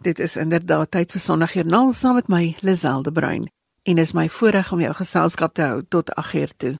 Dit 0.00 0.18
is 0.18 0.36
inderdaad 0.36 0.90
tyd 0.90 1.10
vir 1.12 1.20
Sondagjoernaal 1.20 1.90
saam 1.92 2.14
met 2.16 2.28
my 2.32 2.54
Liselde 2.64 3.12
Bruin 3.12 3.50
en 3.82 3.98
is 3.98 4.12
my 4.16 4.28
voorreg 4.32 4.72
om 4.72 4.80
jou 4.80 4.92
geselskap 4.96 5.52
te 5.54 5.62
hou 5.62 5.82
tot 5.88 6.08
8uur 6.16 6.52
toe. 6.56 6.70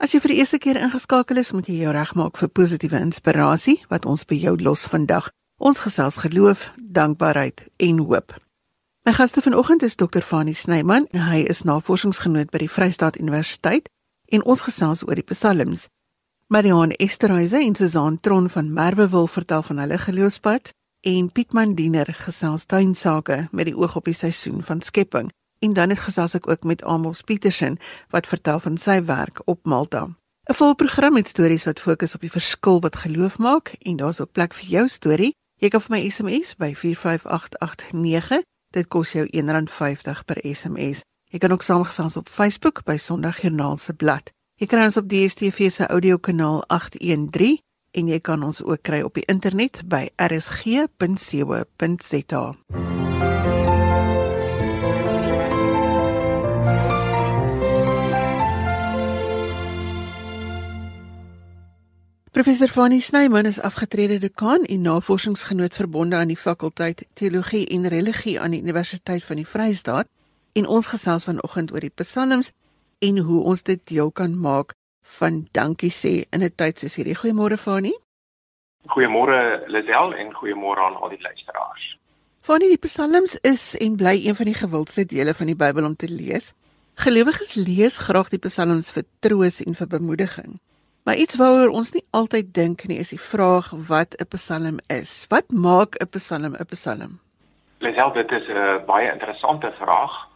As 0.00 0.14
jy 0.14 0.20
vir 0.24 0.32
die 0.32 0.36
eerste 0.38 0.58
keer 0.58 0.78
ingeskakel 0.80 1.36
is, 1.36 1.50
moet 1.52 1.66
jy 1.68 1.82
jou 1.82 1.92
regmaak 1.92 2.38
vir 2.40 2.48
positiewe 2.48 3.02
inspirasie 3.04 3.74
wat 3.90 4.06
ons 4.08 4.24
by 4.24 4.38
jou 4.40 4.54
los 4.62 4.86
vandag. 4.88 5.28
Ons 5.60 5.82
gesels 5.84 6.16
geloof, 6.24 6.70
dankbaarheid 6.80 7.66
en 7.84 7.98
hoop. 8.00 8.32
My 9.04 9.12
gaste 9.12 9.44
vanoggend 9.44 9.84
is 9.84 9.96
Dr. 10.00 10.24
Fanie 10.24 10.56
Snyman. 10.56 11.04
Hy 11.12 11.42
is 11.44 11.66
navorsingsgenoot 11.68 12.48
by 12.48 12.62
die 12.64 12.70
Vrystaat 12.70 13.18
Universiteit 13.20 13.90
en 14.32 14.44
ons 14.44 14.64
gesels 14.64 15.04
oor 15.04 15.20
die 15.20 15.26
Psalms. 15.28 15.90
Marianne 16.48 16.96
Esterhuise 16.96 17.60
en 17.60 17.76
Susan 17.76 18.16
Tron 18.24 18.48
van 18.48 18.72
Merwe 18.72 19.08
wil 19.12 19.28
vertel 19.28 19.62
van 19.68 19.84
hulle 19.84 20.00
geloofspad 20.00 20.72
en 21.04 21.32
Pietman 21.32 21.74
Diener 21.74 22.08
gesels 22.16 22.64
tuinsake 22.64 23.48
met 23.52 23.68
die 23.68 23.76
oog 23.76 23.96
op 23.96 24.06
die 24.08 24.16
seisoen 24.16 24.62
van 24.64 24.80
skepping. 24.80 25.28
En 25.60 25.72
dan 25.76 25.92
het 25.92 26.00
gesels 26.00 26.34
ek 26.38 26.48
ook 26.48 26.64
met 26.64 26.82
Amos 26.82 27.20
Petersen 27.20 27.76
wat 28.12 28.26
vertel 28.26 28.60
van 28.64 28.78
sy 28.80 29.02
werk 29.04 29.42
op 29.44 29.66
Malta. 29.68 30.08
'n 30.48 30.54
Vol 30.54 30.74
program 30.74 31.12
met 31.12 31.28
stories 31.28 31.64
wat 31.64 31.80
fokus 31.80 32.14
op 32.14 32.20
die 32.20 32.30
verskil 32.30 32.80
wat 32.80 32.96
geloof 32.96 33.38
maak 33.38 33.76
en 33.82 33.96
daar's 33.96 34.20
ook 34.20 34.32
plek 34.32 34.54
vir 34.54 34.68
jou 34.68 34.88
storie. 34.88 35.34
Jy 35.60 35.68
kan 35.68 35.80
vir 35.80 35.96
my 35.96 36.08
SMS 36.10 36.56
by 36.56 36.74
45889. 36.74 38.42
Dit 38.72 38.88
kos 38.88 39.12
jou 39.12 39.26
R1.50 39.26 40.24
per 40.24 40.38
SMS. 40.42 41.04
Jy 41.30 41.38
kan 41.38 41.52
ook 41.52 41.62
saamgesels 41.62 42.16
op 42.16 42.28
Facebook 42.28 42.84
by 42.84 42.96
Sondagjoernaal 42.96 43.76
se 43.76 43.92
blad. 43.92 44.30
Jy 44.56 44.66
kry 44.66 44.84
ons 44.84 44.96
op 44.96 45.08
DStv 45.08 45.70
se 45.70 45.86
audiokanaal 45.86 46.64
813 46.66 47.58
en 47.94 48.08
jy 48.10 48.18
kan 48.20 48.42
ons 48.42 48.62
ook 48.62 48.82
kry 48.82 49.00
op 49.06 49.14
die 49.14 49.26
internet 49.30 49.82
by 49.86 50.08
rsg.co.za. 50.18 50.84
Professor 62.34 62.68
Fanny 62.68 62.98
Snyman 62.98 63.46
is 63.46 63.60
afgetrede 63.60 64.18
dekaan 64.18 64.64
en 64.64 64.80
navorsingsgenoot 64.80 65.74
verbonde 65.74 66.16
aan 66.16 66.32
die 66.32 66.36
fakulteit 66.36 67.06
Teologie 67.12 67.66
en 67.66 67.88
Religie 67.88 68.40
aan 68.40 68.50
die 68.50 68.60
Universiteit 68.60 69.24
van 69.24 69.36
die 69.38 69.46
Vrystaat 69.46 70.08
en 70.52 70.66
ons 70.66 70.86
gesels 70.90 71.24
vanoggend 71.24 71.70
oor 71.72 71.80
die 71.80 71.94
Psalms 71.94 72.50
en 72.98 73.18
hoe 73.18 73.42
ons 73.42 73.62
dit 73.62 73.86
deel 73.86 74.10
kan 74.10 74.34
maak 74.34 74.74
van 75.04 75.48
dankie 75.52 75.90
sê 75.90 76.24
in 76.30 76.42
'n 76.42 76.54
tyd 76.56 76.78
soos 76.78 76.96
hierdie. 76.96 77.16
Goeiemôre 77.16 77.58
Fani. 77.58 77.94
Goeiemôre 78.86 79.64
Lisel 79.66 80.14
en 80.14 80.32
goeiemôre 80.32 80.80
aan 80.80 80.96
al 80.96 81.08
die 81.08 81.20
luisteraars. 81.20 81.98
Fani, 82.40 82.68
die 82.68 82.78
Psalms 82.78 83.38
is 83.40 83.76
en 83.76 83.96
bly 83.96 84.26
een 84.26 84.34
van 84.34 84.44
die 84.44 84.54
gewildste 84.54 85.04
dele 85.04 85.34
van 85.34 85.46
die 85.46 85.56
Bybel 85.56 85.84
om 85.84 85.96
te 85.96 86.08
lees. 86.08 86.52
Gelowiges 86.94 87.54
lees 87.54 87.98
graag 87.98 88.28
die 88.28 88.38
Psalms 88.38 88.90
vir 88.90 89.04
troos 89.20 89.62
en 89.64 89.74
vir 89.74 89.86
bemoediging. 89.86 90.60
Maar 91.04 91.16
iets 91.16 91.36
waaroor 91.36 91.68
ons 91.68 91.92
nie 91.92 92.04
altyd 92.10 92.54
dink 92.54 92.86
nie, 92.88 92.98
is 92.98 93.10
die 93.12 93.20
vraag 93.20 93.72
wat 93.88 94.14
'n 94.20 94.28
Psalm 94.36 94.78
is. 94.88 95.26
Wat 95.28 95.50
maak 95.50 95.96
'n 96.00 96.08
Psalm 96.08 96.54
'n 96.54 96.66
Psalm? 96.66 97.20
Lisel, 97.78 98.12
dit 98.12 98.32
is 98.32 98.48
'n 98.48 98.84
baie 98.86 99.12
interessante 99.12 99.72
vraag. 99.80 100.28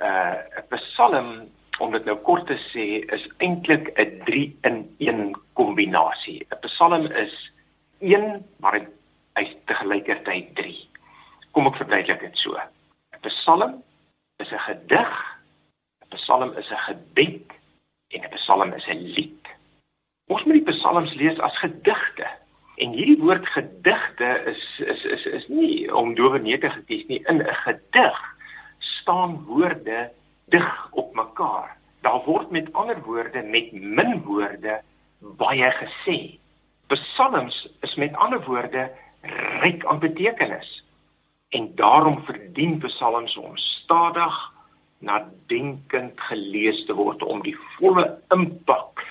Uh 0.00 0.34
'n 0.56 0.76
Psalm 0.76 1.48
om 1.78 1.92
dit 1.92 2.04
nou 2.04 2.16
kort 2.26 2.46
te 2.46 2.56
sê 2.70 2.86
is 3.14 3.24
eintlik 3.38 3.90
'n 3.98 4.20
3 4.24 4.58
in 4.62 4.76
1 4.98 5.34
kombinasie. 5.52 6.46
'n 6.50 6.60
Psalm 6.68 7.06
is 7.06 7.34
1, 7.98 8.44
maar 8.60 8.86
hy's 9.34 9.56
te 9.66 9.74
gelykertyd 9.74 10.54
3. 10.54 10.88
Kom 11.52 11.66
ek 11.66 11.76
verduidelik 11.76 12.20
dit 12.20 12.38
so. 12.38 12.54
'n 12.54 13.28
Psalm 13.28 13.82
is 14.38 14.52
'n 14.52 14.58
gedig, 14.58 15.12
'n 16.10 16.16
Psalm 16.16 16.56
is 16.56 16.70
'n 16.70 16.84
gebed 16.88 17.50
en 18.08 18.20
'n 18.22 18.36
Psalm 18.36 18.72
is 18.72 18.86
'n 18.86 19.02
lied. 19.16 19.44
Ons 20.26 20.44
moet 20.44 20.64
die 20.64 20.72
Psalms 20.72 21.14
lees 21.14 21.38
as 21.38 21.58
gedigte. 21.58 22.26
En 22.76 22.94
hierdie 22.96 23.20
woord 23.20 23.46
gedigte 23.46 24.42
is 24.50 24.62
is 24.78 25.04
is 25.04 25.26
is 25.26 25.48
nie 25.48 25.94
om 25.94 26.14
dowe 26.14 26.38
neete 26.38 26.70
gekies 26.70 27.06
nie. 27.06 27.20
In 27.28 27.42
'n 27.42 27.54
gedig 27.66 28.20
staan 28.78 29.44
woorde 29.44 30.10
dig 30.44 30.88
op 30.90 31.14
mekaar. 31.14 31.76
Daar 32.00 32.24
word 32.24 32.50
met 32.50 32.72
ander 32.72 33.00
woorde 33.02 33.42
met 33.42 33.72
min 33.72 34.22
woorde 34.22 34.80
baie 35.18 35.70
gesê. 35.70 36.38
Psalms 36.86 37.68
is 37.80 37.94
met 37.94 38.14
ander 38.14 38.44
woorde 38.44 38.90
ryk 39.60 39.84
aan 39.84 39.98
betekenis. 39.98 40.84
En 41.48 41.74
daarom 41.74 42.24
verdien 42.24 42.78
psalms 42.78 43.36
om 43.36 43.56
stadig 43.56 44.52
nadenkend 44.98 46.20
gelees 46.20 46.84
te 46.84 46.94
word 46.94 47.22
om 47.22 47.42
die 47.42 47.56
volle 47.76 48.06
impak 48.34 49.04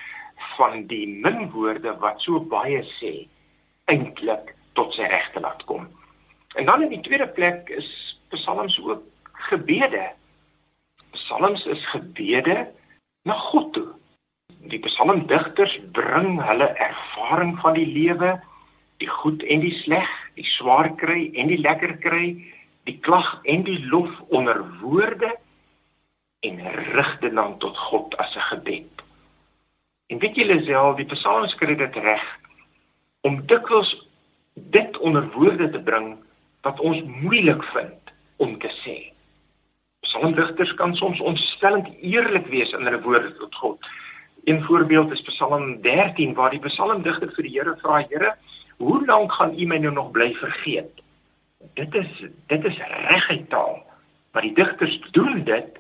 van 0.58 0.86
die 0.88 1.08
min 1.08 1.50
woorde 1.52 1.96
wat 2.02 2.22
so 2.22 2.40
baie 2.40 2.82
sê 2.98 3.14
eintlik 3.92 4.54
tot 4.78 4.94
sy 4.96 5.08
reg 5.10 5.30
te 5.34 5.42
laat 5.44 5.64
kom. 5.70 5.88
En 6.58 6.66
dan 6.66 6.86
in 6.86 6.94
die 6.94 7.04
tweede 7.06 7.28
plek 7.28 7.70
is 7.74 7.90
psalms 8.34 8.78
ook 8.82 9.04
gebede 9.50 10.12
psalms 11.14 11.66
is 11.66 11.84
gebede 11.92 12.68
na 13.24 13.38
God 13.50 13.74
toe. 13.74 13.88
Die 14.72 14.80
psalmdigters 14.80 15.78
bring 15.96 16.38
hulle 16.42 16.68
ervaring 16.82 17.56
van 17.62 17.78
die 17.78 17.88
lewe, 17.88 18.36
die 19.02 19.10
goed 19.10 19.44
en 19.44 19.64
die 19.64 19.76
sleg, 19.84 20.10
die 20.38 20.48
swaar 20.56 20.94
kry 21.00 21.30
en 21.36 21.52
die 21.52 21.60
lekker 21.60 21.98
kry, 22.04 22.26
die 22.88 23.00
klag 23.04 23.40
en 23.44 23.66
die 23.68 23.80
lof 23.92 24.12
onder 24.30 24.64
woorde 24.82 25.34
en 26.44 26.60
rig 26.96 27.12
dit 27.20 27.36
dan 27.36 27.58
tot 27.64 27.78
God 27.78 28.16
as 28.18 28.36
'n 28.36 28.48
gebed. 28.52 29.04
En 30.08 30.20
weet 30.20 30.36
julle 30.36 30.64
self, 30.64 30.98
die 30.98 31.10
psalms 31.16 31.56
kry 31.56 31.76
dit 31.76 31.96
reg 31.96 32.26
om 33.22 33.46
dikwels 33.48 33.96
dit 34.54 34.98
onder 34.98 35.32
woorde 35.32 35.70
te 35.70 35.80
bring 35.80 36.18
wat 36.62 36.80
ons 36.80 37.02
moeilik 37.04 37.64
vind 37.64 38.12
om 38.38 38.58
te 38.60 38.72
sê. 38.84 39.13
Psalmdigters 40.14 40.74
kan 40.78 40.92
soms 40.96 41.20
ontstellend 41.20 41.88
eerlik 41.98 42.46
wees 42.54 42.70
in 42.78 42.86
hulle 42.86 43.02
woorde 43.02 43.32
tot 43.40 43.56
God. 43.56 43.88
Een 44.46 44.60
voorbeeld 44.64 45.12
is 45.12 45.22
Psalm 45.26 45.82
13 45.82 46.34
waar 46.38 46.52
die 46.54 46.60
psalmdigter 46.62 47.32
vir 47.34 47.48
die 47.48 47.54
Here 47.56 47.74
vra: 47.82 48.04
"Here, 48.12 48.36
hoe 48.78 49.00
lank 49.06 49.32
gaan 49.34 49.56
U 49.58 49.66
my 49.66 49.80
nou 49.82 49.94
nog 49.94 50.12
bly 50.12 50.36
vergeet?" 50.38 51.02
Dit 51.74 51.96
is 51.96 52.12
dit 52.48 52.66
is 52.66 52.78
reguit 52.78 53.50
taal, 53.50 53.82
maar 54.32 54.46
die 54.46 54.54
digters 54.54 55.00
doen 55.18 55.44
dit 55.44 55.80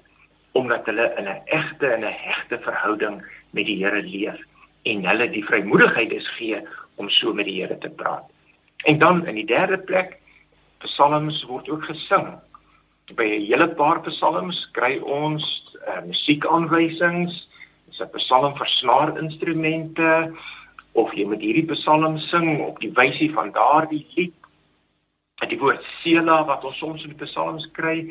omdat 0.51 0.85
hulle 0.89 1.13
in 1.17 1.29
'n 1.29 1.41
egte 1.45 1.93
en 1.93 2.01
'n 2.01 2.17
hegte 2.25 2.57
verhouding 2.59 3.21
met 3.51 3.65
die 3.65 3.85
Here 3.85 4.01
leef 4.01 4.41
en 4.83 5.05
hulle 5.05 5.29
die 5.29 5.45
vrymoedigheid 5.45 6.11
is 6.11 6.29
gee 6.37 6.67
om 6.95 7.09
so 7.09 7.33
met 7.33 7.45
die 7.45 7.61
Here 7.61 7.77
te 7.77 7.89
praat. 7.89 8.25
En 8.83 8.97
dan 8.97 9.27
in 9.27 9.35
die 9.35 9.45
derde 9.45 9.77
plek, 9.77 10.17
psalms 10.77 11.43
word 11.43 11.69
ook 11.69 11.83
gesing 11.83 12.41
by 13.11 13.25
'n 13.27 13.45
hele 13.45 13.67
paar 13.75 13.99
psalms 14.01 14.57
kry 14.71 14.99
ons 14.99 15.43
uh, 15.87 16.01
musiekaanwysings, 16.07 17.33
dis 17.87 17.99
'n 17.99 18.09
psalm 18.15 18.55
vir 18.55 18.69
snaarinstrumente 18.79 20.31
of 20.93 21.11
jy 21.13 21.25
moet 21.25 21.41
hierdie 21.41 21.67
psalm 21.75 22.17
sing 22.31 22.61
op 22.61 22.79
die 22.79 22.93
wysie 22.95 23.31
van 23.33 23.51
daardie 23.51 24.05
lied. 24.15 24.33
En 25.41 25.49
die 25.49 25.59
woord 25.59 25.83
sela 26.01 26.45
wat 26.45 26.63
ons 26.63 26.77
soms 26.77 27.03
in 27.03 27.11
die 27.11 27.25
psalms 27.25 27.67
kry, 27.73 28.07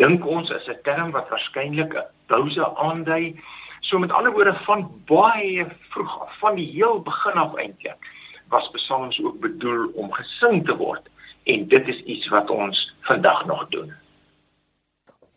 dink 0.00 0.24
ons 0.24 0.50
is 0.50 0.68
'n 0.68 0.80
term 0.84 1.10
wat 1.10 1.28
waarskynlik 1.28 1.94
'n 1.94 2.08
pouse 2.26 2.64
aandui. 2.64 3.36
So 3.80 3.98
met 3.98 4.12
ander 4.12 4.32
woorde 4.32 4.54
van 4.64 4.88
baie 5.06 5.66
vroeg 5.90 6.20
af, 6.20 6.38
van 6.38 6.56
die 6.56 6.70
heel 6.72 7.00
begin 7.02 7.36
af 7.36 7.56
eintlik, 7.56 8.00
was 8.48 8.70
psalms 8.70 9.20
ook 9.22 9.40
bedoel 9.40 9.90
om 9.94 10.12
gesing 10.12 10.64
te 10.66 10.76
word 10.76 11.08
en 11.44 11.68
dit 11.68 11.88
is 11.88 12.02
iets 12.02 12.28
wat 12.28 12.50
ons 12.50 12.94
vandag 13.00 13.46
nog 13.46 13.68
doen. 13.68 13.92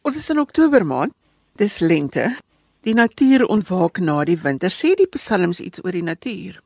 Ons 0.04 0.18
is 0.20 0.26
in 0.34 0.40
Oktober 0.42 0.84
maand. 0.84 1.14
Dis 1.56 1.78
lente. 1.80 2.26
Die 2.84 2.92
natuur 2.94 3.46
ontwaak 3.48 4.02
na 4.04 4.18
die 4.28 4.36
winter. 4.36 4.68
Sê 4.68 4.90
die 5.00 5.08
psalms 5.08 5.62
iets 5.64 5.80
oor 5.86 5.96
die 5.96 6.04
natuur? 6.04 6.58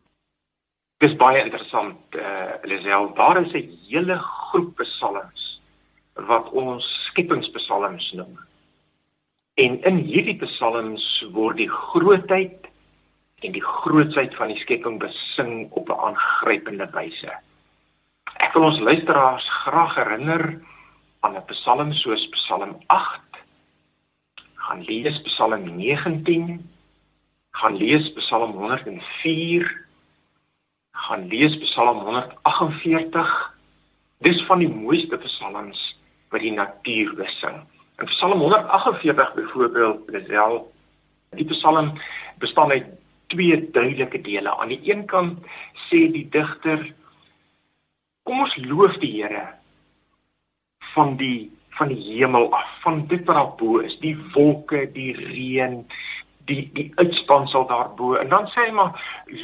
Dis 1.05 1.13
baie 1.19 1.43
interessant, 1.43 1.99
eh 2.17 2.23
uh, 2.25 2.55
Lisel. 2.65 3.11
Daar 3.13 3.37
is 3.43 3.53
'n 3.53 3.77
hele 3.89 4.17
groep 4.17 4.81
psalms 4.81 5.61
wat 6.15 6.49
ons 6.49 6.83
skepingspsalms 7.09 8.11
noem. 8.17 8.39
En 9.61 9.83
in 9.83 9.97
hierdie 9.97 10.39
psalms 10.41 11.05
word 11.31 11.57
die 11.57 11.69
grootheid 11.69 12.65
en 13.45 13.51
die 13.51 13.61
grootsheid 13.61 14.33
van 14.35 14.47
die 14.47 14.57
skepping 14.65 14.97
besing 14.99 15.69
op 15.71 15.89
'n 15.89 16.01
aangrypende 16.09 16.89
wyse. 16.91 17.33
Ek 18.41 18.53
wil 18.53 18.63
ons 18.63 18.79
luisteraars 18.79 19.45
graag 19.49 19.95
herinner 19.95 20.57
aan 21.19 21.35
'n 21.35 21.45
psalm 21.45 21.93
soos 21.93 22.29
Psalm 22.29 22.77
gaan 24.67 24.83
lees 24.83 25.21
Psalm 25.21 25.63
19, 25.63 26.59
gaan 27.51 27.77
lees 27.77 28.11
Psalm 28.13 28.51
104, 28.51 29.85
gaan 30.91 31.27
lees 31.27 31.55
Psalm 31.57 32.01
148. 32.03 33.35
Dis 34.25 34.41
van 34.49 34.59
die 34.59 34.67
mooiste 34.67 35.17
psalms 35.23 35.79
wat 36.33 36.43
die 36.43 36.51
natuur 36.51 37.13
besing. 37.15 37.61
In 38.01 38.11
Psalm 38.11 38.43
148 38.43 39.33
byvoorbeeld, 39.37 40.27
wel 40.27 40.59
die 41.37 41.47
Psalm 41.53 41.93
bestaan 42.43 42.71
uit 42.71 42.91
twee 43.31 43.71
duidelike 43.71 44.21
dele. 44.21 44.51
Aan 44.51 44.73
die 44.73 44.81
een 44.83 45.05
kant 45.05 45.39
sê 45.87 46.07
die 46.11 46.27
digter 46.31 46.83
kom 48.27 48.43
ons 48.43 48.57
loof 48.67 48.99
die 48.99 49.13
Here 49.21 49.45
van 50.91 51.15
die 51.15 51.56
van 51.77 51.91
die 51.93 52.01
hemel 52.01 52.49
af, 52.53 52.69
van 52.83 53.03
dit 53.07 53.25
wat 53.25 53.35
daar 53.35 53.55
bo 53.59 53.81
is, 53.85 53.97
die 54.01 54.15
wolke, 54.33 54.85
die 54.93 55.13
reën, 55.17 55.83
die 56.49 56.63
die 56.73 56.91
uitspansel 56.95 57.67
daarbo. 57.67 58.15
En 58.21 58.31
dan 58.33 58.47
sê 58.53 58.67
hy 58.67 58.73
maar 58.75 58.97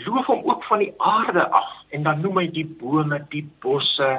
loof 0.06 0.30
hom 0.31 0.44
ook 0.50 0.63
van 0.69 0.83
die 0.85 0.94
aarde 0.97 1.45
af 1.50 1.71
en 1.94 2.07
dan 2.07 2.21
noem 2.24 2.41
hy 2.41 2.47
die 2.51 2.68
bome, 2.80 3.19
die 3.33 3.45
bosse, 3.62 4.09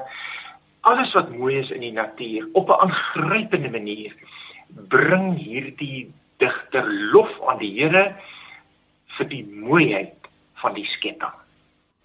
alles 0.84 1.14
wat 1.16 1.32
mooi 1.32 1.56
is 1.62 1.72
in 1.72 1.81
die 1.81 1.94
natuur 1.96 2.49
op 2.52 2.69
'n 2.69 2.81
aangrypende 2.87 3.70
manier 3.70 4.12
bring 4.69 5.34
hierdie 5.38 6.12
digter 6.37 6.84
lof 7.12 7.32
aan 7.49 7.58
die 7.58 7.72
Here 7.81 8.16
vir 9.16 9.28
die 9.28 9.44
mooiheid 9.44 10.28
van 10.55 10.75
die 10.75 10.87
skepping. 10.87 11.32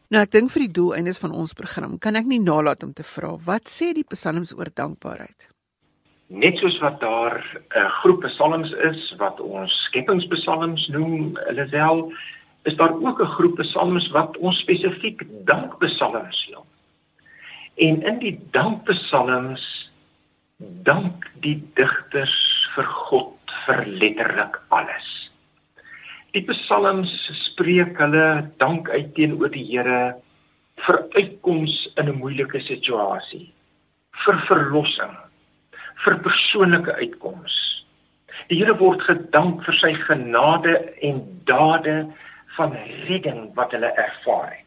Nou 0.09 0.21
ek 0.23 0.31
dink 0.31 0.51
vir 0.51 0.65
die 0.65 0.73
doeleindes 0.73 1.19
van 1.21 1.31
ons 1.31 1.53
program 1.53 1.97
kan 1.97 2.15
ek 2.15 2.25
nie 2.25 2.39
nalat 2.39 2.83
om 2.83 2.93
te 2.93 3.03
vra 3.03 3.35
wat 3.45 3.69
sê 3.69 3.93
die 3.93 4.07
psalms 4.09 4.55
oor 4.57 4.71
dankbaarheid? 4.73 5.49
Net 6.29 6.59
soos 6.61 6.77
wat 6.77 6.99
daar 7.01 7.41
'n 7.75 7.89
groep 7.89 8.21
psalms 8.21 8.71
is 8.71 9.13
wat 9.17 9.39
ons 9.39 9.73
skepingspsalms 9.83 10.87
noem, 10.87 11.37
hulle 11.47 11.65
wel 11.65 12.13
is 12.63 12.75
daar 12.75 12.93
ook 12.93 13.21
'n 13.21 13.33
groep 13.35 13.57
psalms 13.57 14.09
wat 14.09 14.37
ons 14.37 14.59
spesifiek 14.59 15.23
dankpsalms 15.45 16.49
noem. 16.51 16.65
En 17.75 18.01
in 18.01 18.19
die 18.19 18.39
dankpsalms 18.51 19.91
dank 20.83 21.31
die 21.33 21.63
digters 21.73 22.69
vir 22.75 22.85
God 22.85 23.37
vir 23.65 23.85
letterlik 23.85 24.61
alles. 24.67 25.31
Die 26.31 26.45
psalms 26.45 27.31
spreek 27.31 27.97
hulle 27.97 28.51
dank 28.57 28.89
uit 28.89 29.15
teenoor 29.15 29.49
die 29.49 29.65
Here 29.65 30.15
vir 30.75 30.97
uitkoms 31.15 31.89
in 31.95 32.09
'n 32.09 32.19
moeilike 32.19 32.59
situasie, 32.59 33.53
vir 34.11 34.37
verlossing, 34.39 35.17
vir 36.05 36.17
persoonlike 36.23 36.95
uitkoms. 37.01 37.57
Die 38.49 38.57
Here 38.61 38.75
word 38.79 39.03
gedank 39.05 39.61
vir 39.65 39.77
sy 39.81 39.93
genade 40.07 40.77
en 41.05 41.21
dade 41.49 42.07
van 42.57 42.73
redding 43.07 43.49
wat 43.57 43.75
hulle 43.75 43.91
ervaar 43.93 44.51
het. 44.55 44.65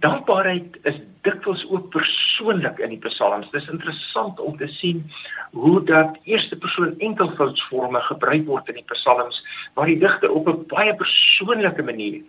Dankbaarheid 0.00 0.78
is 0.88 0.96
dikwels 1.26 1.66
ook 1.68 1.90
persoonlik 1.92 2.78
in 2.80 2.94
die 2.94 3.02
psalms. 3.04 3.50
Dit 3.52 3.60
is 3.60 3.68
interessant 3.68 4.40
om 4.40 4.56
te 4.56 4.68
sien 4.78 5.02
hoe 5.52 5.82
dat 5.84 6.16
eerste 6.24 6.56
persoon 6.56 6.94
enkelvoudsvorme 7.04 8.00
gebruik 8.06 8.46
word 8.48 8.70
in 8.72 8.78
die 8.80 8.88
psalms 8.94 9.42
waar 9.76 9.90
die 9.92 9.98
digter 10.00 10.32
op 10.32 10.48
'n 10.48 10.64
baie 10.72 10.94
persoonlike 10.96 11.82
manier 11.82 12.22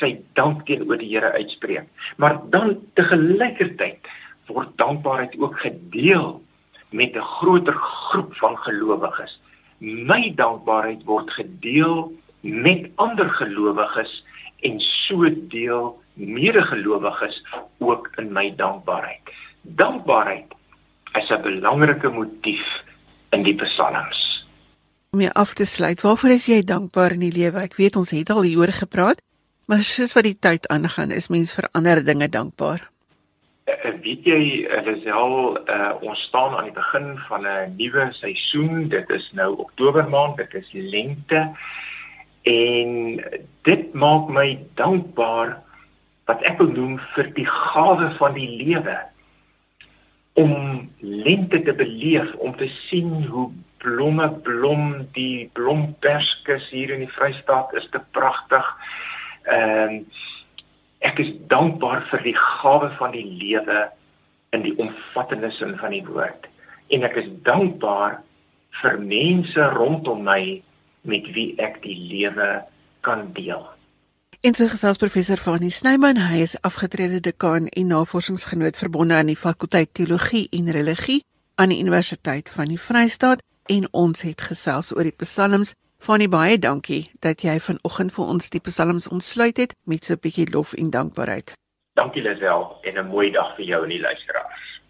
sy 0.00 0.16
dank 0.34 0.66
teenoor 0.66 0.98
die 0.98 1.12
Here 1.14 1.32
uitspreek. 1.32 1.86
Maar 2.16 2.40
dan 2.50 2.78
te 2.94 3.04
gelykertyd 3.04 4.10
word 4.46 4.76
dankbaarheid 4.76 5.38
ook 5.38 5.60
gedeel 5.60 6.42
met 6.92 7.14
'n 7.16 7.28
groter 7.36 7.74
groep 7.74 8.34
van 8.34 8.56
gelowiges. 8.56 9.40
My 9.78 10.32
dankbaarheid 10.34 11.04
word 11.04 11.30
gedeel 11.30 12.12
met 12.40 12.90
ander 12.94 13.30
gelowiges 13.30 14.24
en 14.60 14.80
so 14.80 15.30
deel 15.48 16.02
medegelowiges 16.14 17.42
ook 17.78 18.10
in 18.16 18.32
my 18.32 18.54
dankbaarheid. 18.56 19.20
Dankbaarheid 19.62 20.54
is 21.12 21.28
'n 21.28 21.42
belangrike 21.42 22.08
motief 22.08 22.82
in 23.30 23.42
die 23.42 23.54
psalms. 23.54 24.46
Om 25.10 25.20
jy 25.20 25.28
af 25.28 25.54
te 25.54 25.64
sluit, 25.64 26.00
waarvoor 26.00 26.30
is 26.30 26.46
jy 26.46 26.62
dankbaar 26.62 27.12
in 27.12 27.20
die 27.20 27.32
lewe? 27.32 27.60
Ek 27.60 27.76
weet 27.76 27.96
ons 27.96 28.10
het 28.10 28.30
al 28.30 28.42
hieroor 28.42 28.72
gepraat, 28.72 29.20
maar 29.66 29.82
soos 29.82 30.12
wat 30.12 30.24
die 30.24 30.38
tyd 30.38 30.68
aangaan, 30.68 31.10
is 31.10 31.28
mens 31.28 31.52
vir 31.52 31.68
ander 31.72 32.04
dinge 32.04 32.28
dankbaar. 32.28 32.91
Uh, 33.72 33.92
weet 34.04 34.26
jy, 34.28 34.40
Elisel, 34.68 35.56
uh, 35.64 35.92
ons 36.04 36.20
staan 36.28 36.56
aan 36.56 36.68
die 36.68 36.76
begin 36.76 37.14
van 37.28 37.46
'n 37.46 37.76
nuwe 37.76 38.08
seisoen. 38.12 38.88
Dit 38.88 39.10
is 39.10 39.30
nou 39.32 39.56
Oktober 39.56 40.08
maand, 40.08 40.36
dit 40.36 40.54
is 40.54 40.68
lente. 40.72 41.50
En 42.42 42.90
dit 43.62 43.94
maak 43.94 44.28
my 44.28 44.58
dankbaar 44.74 45.62
wat 46.24 46.42
ek 46.42 46.58
wil 46.58 46.68
noem 46.68 46.98
vir 47.14 47.32
die 47.32 47.46
gawe 47.46 48.10
van 48.18 48.34
die 48.34 48.50
lewe 48.60 48.98
om 50.32 50.52
lente 50.98 51.62
te 51.62 51.74
beleef 51.74 52.34
om 52.34 52.56
te 52.56 52.68
sien 52.88 53.24
hoe 53.24 53.50
blomme 53.78 54.28
blom 54.44 55.08
die 55.12 55.50
blomperskes 55.52 56.68
hier 56.70 56.90
in 56.90 57.06
die 57.06 57.14
Vrystaat 57.16 57.72
is 57.72 57.88
te 57.90 58.00
pragtig. 58.10 58.76
Ehm 59.42 60.04
uh, 60.04 60.04
ek 61.02 61.20
is 61.22 61.32
dankbaar 61.50 62.06
vir 62.10 62.22
die 62.26 62.36
gawe 62.38 62.90
van 62.98 63.14
die 63.14 63.26
lewe 63.26 63.86
in 64.56 64.64
die 64.66 64.74
omvattende 64.82 65.50
sin 65.58 65.76
van 65.80 65.94
die 65.94 66.04
woord 66.06 66.48
en 66.92 67.06
ek 67.08 67.16
is 67.22 67.30
dankbaar 67.46 68.20
vir 68.80 68.98
mense 69.00 69.68
rondom 69.76 70.24
my 70.26 70.42
met 71.08 71.28
wie 71.34 71.52
ek 71.60 71.80
die 71.84 71.96
lewe 72.10 72.62
kan 73.02 73.32
deel. 73.36 73.64
En 74.42 74.56
so 74.58 74.66
gesels 74.70 74.98
professor 74.98 75.38
Fanie 75.38 75.70
Snyman, 75.70 76.18
hy 76.18 76.42
is 76.42 76.56
afgetrede 76.66 77.20
dekaan 77.22 77.68
en 77.70 77.92
navorsingsgenoot 77.92 78.78
verbonde 78.78 79.14
aan 79.14 79.30
die 79.30 79.38
fakulteit 79.38 79.92
teologie 79.94 80.48
en 80.50 80.70
religie 80.74 81.20
aan 81.62 81.70
die 81.70 81.78
Universiteit 81.82 82.50
van 82.50 82.72
die 82.72 82.80
Vrystaat 82.80 83.42
en 83.70 83.86
ons 83.94 84.24
het 84.26 84.42
gesels 84.42 84.90
oor 84.96 85.06
die 85.06 85.14
psalms. 85.22 85.76
Fanie, 86.02 86.26
baie 86.26 86.56
dankie 86.58 87.04
dat 87.22 87.44
jy 87.46 87.60
vanoggend 87.62 88.10
vir 88.10 88.30
ons 88.32 88.50
die 88.50 88.60
psalms 88.66 89.06
ontsluit 89.14 89.60
het 89.62 89.76
met 89.86 90.04
so 90.04 90.14
'n 90.14 90.18
bietjie 90.18 90.50
lof 90.50 90.72
en 90.72 90.90
dankbaarheid. 90.90 91.54
Dankie 91.94 92.22
Lisel 92.22 92.78
en 92.82 92.98
'n 92.98 93.06
mooi 93.06 93.30
dag 93.30 93.54
vir 93.56 93.64
jou 93.64 93.82
en 93.82 93.88
die 93.88 94.00
luisteraars. 94.00 94.80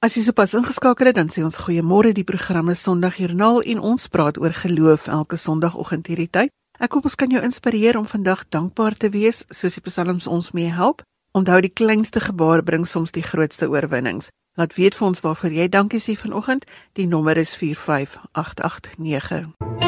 As 0.00 0.14
jy 0.14 0.22
sopas 0.22 0.54
ingeskakel 0.54 1.06
het, 1.06 1.14
dan 1.14 1.28
sê 1.28 1.42
ons 1.42 1.58
goeiemôre. 1.58 2.12
Die 2.12 2.24
programme 2.24 2.74
Sondagjoernaal 2.74 3.62
en 3.62 3.78
ons 3.78 4.08
praat 4.08 4.38
oor 4.38 4.52
geloof 4.52 5.08
elke 5.08 5.36
Sondagoggend 5.36 6.06
hierdie 6.06 6.30
tyd. 6.30 6.50
Ek 6.80 6.92
hoop 6.92 7.04
ons 7.04 7.14
kan 7.14 7.30
jou 7.30 7.42
inspireer 7.42 7.98
om 7.98 8.06
vandag 8.06 8.48
dankbaar 8.48 8.94
te 8.94 9.10
wees, 9.10 9.44
soos 9.48 9.74
die 9.74 9.82
psalms 9.82 10.26
ons 10.26 10.52
mee 10.52 10.70
help. 10.70 11.02
Onthou 11.32 11.60
die 11.60 11.72
kleinste 11.72 12.20
gebaar 12.20 12.62
bring 12.62 12.86
soms 12.86 13.12
die 13.12 13.22
grootste 13.22 13.68
oorwinnings. 13.68 14.28
Laat 14.56 14.74
weet 14.74 14.94
vir 14.94 15.06
ons 15.06 15.20
waarvoor 15.20 15.52
jy 15.52 15.68
dankie 15.68 16.00
sê 16.00 16.16
vanoggend. 16.16 16.64
Die 16.92 17.06
nommer 17.06 17.36
is 17.36 17.56
45889. 17.56 19.87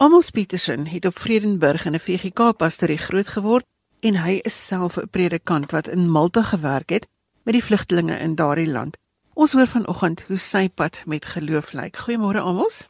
Amos 0.00 0.30
Petersen 0.30 0.86
het 0.86 1.04
op 1.04 1.18
Vredenburg 1.18 1.84
in 1.84 1.94
'n 1.94 1.98
VGK 1.98 2.56
pastorie 2.56 2.98
groot 2.98 3.28
geword 3.28 3.64
en 4.00 4.14
hy 4.14 4.38
is 4.42 4.66
self 4.66 4.96
'n 4.96 5.08
predikant 5.10 5.70
wat 5.70 5.88
in 5.88 6.10
Malta 6.10 6.42
gewerk 6.42 6.90
het 6.90 7.06
met 7.42 7.54
die 7.54 7.64
vlugtelinge 7.64 8.18
in 8.18 8.34
daardie 8.34 8.70
land. 8.70 8.96
Ons 9.34 9.52
hoor 9.52 9.66
vanoggend 9.66 10.24
hoe 10.28 10.36
sy 10.36 10.68
pad 10.68 11.02
met 11.06 11.24
geloof 11.24 11.72
lyk. 11.72 11.96
Goeiemôre 11.96 12.40
Amos. 12.40 12.88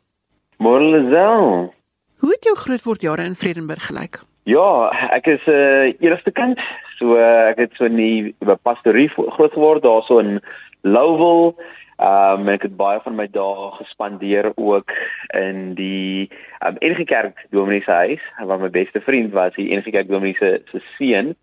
Môre 0.57 0.91
Lisel. 0.91 1.75
Hoe 2.19 2.31
het 2.31 2.45
jou 2.45 2.57
grootword 2.57 3.01
jare 3.01 3.25
in 3.25 3.37
Vredenburg 3.37 3.87
gelyk? 3.87 4.21
Ja, 4.43 4.91
ek 5.11 5.27
is 5.27 5.45
'n 5.47 5.51
uh, 5.51 5.93
eerste 6.01 6.31
kind. 6.31 6.61
So 6.99 7.17
uh, 7.17 7.49
ek 7.53 7.63
het 7.63 7.77
so 7.79 7.87
in 7.87 7.99
die 7.99 8.35
pastorie 8.63 9.09
groot 9.15 9.53
geword 9.55 9.83
daarso 9.87 10.19
in 10.23 10.39
Lowville. 10.83 11.55
Ehm 11.99 12.47
um, 12.47 12.49
ek 12.55 12.63
het 12.69 12.77
baie 12.79 13.01
van 13.03 13.17
my 13.19 13.27
dae 13.27 13.71
gespandeer 13.75 14.53
ook 14.55 14.95
in 15.35 15.75
die 15.75 16.31
um, 16.63 16.77
enige 16.79 17.05
kerk 17.05 17.47
dominee 17.51 17.83
se 17.83 17.91
huis 17.91 18.25
waar 18.47 18.61
my 18.63 18.71
beste 18.71 19.01
vriend 19.03 19.33
was, 19.35 19.57
die 19.59 19.71
enige 19.75 19.91
kerk 19.91 20.09
dominee 20.09 20.39
se 20.39 20.63
se 20.71 20.83
seun. 20.97 21.35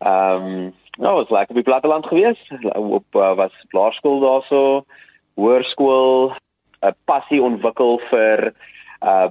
Ehm 0.00 0.46
um, 0.52 0.70
Nou, 1.00 1.14
was 1.14 1.30
lekker 1.30 1.54
die 1.54 1.64
platteland 1.64 2.06
gewees. 2.06 2.40
Op 2.72 3.16
uh, 3.16 3.32
was 3.34 3.52
laerskool 3.70 4.20
daarso, 4.20 4.84
hoërskool, 5.34 6.34
'n 6.84 6.96
passie 7.04 7.42
ontwikkel 7.42 8.00
vir 8.10 8.52
uh 9.00 9.26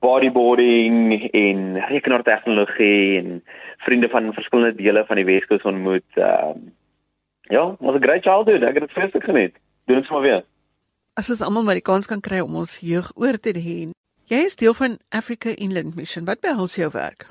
bodyboarding 0.00 1.30
en 1.30 1.80
rekenaartegnologie 1.88 3.18
en 3.18 3.44
vriende 3.76 4.08
van 4.08 4.32
verskillende 4.32 4.74
dele 4.74 5.04
van 5.06 5.16
die 5.16 5.24
Weskus 5.24 5.62
ontmoet. 5.62 6.06
Ehm 6.14 6.56
uh, 6.56 6.70
ja, 7.50 7.76
was 7.78 7.94
'n 7.94 8.02
great 8.02 8.22
childhood. 8.22 8.62
Ek 8.62 8.74
het 8.74 8.86
dit 8.86 8.92
vreeslik 8.92 9.24
geniet. 9.24 9.54
Doen 9.84 9.96
dit 9.96 10.04
sommer 10.04 10.22
weer. 10.22 10.44
As 11.14 11.30
ons 11.30 11.42
almal 11.42 11.62
maar 11.62 11.74
die 11.74 11.82
kans 11.82 12.06
kan 12.06 12.20
kry 12.20 12.40
om 12.40 12.54
ons 12.56 12.78
jeug 12.78 13.12
oor 13.14 13.38
te 13.40 13.52
hê. 13.52 13.90
Jy 14.24 14.44
is 14.44 14.56
deel 14.56 14.74
van 14.74 14.98
Africa 15.08 15.50
Inland 15.56 15.94
Mission. 15.96 16.24
Wat 16.24 16.40
behels 16.40 16.74
jou 16.74 16.90
werk? 16.92 17.26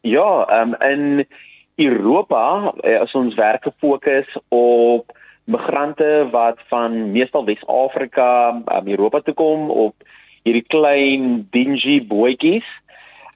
Ja, 0.00 0.46
ehm 0.48 0.74
um, 0.74 0.74
in 0.90 1.26
Europa 1.74 2.74
eh, 2.80 3.00
as 3.00 3.14
ons 3.14 3.34
werk 3.34 3.62
gefokus 3.62 4.38
op 4.48 5.18
migrante 5.44 6.28
wat 6.30 6.60
van 6.68 7.10
meestal 7.10 7.44
Wes-Afrika 7.44 8.62
um, 8.66 8.88
Europa 8.88 9.20
toe 9.20 9.34
kom 9.34 9.70
op 9.70 9.94
hierdie 10.44 10.66
klein 10.68 11.48
dingy 11.50 12.00
bootjies. 12.08 12.66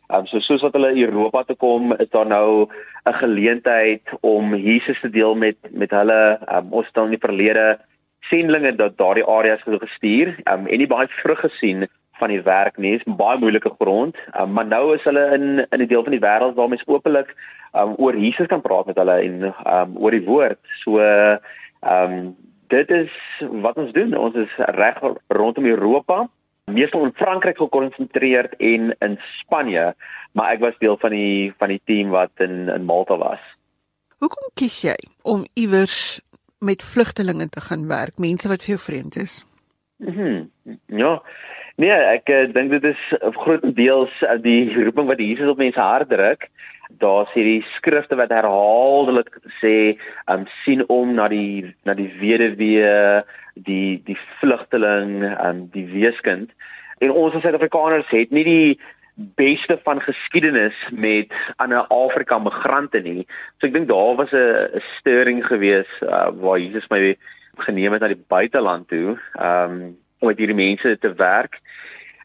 Um 0.08 0.26
so 0.26 0.40
soos 0.40 0.62
wat 0.64 0.76
hulle 0.76 0.94
Europa 0.96 1.42
toe 1.44 1.56
kom, 1.56 1.92
is 2.00 2.08
daar 2.10 2.26
nou 2.26 2.68
'n 3.04 3.14
geleentheid 3.14 4.02
om 4.20 4.54
Jesus 4.54 5.00
te 5.00 5.10
deel 5.10 5.34
met 5.34 5.56
met 5.70 5.90
hulle. 5.90 6.38
Um 6.48 6.72
ons 6.72 6.86
het 6.86 6.94
dan 6.94 7.04
in 7.04 7.16
die 7.18 7.26
verlede 7.28 7.78
sendlinge 8.20 8.74
dat 8.76 8.96
daardie 8.98 9.24
areas 9.24 9.62
gestuur 9.64 10.34
um, 10.44 10.66
en 10.66 10.78
nie 10.78 10.90
baie 10.90 11.08
vrug 11.22 11.40
gesien 11.40 11.86
van 12.18 12.32
die 12.32 12.42
werk 12.42 12.76
nie. 12.76 12.96
Dit 12.96 13.06
is 13.06 13.18
baie 13.20 13.38
moeilike 13.38 13.70
grond. 13.78 14.16
Um, 14.34 14.52
maar 14.56 14.66
nou 14.66 14.94
is 14.96 15.04
hulle 15.06 15.24
in 15.36 15.66
in 15.70 15.80
'n 15.82 15.86
deel 15.86 16.02
van 16.02 16.16
die 16.16 16.24
wêreld 16.24 16.54
waar 16.54 16.68
mens 16.68 16.86
openlik 16.86 17.34
um, 17.74 17.94
oor 17.96 18.16
Jesus 18.16 18.46
kan 18.46 18.60
praat 18.60 18.86
met 18.86 18.96
hulle 18.96 19.16
en 19.22 19.54
um, 19.74 19.96
oor 19.96 20.10
die 20.10 20.24
woord. 20.24 20.58
So 20.82 20.98
ehm 20.98 21.38
um, 21.82 22.36
dit 22.68 22.90
is 22.90 23.12
wat 23.50 23.76
ons 23.76 23.92
doen. 23.92 24.16
Ons 24.16 24.34
is 24.34 24.54
reg 24.56 24.98
rondom 25.28 25.64
Europa, 25.64 26.28
meestal 26.68 27.04
in 27.04 27.14
Frankryk 27.16 27.56
gekonsentreerd 27.56 28.56
en 28.56 28.94
in 28.98 29.18
Spanje, 29.40 29.94
maar 30.32 30.52
ek 30.54 30.64
was 30.64 30.78
deel 30.78 30.96
van 31.00 31.14
die 31.14 31.52
van 31.58 31.72
die 31.74 31.80
team 31.84 32.14
wat 32.14 32.30
in 32.44 32.68
in 32.68 32.84
Malta 32.88 33.18
was. 33.18 33.42
Hoekom 34.18 34.50
kies 34.58 34.80
jy 34.82 34.96
om 35.22 35.46
iewers 35.54 36.20
met 36.58 36.82
vlugtelinge 36.82 37.48
te 37.48 37.60
gaan 37.60 37.86
werk, 37.86 38.18
mense 38.18 38.48
wat 38.50 38.64
vir 38.64 38.74
jou 38.74 38.80
vreemd 38.82 39.16
is? 39.16 39.44
Mhm. 39.98 40.48
Mm 40.64 40.78
ja. 40.86 41.22
Nee, 41.78 41.94
ek 41.94 42.30
uh, 42.34 42.46
dink 42.50 42.72
dit 42.74 42.88
is 42.90 43.02
grootendeels 43.38 44.14
uh, 44.26 44.34
die 44.42 44.66
roeping 44.74 45.06
wat 45.06 45.20
Jesus 45.22 45.52
op 45.52 45.60
mense 45.62 45.78
hart 45.78 46.10
druk. 46.10 46.48
Daar's 46.98 47.30
hierdie 47.36 47.60
skrifte 47.76 48.16
wat 48.18 48.32
herhaaldelik 48.34 49.30
sê, 49.60 49.94
um 50.26 50.48
sien 50.64 50.82
om 50.90 51.12
na 51.14 51.28
die 51.30 51.68
na 51.86 51.94
die 51.94 52.08
weduwee, 52.18 53.22
die 53.64 54.00
die 54.04 54.18
vlugteling, 54.40 55.24
um 55.44 55.66
die 55.72 55.86
weeskind. 55.86 56.50
En 56.98 57.10
ons 57.10 57.34
as 57.34 57.42
Suid-Afrikaners 57.42 58.10
het 58.10 58.30
nie 58.30 58.44
die 58.44 58.80
beste 59.14 59.78
van 59.82 60.00
geskiedenis 60.00 60.74
met 60.90 61.32
ander 61.56 61.86
Afrika 61.90 62.38
migrante 62.38 63.00
nie. 63.02 63.26
So 63.58 63.66
ek 63.66 63.74
dink 63.74 63.88
daar 63.88 64.14
was 64.16 64.32
'n 64.32 64.82
storing 64.98 65.46
gewees 65.46 65.90
uh, 66.02 66.30
waar 66.30 66.58
Jesus 66.58 66.88
my 66.90 67.16
geneem 67.56 67.92
het 67.92 68.00
na 68.00 68.08
die 68.08 68.24
buiteland 68.28 68.88
toe. 68.88 69.18
Um 69.34 69.96
om 70.18 70.28
met 70.28 70.38
hierdie 70.38 70.56
mense 70.56 70.98
te 70.98 71.12
werk. 71.14 71.60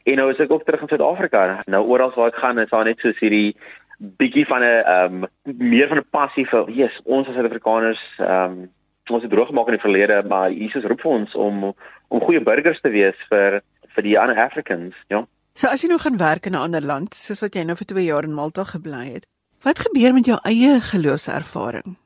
En 0.04 0.16
nou 0.20 0.32
is 0.32 0.40
ek 0.42 0.52
ook 0.52 0.66
terug 0.66 0.82
in 0.82 0.88
Suid-Afrika. 0.88 1.62
Nou 1.66 1.86
oral 1.88 2.12
waar 2.16 2.32
ek 2.34 2.42
gaan 2.42 2.60
is 2.60 2.70
daar 2.70 2.86
net 2.86 3.00
so 3.00 3.14
hierdie 3.20 3.56
bietjie 3.98 4.46
van 4.46 4.62
'n 4.62 4.84
ehm 4.84 5.24
um, 5.24 5.28
meer 5.58 5.88
van 5.88 5.98
'n 5.98 6.10
passie 6.10 6.48
vir 6.48 6.70
yes, 6.70 7.00
ons 7.04 7.28
as 7.28 7.34
Suid-Afrikaners 7.34 8.04
ehm 8.18 8.52
um, 8.52 8.72
ons 9.10 9.22
het 9.22 9.32
droog 9.32 9.48
gemaak 9.48 9.68
in 9.68 9.78
die 9.78 9.84
verlede, 9.84 10.24
maar 10.28 10.52
Jesus 10.52 10.84
roep 10.84 11.02
vir 11.02 11.12
ons 11.12 11.36
om 11.36 11.74
om 12.14 12.22
goeie 12.22 12.42
burgers 12.44 12.82
te 12.82 12.90
wees 12.94 13.18
vir 13.30 13.62
vir 13.96 14.04
die 14.04 14.20
ander 14.20 14.38
Africans, 14.38 14.96
ja. 15.10 15.26
So 15.54 15.68
as 15.68 15.84
jy 15.84 15.90
nou 15.90 16.00
gaan 16.02 16.18
werk 16.18 16.46
in 16.46 16.54
'n 16.54 16.66
ander 16.66 16.82
land, 16.82 17.14
soos 17.14 17.42
wat 17.42 17.56
jy 17.56 17.64
nou 17.64 17.76
vir 17.76 17.86
2 17.86 18.06
jaar 18.06 18.24
in 18.24 18.34
Malta 18.34 18.64
gebly 18.64 19.14
het, 19.14 19.26
wat 19.64 19.80
gebeur 19.80 20.14
met 20.14 20.26
jou 20.26 20.38
eie 20.44 20.82
geloofservaring? 20.82 21.98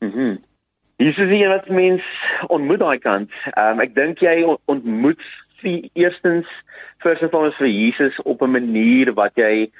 Mhm. 0.00 0.20
Mm 0.20 0.44
Jesus 0.98 1.28
is 1.28 1.46
wat 1.46 1.68
mens 1.68 2.02
ontmoet 2.48 2.78
daai 2.80 2.98
kant. 2.98 3.30
Ehm 3.52 3.76
um, 3.76 3.80
ek 3.84 3.94
dink 3.94 4.22
jy 4.24 4.46
ontmoet 4.64 5.20
vir 5.60 5.90
eerstens 5.92 6.48
first 7.04 7.22
and 7.22 7.30
foremost 7.30 7.60
vir 7.60 7.68
Jesus 7.68 8.16
op 8.24 8.40
'n 8.42 8.50
manier 8.50 9.12
wat 9.12 9.36
jy 9.36 9.70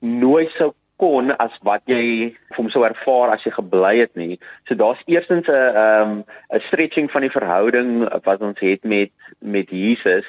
nooit 0.00 0.50
sou 0.56 0.72
kon 1.02 1.32
as 1.42 1.54
wat 1.66 1.82
jy 1.90 2.30
hom 2.56 2.68
sou 2.70 2.84
ervaar 2.86 3.32
as 3.34 3.42
jy 3.46 3.50
gebly 3.56 3.96
het 3.98 4.12
nie. 4.18 4.38
So 4.68 4.78
daar's 4.78 5.02
eerstens 5.10 5.48
'n 5.48 5.52
ehm 5.52 6.10
um, 6.10 6.24
'n 6.54 6.62
stretching 6.68 7.10
van 7.10 7.22
die 7.26 7.36
verhouding 7.38 7.90
wat 8.24 8.40
ons 8.40 8.60
het 8.60 8.84
met 8.84 9.10
met 9.38 9.70
Jesus. 9.70 10.26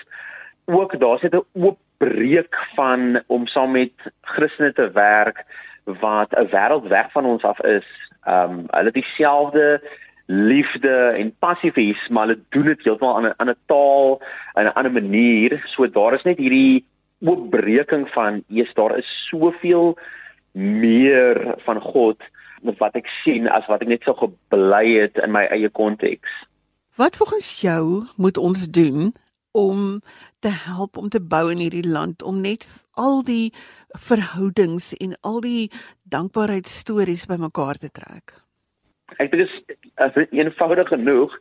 Ook 0.66 1.00
daar's 1.00 1.22
net 1.22 1.36
'n 1.36 1.46
oop 1.54 1.78
breek 1.98 2.56
van 2.76 3.22
om 3.28 3.48
saam 3.48 3.72
met 3.72 3.94
Christene 4.22 4.74
te 4.74 4.92
werk 4.92 5.46
wat 5.84 6.30
'n 6.34 6.50
wêreld 6.56 6.88
weg 6.88 7.12
van 7.12 7.26
ons 7.26 7.44
af 7.44 7.60
is. 7.62 7.88
Ehm 8.26 8.52
um, 8.52 8.66
hulle 8.70 8.90
het 8.92 8.94
dieselfde 8.94 9.82
liefde 10.26 11.14
en 11.20 11.36
passie 11.40 11.72
vir 11.72 11.84
Jesus, 11.84 12.08
maar 12.08 12.28
hulle 12.28 12.44
doen 12.50 12.66
dit 12.66 12.84
heeltemal 12.84 13.16
aan 13.16 13.26
'n 13.30 13.38
ander 13.38 13.60
taal 13.66 14.22
en 14.54 14.66
'n 14.66 14.74
ander 14.74 14.92
manier. 14.92 15.62
So 15.66 15.90
daar 15.90 16.14
is 16.14 16.24
net 16.24 16.38
hierdie 16.38 16.86
oopbreking 17.20 18.10
van, 18.10 18.44
"Jesus, 18.48 18.74
daar 18.74 18.98
is 18.98 19.28
soveel 19.30 19.98
meer 20.54 21.56
van 21.66 21.82
God 21.82 22.22
wat 22.80 22.96
ek 22.96 23.10
sien 23.24 23.50
as 23.52 23.66
wat 23.68 23.82
ek 23.84 23.92
net 23.92 24.06
sou 24.08 24.16
gebly 24.16 24.86
het 25.02 25.18
in 25.18 25.32
my 25.32 25.46
eie 25.52 25.70
konteks." 25.70 26.30
Wat 26.96 27.18
volgens 27.18 27.62
jou 27.62 28.06
moet 28.16 28.38
ons 28.38 28.70
doen 28.70 29.14
om 29.52 30.02
te 30.40 30.50
help 30.50 30.98
om 30.98 31.10
te 31.10 31.22
bou 31.22 31.52
in 31.52 31.58
hierdie 31.58 31.88
land 31.90 32.22
om 32.24 32.42
net 32.42 32.68
al 32.92 33.24
die 33.26 33.54
verhoudings 33.98 34.94
en 34.94 35.18
al 35.22 35.42
die 35.42 35.72
dankbaarheidstories 36.04 37.26
bymekaar 37.26 37.80
te 37.82 37.90
trek? 37.90 38.34
Ek 39.18 39.32
dink 39.32 39.50
dit 39.50 40.18
is 40.18 40.30
eenvoudig 40.32 40.88
genoeg 40.88 41.34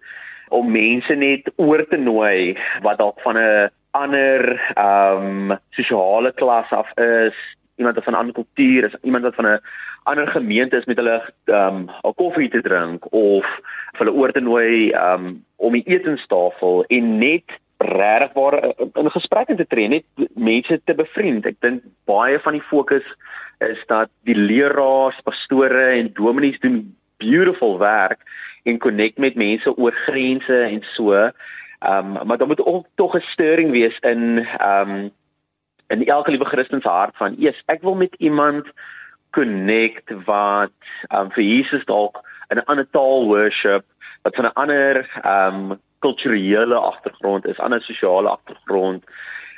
om 0.52 0.72
mense 0.72 1.14
net 1.16 1.48
oor 1.56 1.84
te 1.88 1.96
nooi 2.00 2.56
wat 2.84 3.00
dalk 3.00 3.20
van 3.24 3.36
'n 3.36 3.70
ander 3.92 4.60
ehm 4.76 5.50
um, 5.52 5.58
sosiale 5.76 6.32
klas 6.32 6.70
af 6.70 6.88
is, 6.96 7.36
iemand 7.76 7.94
wat 7.94 8.04
van 8.04 8.12
'n 8.12 8.16
ander 8.16 8.34
kultuur 8.34 8.84
is, 8.84 8.94
iemand 9.02 9.24
wat 9.24 9.34
van 9.34 9.46
'n 9.46 9.60
ander 10.02 10.28
gemeente 10.28 10.76
is 10.76 10.84
met 10.84 10.96
hulle 10.96 11.32
ehm 11.44 11.76
um, 11.76 11.90
'n 12.02 12.14
koffie 12.14 12.48
te 12.48 12.60
drink 12.60 13.12
of 13.12 13.60
hulle 13.98 14.12
oor 14.12 14.32
te 14.32 14.40
nooi 14.40 14.90
ehm 14.90 15.26
um, 15.26 15.44
om 15.56 15.72
die 15.72 15.86
etenstafel 15.86 16.84
en 16.84 17.18
net 17.18 17.60
regwaar 17.82 18.74
in 18.94 19.10
gesprekke 19.10 19.54
te 19.54 19.66
tree, 19.66 19.88
net 19.88 20.04
mense 20.34 20.80
te 20.84 20.94
bevriend. 20.94 21.46
Ek 21.46 21.58
dink 21.60 21.82
baie 22.04 22.38
van 22.40 22.52
die 22.52 22.66
fokus 22.70 23.06
is 23.58 23.78
dat 23.86 24.10
die 24.26 24.36
leraars, 24.36 25.20
pastore 25.22 25.84
en 25.98 26.10
dominees 26.14 26.60
doen 26.60 26.96
beautiful 27.22 27.78
werk 27.78 28.22
en 28.62 28.78
connect 28.78 29.18
met 29.18 29.34
mense 29.34 29.76
oor 29.76 29.92
grense 29.92 30.62
en 30.62 30.82
so. 30.94 31.14
Ehm 31.14 32.16
um, 32.16 32.26
maar 32.26 32.38
daar 32.38 32.46
moet 32.46 32.66
ook 32.66 32.86
tog 32.94 33.14
'n 33.14 33.26
storing 33.34 33.70
wees 33.70 33.98
in 34.00 34.46
ehm 34.58 34.90
um, 34.90 35.10
in 35.92 36.04
elke 36.06 36.32
liewe 36.32 36.48
Christen 36.48 36.80
se 36.80 36.88
hart 36.88 37.16
van, 37.20 37.36
"Eers, 37.38 37.62
ek 37.66 37.82
wil 37.82 37.94
met 37.94 38.14
iemand 38.18 38.66
connect 39.30 40.12
wat 40.24 40.78
um, 41.14 41.30
vir 41.30 41.44
Jesus 41.44 41.84
dalk 41.84 42.20
in 42.48 42.58
'n 42.58 42.66
ander 42.66 42.88
taal 42.90 43.26
worship, 43.26 43.84
wat 44.22 44.34
van 44.34 44.44
'n 44.44 44.54
ander 44.54 45.08
um, 45.24 45.80
kulturele 45.98 46.74
agtergrond 46.74 47.46
is, 47.46 47.58
ander 47.58 47.82
sosiale 47.82 48.28
agtergrond, 48.28 49.04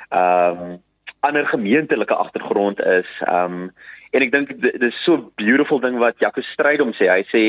um, 0.09 0.81
ander 1.19 1.47
gemeentelike 1.47 2.15
agtergrond 2.15 2.79
is, 2.83 3.07
um, 3.27 3.71
En 4.15 4.23
ek 4.23 4.31
dink 4.31 4.53
dit 4.63 4.83
is 4.87 4.95
so 5.03 5.31
beautiful 5.41 5.81
ding 5.83 5.97
wat 5.99 6.21
Jaco 6.23 6.43
stryd 6.53 6.79
om 6.83 6.93
sê. 6.95 7.09
Hy 7.11 7.23
sê 7.27 7.43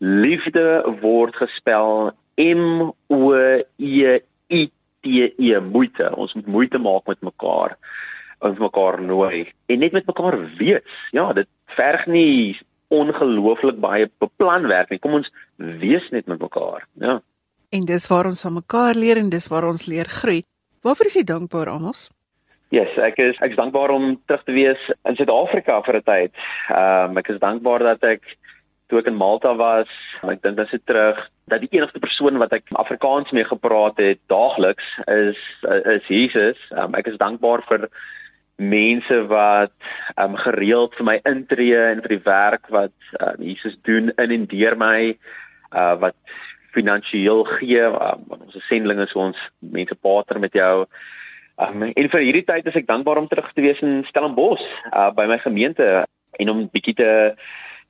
liefde 0.00 0.64
word 1.02 1.36
gespel 1.36 2.14
M 2.40 2.88
O 3.12 3.34
E 3.76 4.14
I 4.48 4.62
T 5.04 5.26
E 5.36 5.58
moeite. 5.60 6.08
Ons 6.16 6.32
moet 6.38 6.48
moeite 6.54 6.80
maak 6.80 7.04
met 7.12 7.20
mekaar. 7.20 7.76
Ons 8.44 8.58
mekaar 8.58 9.00
nooi 9.00 9.46
en 9.66 9.78
net 9.78 9.92
met 9.92 10.06
mekaar 10.06 10.36
weet. 10.58 10.84
Ja, 11.12 11.32
dit 11.32 11.48
verg 11.76 12.06
nie 12.06 12.58
ongelooflik 12.88 13.80
baie 13.80 14.10
beplan 14.20 14.68
werk 14.68 14.90
nie. 14.90 14.98
Kom 14.98 15.16
ons 15.18 15.30
wees 15.56 16.04
net 16.10 16.26
met 16.26 16.40
mekaar. 16.40 16.86
Ja. 17.00 17.20
En 17.74 17.84
dis 17.84 18.06
waar 18.06 18.28
ons 18.28 18.40
van 18.40 18.60
mekaar 18.60 18.94
leer 18.94 19.18
en 19.18 19.30
dis 19.32 19.48
waar 19.48 19.66
ons 19.66 19.86
leer 19.86 20.06
groei. 20.20 20.44
Waarvoor 20.86 21.06
is 21.10 21.18
jy 21.18 21.24
dankbaar, 21.26 21.72
Amos? 21.72 22.06
Yes, 22.74 22.90
ek 22.98 23.18
is 23.22 23.38
ek 23.38 23.54
is 23.54 23.58
dankbaar 23.58 23.92
om 23.94 24.16
terug 24.26 24.42
te 24.46 24.54
wees 24.54 24.88
in 25.06 25.16
Suid-Afrika 25.18 25.78
vir 25.86 25.96
'n 25.96 26.02
tyd. 26.02 26.32
Ehm 26.70 27.10
um, 27.10 27.18
ek 27.18 27.28
is 27.30 27.38
dankbaar 27.38 27.82
dat 27.82 28.02
ek 28.04 28.22
toe 28.88 28.98
ek 28.98 29.06
in 29.06 29.18
Malta 29.18 29.54
was, 29.54 29.90
ek 30.22 30.42
dink 30.42 30.56
dit 30.56 30.72
is 30.72 30.80
terug 30.84 31.18
dat 31.46 31.60
die 31.60 31.70
enigste 31.78 31.98
persoon 31.98 32.38
wat 32.38 32.52
ek 32.52 32.64
Afrikaans 32.74 33.30
mee 33.30 33.44
gepraat 33.44 33.98
het 34.02 34.18
daagliks 34.26 34.86
is 35.06 35.38
is 35.94 36.06
Jesus. 36.06 36.58
Um, 36.70 36.94
ek 36.94 37.06
is 37.06 37.18
dankbaar 37.18 37.62
vir 37.70 37.88
mense 38.56 39.26
wat 39.28 39.72
ehm 40.14 40.32
um, 40.32 40.36
gereeld 40.40 40.94
vir 40.96 41.04
my 41.04 41.16
intree 41.28 41.76
en 41.76 42.00
vir 42.04 42.16
die 42.16 42.24
werk 42.24 42.70
wat 42.72 42.94
um, 43.20 43.42
Jesus 43.44 43.76
doen 43.84 44.10
in 44.16 44.30
en 44.30 44.46
deur 44.48 44.76
my 44.76 45.16
uh 45.72 45.94
wat 46.00 46.16
finansiëel 46.76 47.44
gee. 47.56 47.82
Um, 47.84 48.24
ons 48.28 48.56
is 48.56 48.66
sendlinge 48.68 49.06
so 49.08 49.20
ons 49.28 49.38
mense 49.58 49.94
partner 49.94 50.40
met 50.40 50.56
jou. 50.56 50.86
Um, 51.56 51.82
en 51.88 52.10
vir 52.12 52.24
hierdie 52.24 52.44
tyd 52.48 52.66
is 52.68 52.76
ek 52.76 52.88
dankbaar 52.88 53.20
om 53.20 53.28
terug 53.28 53.52
te 53.52 53.64
wees 53.64 53.80
in 53.84 54.04
Stellenbosch 54.08 54.64
uh, 54.92 55.10
by 55.16 55.28
my 55.28 55.38
gemeente 55.40 56.04
en 56.40 56.52
om 56.52 56.66
bietjie 56.72 56.96
te 56.96 57.12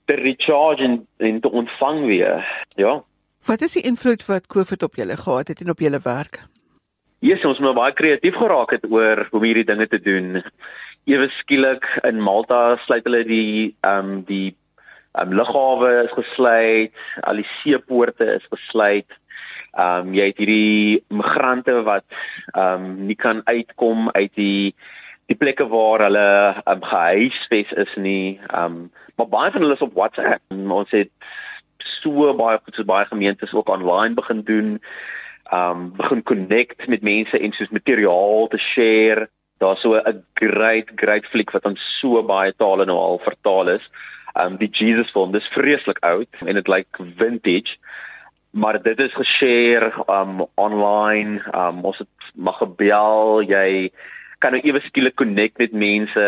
te 0.07 0.15
recharge 0.15 0.85
en, 0.87 1.01
en 1.19 1.41
te 1.43 1.51
ontvang 1.51 2.05
weer. 2.07 2.43
Ja. 2.79 3.01
Wat 3.47 3.63
is 3.67 3.75
die 3.75 3.83
invloed 3.83 4.23
wat 4.27 4.47
COVID 4.47 4.83
op 4.87 4.95
julle 4.95 5.17
gehad 5.19 5.49
het 5.49 5.61
en 5.61 5.71
op 5.71 5.83
julle 5.83 5.99
werk? 6.03 6.45
Jesus, 7.25 7.47
ons 7.49 7.61
moet 7.65 7.77
baie 7.77 7.95
kreatief 7.97 8.37
geraak 8.37 8.75
het 8.77 8.85
oor 8.93 9.23
hoe 9.31 9.41
hierdie 9.41 9.65
dinge 9.65 9.87
te 9.89 10.01
doen. 10.03 10.43
Ewe 11.09 11.31
skielik 11.39 11.87
in 12.05 12.21
Malta 12.21 12.77
sluit 12.85 13.07
hulle 13.09 13.23
die 13.25 13.77
ehm 13.81 14.11
um, 14.11 14.19
die 14.29 14.53
ehm 15.17 15.33
um, 15.33 15.39
lughawe 15.39 15.93
is 16.03 16.13
gesluit, 16.13 16.93
al 17.25 17.41
die 17.41 17.49
seepoorte 17.63 18.29
is 18.35 18.45
gesluit. 18.53 19.09
Ehm 19.79 20.11
um, 20.11 20.13
jy 20.19 20.29
het 20.29 20.43
hierdie 20.45 21.01
migrante 21.09 21.79
wat 21.89 22.05
ehm 22.53 22.85
um, 22.85 22.93
nie 23.09 23.17
kan 23.17 23.41
uitkom 23.49 24.11
uit 24.13 24.35
die 24.37 24.75
die 25.27 25.39
plekke 25.41 25.67
waar 25.73 26.05
hulle 26.05 26.29
um, 26.69 26.85
gehuisves 26.85 27.73
is 27.73 27.97
nie. 27.97 28.39
Um 28.53 28.91
maar 29.17 29.33
baie 29.33 29.51
van 29.51 29.65
hulle 29.65 29.75
is 29.75 29.85
op 29.85 29.97
WhatsApp. 29.97 30.43
Ons 30.53 30.93
het 30.93 31.11
so 31.81 32.35
baie 32.37 32.61
so 32.77 32.85
baie 32.85 33.09
gemeentes 33.09 33.55
ook 33.57 33.73
online 33.73 34.15
begin 34.15 34.43
doen. 34.45 34.77
Um 35.53 35.93
begin 35.97 36.23
connect 36.23 36.87
met 36.89 37.03
mense 37.03 37.39
en 37.39 37.53
soos 37.53 37.71
materiaal 37.71 38.49
te 38.49 38.59
share. 38.59 39.29
Daar's 39.59 39.81
so 39.81 39.95
'n 39.95 40.25
great 40.35 40.91
great 40.95 41.27
fliek 41.27 41.51
wat 41.51 41.65
aan 41.65 41.77
so 41.77 42.23
baie 42.23 42.53
tale 42.57 42.85
nou 42.85 42.97
al 42.99 43.19
vertaal 43.19 43.69
is. 43.69 43.91
Um 44.35 44.57
die 44.57 44.71
Jesus 44.71 45.11
film, 45.11 45.33
dis 45.33 45.49
vreeslik 45.49 45.99
oud 46.01 46.29
en 46.41 46.55
dit 46.55 46.69
lyk 46.69 46.87
like 46.99 47.13
vintage. 47.17 47.77
Maar 48.51 48.83
dit 48.83 49.01
is 49.01 49.15
geshare 49.15 49.93
um 50.09 50.47
online. 50.55 51.43
Um 51.55 51.85
ons 51.85 51.99
het 51.99 52.09
mag 52.35 52.59
gebel, 52.59 53.43
jy 53.43 53.91
kan 54.39 54.53
nou 54.53 54.61
ewe 54.63 54.81
skielik 54.85 55.17
connect 55.17 55.59
met 55.59 55.73
mense 55.73 56.25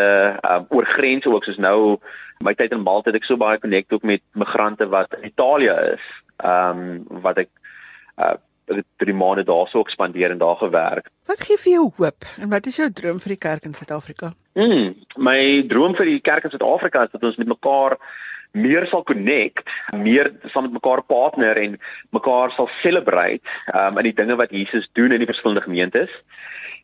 um, 0.51 0.67
oor 0.69 0.87
grense 0.89 1.29
ook 1.29 1.45
soos 1.45 1.61
nou 1.61 1.99
my 2.45 2.55
tyd 2.55 2.73
in 2.73 2.85
Malta 2.87 3.11
het 3.11 3.19
ek 3.21 3.27
so 3.29 3.37
baie 3.37 3.59
connect 3.61 3.93
ook 3.93 4.03
met 4.07 4.23
migrante 4.33 4.89
wat 4.89 5.13
in 5.19 5.27
Italië 5.29 5.75
is. 5.95 6.05
Um, 6.45 7.05
wat 7.25 7.45
ek 7.45 7.51
uh 8.19 8.37
drie 8.97 9.15
maande 9.15 9.45
daar 9.45 9.69
so 9.69 9.81
ekspandeer 9.81 10.31
en 10.31 10.39
daar 10.39 10.57
gewerk. 10.57 11.11
Wat 11.27 11.43
gee 11.45 11.59
vir 11.65 11.73
jou 11.73 11.91
hoop 11.97 12.25
en 12.39 12.51
wat 12.51 12.67
is 12.67 12.77
jou 12.77 12.89
droom 12.93 13.21
vir 13.21 13.35
die 13.35 13.43
kerk 13.49 13.69
in 13.69 13.75
Suid-Afrika? 13.75 14.33
Mm, 14.59 14.95
my 15.17 15.39
droom 15.71 15.95
vir 15.99 16.11
die 16.13 16.21
kerk 16.21 16.49
in 16.49 16.55
Suid-Afrika 16.55 17.05
is 17.07 17.15
dat 17.15 17.25
ons 17.25 17.37
met 17.37 17.49
mekaar 17.49 17.99
meer 18.57 18.87
sal 18.89 19.05
connect, 19.05 19.69
meer 19.93 20.33
saam 20.53 20.69
met 20.69 20.79
mekaar 20.79 21.03
partner 21.05 21.59
en 21.61 21.77
mekaar 22.17 22.53
sal 22.57 22.71
celebrate 22.83 23.45
um, 23.75 23.99
in 24.01 24.09
die 24.09 24.17
dinge 24.17 24.39
wat 24.41 24.55
Jesus 24.55 24.89
doen 24.99 25.13
in 25.13 25.23
die 25.23 25.29
verskillende 25.29 25.67
gemeentes. 25.67 26.13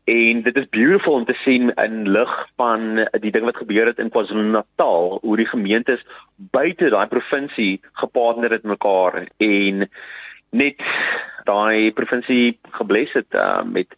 En 0.05 0.43
dit 0.45 0.57
is 0.61 0.69
beautiful 0.69 1.14
om 1.17 1.25
te 1.25 1.37
sien 1.41 1.71
in 1.81 2.11
lig 2.12 2.33
van 2.61 3.07
die 3.25 3.33
ding 3.33 3.47
wat 3.49 3.57
gebeur 3.57 3.88
het 3.88 4.03
in 4.03 4.12
KwaZulu-Natal, 4.12 5.19
hoe 5.23 5.37
die 5.41 5.49
gemeentes 5.49 6.05
buite 6.53 6.91
daai 6.93 7.07
provinsie 7.09 7.81
gepartner 8.03 8.53
het 8.53 8.67
met 8.69 8.76
mekaar 8.76 9.23
en 9.41 9.88
net 10.54 10.80
daai 11.49 11.92
provinsie 11.92 12.54
gebless 12.78 13.12
het 13.18 13.37
uh, 13.37 13.61
met 13.66 13.90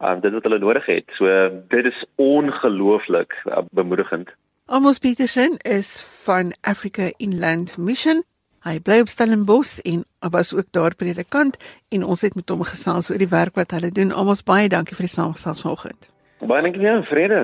um, 0.00 0.20
dit 0.24 0.32
wat 0.32 0.48
hulle 0.48 0.58
nodig 0.62 0.88
het. 0.90 1.12
So 1.20 1.28
dit 1.70 1.92
is 1.92 2.00
ongelooflik 2.16 3.36
uh, 3.44 3.62
bemoedigend. 3.76 4.32
Amos 4.70 4.98
Petersen 4.98 5.58
is 5.66 5.98
van 6.24 6.54
Africa 6.62 7.10
Inland 7.18 7.76
Mission 7.78 8.24
Hy 8.60 8.76
bly 8.84 8.98
op 9.00 9.08
Stellenbosch 9.08 9.78
en 9.88 10.04
was 10.18 10.52
ook 10.54 10.66
daar 10.70 10.94
predikant 10.94 11.56
en 11.88 12.02
ons 12.04 12.20
het 12.20 12.34
met 12.36 12.48
hom 12.52 12.60
gesels 12.68 13.08
oor 13.10 13.18
die 13.18 13.28
werk 13.28 13.54
wat 13.56 13.70
hulle 13.72 13.88
doen. 13.88 14.12
Almal 14.12 14.36
baie 14.44 14.68
dankie 14.68 14.96
vir 14.98 15.06
die 15.06 15.14
saamgesels 15.14 15.62
vanoggend. 15.64 16.10
Baie 16.44 16.66
dankie 16.66 16.82
vir 16.82 17.06
vrede. 17.08 17.38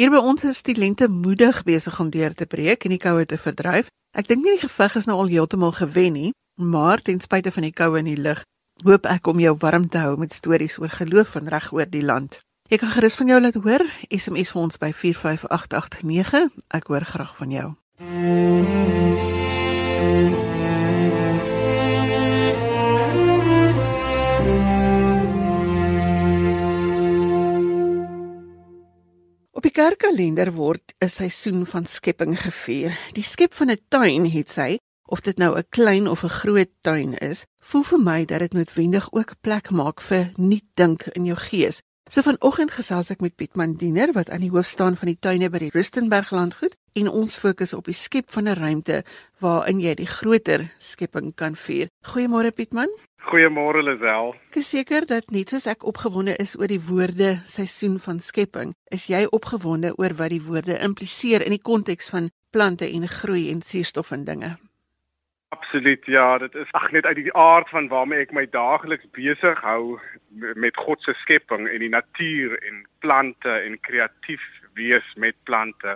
Hier 0.00 0.12
by 0.12 0.22
ons 0.24 0.46
is 0.48 0.62
die 0.64 0.76
lente 0.78 1.10
moedig 1.12 1.60
besig 1.68 2.00
om 2.00 2.08
deur 2.10 2.32
te 2.32 2.48
breek 2.48 2.88
en 2.88 2.94
die 2.96 3.00
koue 3.00 3.26
te 3.28 3.36
verdryf. 3.36 3.92
Ek 4.16 4.28
dink 4.32 4.44
nie 4.44 4.56
die 4.56 4.64
geveg 4.64 4.96
is 4.96 5.04
nou 5.04 5.18
al 5.20 5.28
heeltemal 5.28 5.76
gewen 5.76 6.16
nie, 6.16 6.32
maar 6.56 7.00
ten 7.00 7.20
spyte 7.20 7.52
van 7.52 7.62
die 7.62 7.72
koue 7.72 7.98
en 7.98 8.08
die 8.08 8.16
lig, 8.16 8.42
hoop 8.84 9.06
ek 9.06 9.26
om 9.26 9.40
jou 9.40 9.56
warm 9.60 9.88
te 9.88 9.98
hou 9.98 10.16
met 10.16 10.32
stories 10.32 10.78
oor 10.78 10.92
geloof 10.92 11.36
van 11.36 11.48
reg 11.48 11.72
oor 11.72 11.88
die 11.88 12.04
land. 12.04 12.40
Ek 12.66 12.80
kan 12.82 12.90
gerus 12.90 13.14
van 13.14 13.28
jou 13.30 13.40
laat 13.40 13.54
hoor. 13.62 13.84
SMS 14.10 14.50
vir 14.50 14.62
ons 14.62 14.78
by 14.82 14.90
45889. 14.90 16.48
Ek 16.74 16.88
hoor 16.90 17.04
graag 17.06 17.36
van 17.38 17.52
jou. 17.54 17.68
Op 29.56 29.62
die 29.62 29.72
kerkkalender 29.72 30.50
word 30.52 30.92
'n 30.98 31.08
seisoen 31.08 31.66
van 31.66 31.86
skepping 31.86 32.34
gevier. 32.34 32.98
Die 33.14 33.22
skep 33.22 33.54
van 33.54 33.70
'n 33.70 33.78
tuin 33.88 34.26
het 34.30 34.50
sy, 34.50 34.78
of 35.06 35.20
dit 35.20 35.38
nou 35.38 35.56
'n 35.56 35.64
klein 35.68 36.08
of 36.08 36.22
'n 36.24 36.28
groot 36.28 36.70
tuin 36.80 37.14
is, 37.18 37.44
voel 37.62 37.82
vir 37.82 38.00
my 38.00 38.24
dat 38.24 38.38
dit 38.38 38.52
noodwendig 38.52 39.12
ook 39.12 39.40
plek 39.40 39.70
maak 39.70 40.00
vir 40.00 40.30
nuut 40.36 40.68
dink 40.74 41.06
in 41.06 41.24
jou 41.24 41.36
gees. 41.36 41.82
So 42.06 42.22
vanoggend 42.22 42.70
gesels 42.70 43.08
ek 43.10 43.20
met 43.20 43.34
Piet 43.34 43.56
Mandiner 43.58 44.12
wat 44.14 44.28
aan 44.30 44.44
die 44.44 44.50
hoof 44.54 44.68
staan 44.70 44.94
van 44.96 45.08
die 45.10 45.18
tuine 45.18 45.48
by 45.50 45.58
die 45.58 45.72
Rustenburg 45.74 46.30
landgoed 46.30 46.76
en 46.94 47.08
ons 47.10 47.34
fokus 47.42 47.74
op 47.74 47.88
die 47.90 47.98
skep 47.98 48.30
van 48.30 48.46
'n 48.46 48.54
ruimte 48.54 49.02
waarin 49.42 49.80
jy 49.80 49.94
die 49.94 50.06
groter 50.06 50.70
skepping 50.78 51.34
kan 51.34 51.56
vier. 51.56 51.88
Goeiemôre 52.06 52.52
Pietman. 52.54 52.88
Goeiemôre 53.26 53.82
Lisel. 53.82 54.34
Ek 54.50 54.56
is 54.56 54.68
seker 54.70 55.06
dat 55.06 55.30
net 55.30 55.50
soos 55.50 55.66
ek 55.66 55.82
opgewonde 55.82 56.36
is 56.38 56.54
oor 56.54 56.68
die 56.68 56.80
woorde 56.80 57.40
seisoen 57.44 57.98
van 57.98 58.20
skepping, 58.20 58.72
is 58.90 59.08
jy 59.10 59.26
opgewonde 59.26 59.98
oor 59.98 60.14
wat 60.14 60.30
die 60.30 60.42
woorde 60.42 60.78
impliseer 60.78 61.42
in 61.42 61.50
die 61.50 61.62
konteks 61.62 62.08
van 62.08 62.30
plante 62.50 62.86
en 62.86 63.08
groei 63.08 63.50
en 63.50 63.62
suurstof 63.62 64.12
en 64.12 64.24
dinge. 64.24 64.56
Absoluut 65.48 66.06
ja, 66.06 66.38
dit 66.38 66.54
is 66.54 66.70
ag 66.70 66.90
net 66.90 67.06
uit 67.06 67.16
die 67.16 67.34
aard 67.34 67.68
van 67.68 67.88
waarmee 67.88 68.24
ek 68.24 68.32
my 68.34 68.46
daagliks 68.50 69.06
besig 69.14 69.60
hou 69.62 69.98
met 70.58 70.76
God 70.76 71.02
se 71.02 71.14
skepping 71.22 71.68
en 71.70 71.82
die 71.84 71.92
natuur 71.92 72.56
en 72.58 72.80
plante 72.98 73.52
en 73.54 73.80
kreatief 73.80 74.42
wees 74.74 75.12
met 75.14 75.36
plante 75.42 75.94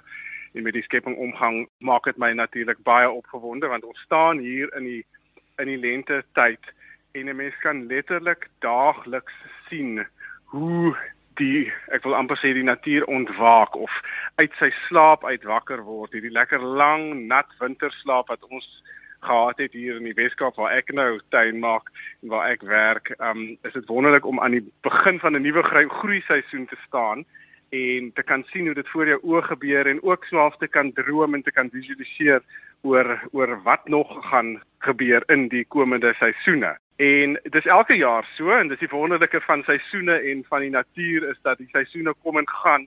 en 0.52 0.62
met 0.62 0.74
die 0.74 0.82
skepping 0.86 1.16
omgang 1.16 1.64
maak 1.78 2.06
dit 2.06 2.18
my 2.18 2.30
natuurlik 2.32 2.78
baie 2.86 3.10
opgewonde 3.10 3.66
want 3.72 3.84
ons 3.84 4.04
staan 4.06 4.38
hier 4.38 4.70
in 4.78 4.86
die 4.86 5.02
in 5.62 5.68
die 5.72 5.80
lente 5.82 6.22
tyd 6.38 6.70
en 7.12 7.28
'n 7.28 7.36
mens 7.36 7.56
kan 7.66 7.86
letterlik 7.86 8.48
daagliks 8.58 9.34
sien 9.68 10.06
hoe 10.54 10.96
die 11.42 11.72
ek 11.90 12.06
wil 12.06 12.14
amper 12.14 12.38
sê 12.38 12.54
die 12.54 12.66
natuur 12.70 13.04
ontwaak 13.06 13.74
of 13.74 13.98
uit 14.34 14.52
sy 14.58 14.70
slaap 14.86 15.24
uitwakker 15.24 15.82
word 15.82 16.12
hierdie 16.12 16.38
lekker 16.38 16.62
lang 16.62 17.26
nat 17.26 17.50
winterslaap 17.58 18.28
wat 18.28 18.44
ons 18.48 18.70
gehad 19.20 19.58
het 19.58 19.72
hier 19.72 19.96
in 19.96 20.08
die 20.08 20.14
Weskaap 20.14 20.56
waar 20.56 20.72
ek 20.76 20.92
nou 20.92 21.20
tuin 21.28 21.58
maak 21.58 21.90
en 22.22 22.28
waar 22.28 22.50
ek 22.50 22.62
werk, 22.62 23.14
um, 23.18 23.58
is 23.62 23.72
dit 23.72 23.86
wonderlik 23.86 24.26
om 24.26 24.40
aan 24.40 24.56
die 24.58 24.64
begin 24.82 25.20
van 25.20 25.36
'n 25.36 25.42
nuwe 25.42 25.62
groei 25.62 26.20
seisoen 26.20 26.66
te 26.66 26.76
staan 26.86 27.24
en 27.70 28.12
te 28.14 28.22
kan 28.22 28.44
sien 28.50 28.66
hoe 28.66 28.74
dit 28.74 28.88
voor 28.88 29.06
jou 29.06 29.20
oë 29.22 29.42
gebeur 29.42 29.86
en 29.86 30.02
ook 30.02 30.24
swaalf 30.24 30.56
te 30.56 30.68
kan 30.68 30.92
droom 30.92 31.34
en 31.34 31.42
te 31.42 31.52
kan 31.52 31.70
visualiseer 31.70 32.42
oor 32.82 33.28
oor 33.32 33.62
wat 33.62 33.88
nog 33.88 34.30
gaan 34.30 34.62
gebeur 34.78 35.22
in 35.26 35.48
die 35.48 35.64
komende 35.64 36.14
seisoene. 36.18 36.78
En 36.96 37.38
dis 37.42 37.66
elke 37.66 37.96
jaar 37.96 38.26
so 38.36 38.50
en 38.50 38.68
dis 38.68 38.78
die 38.78 38.90
wonderlike 38.90 39.40
van 39.40 39.62
seisoene 39.62 40.18
en 40.32 40.44
van 40.48 40.60
die 40.60 40.70
natuur 40.70 41.28
is 41.28 41.38
dat 41.42 41.58
die 41.58 41.68
seisoene 41.72 42.14
kom 42.22 42.36
en 42.36 42.48
gaan 42.48 42.86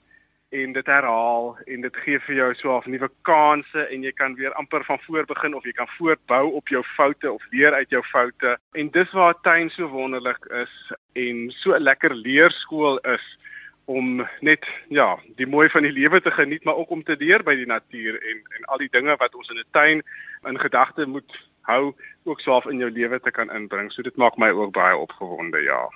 en 0.54 0.74
dit 0.74 0.86
herhaal 0.86 1.58
en 1.66 1.86
dit 1.86 1.96
gee 2.06 2.20
vir 2.28 2.36
jou 2.36 2.50
so 2.56 2.78
'n 2.78 2.92
nuwe 2.92 3.10
kansse 3.30 3.86
en 3.90 4.04
jy 4.04 4.12
kan 4.12 4.36
weer 4.36 4.54
amper 4.54 4.84
van 4.86 5.00
voor 5.06 5.26
begin 5.26 5.56
of 5.56 5.64
jy 5.66 5.72
kan 5.72 5.88
voortbou 5.98 6.52
op 6.52 6.68
jou 6.68 6.84
foute 6.84 7.32
of 7.32 7.44
leer 7.52 7.74
uit 7.74 7.90
jou 7.90 8.04
foute 8.04 8.58
en 8.72 8.90
dis 8.90 9.12
waar 9.12 9.42
tuin 9.42 9.70
so 9.70 9.88
wonderlik 9.88 10.46
is 10.46 10.94
en 11.14 11.52
so 11.52 11.74
'n 11.74 11.82
lekker 11.82 12.16
leerskool 12.16 13.00
is 13.00 13.38
om 13.86 14.28
net 14.40 14.66
ja, 14.90 15.20
die 15.36 15.48
mooi 15.48 15.70
van 15.70 15.82
die 15.84 15.92
lewe 15.92 16.22
te 16.22 16.32
geniet 16.32 16.64
maar 16.64 16.76
ook 16.76 16.90
om 16.90 17.04
te 17.04 17.16
leer 17.20 17.44
by 17.44 17.56
die 17.56 17.66
natuur 17.66 18.22
en 18.22 18.38
en 18.58 18.64
al 18.66 18.78
die 18.78 18.92
dinge 18.92 19.16
wat 19.18 19.36
ons 19.36 19.50
in 19.50 19.58
'n 19.58 19.72
tuin 19.72 20.04
in 20.44 20.60
gedagte 20.60 21.06
moet 21.06 21.52
hou 21.62 21.94
ook 22.24 22.40
swaaf 22.40 22.66
in 22.66 22.78
jou 22.78 22.92
lewe 22.92 23.20
te 23.20 23.32
kan 23.32 23.52
inbring. 23.52 23.92
So 23.92 24.02
dit 24.02 24.16
maak 24.16 24.38
my 24.38 24.50
ook 24.50 24.74
baie 24.76 24.98
opgewonde, 24.98 25.62
ja. 25.64 25.90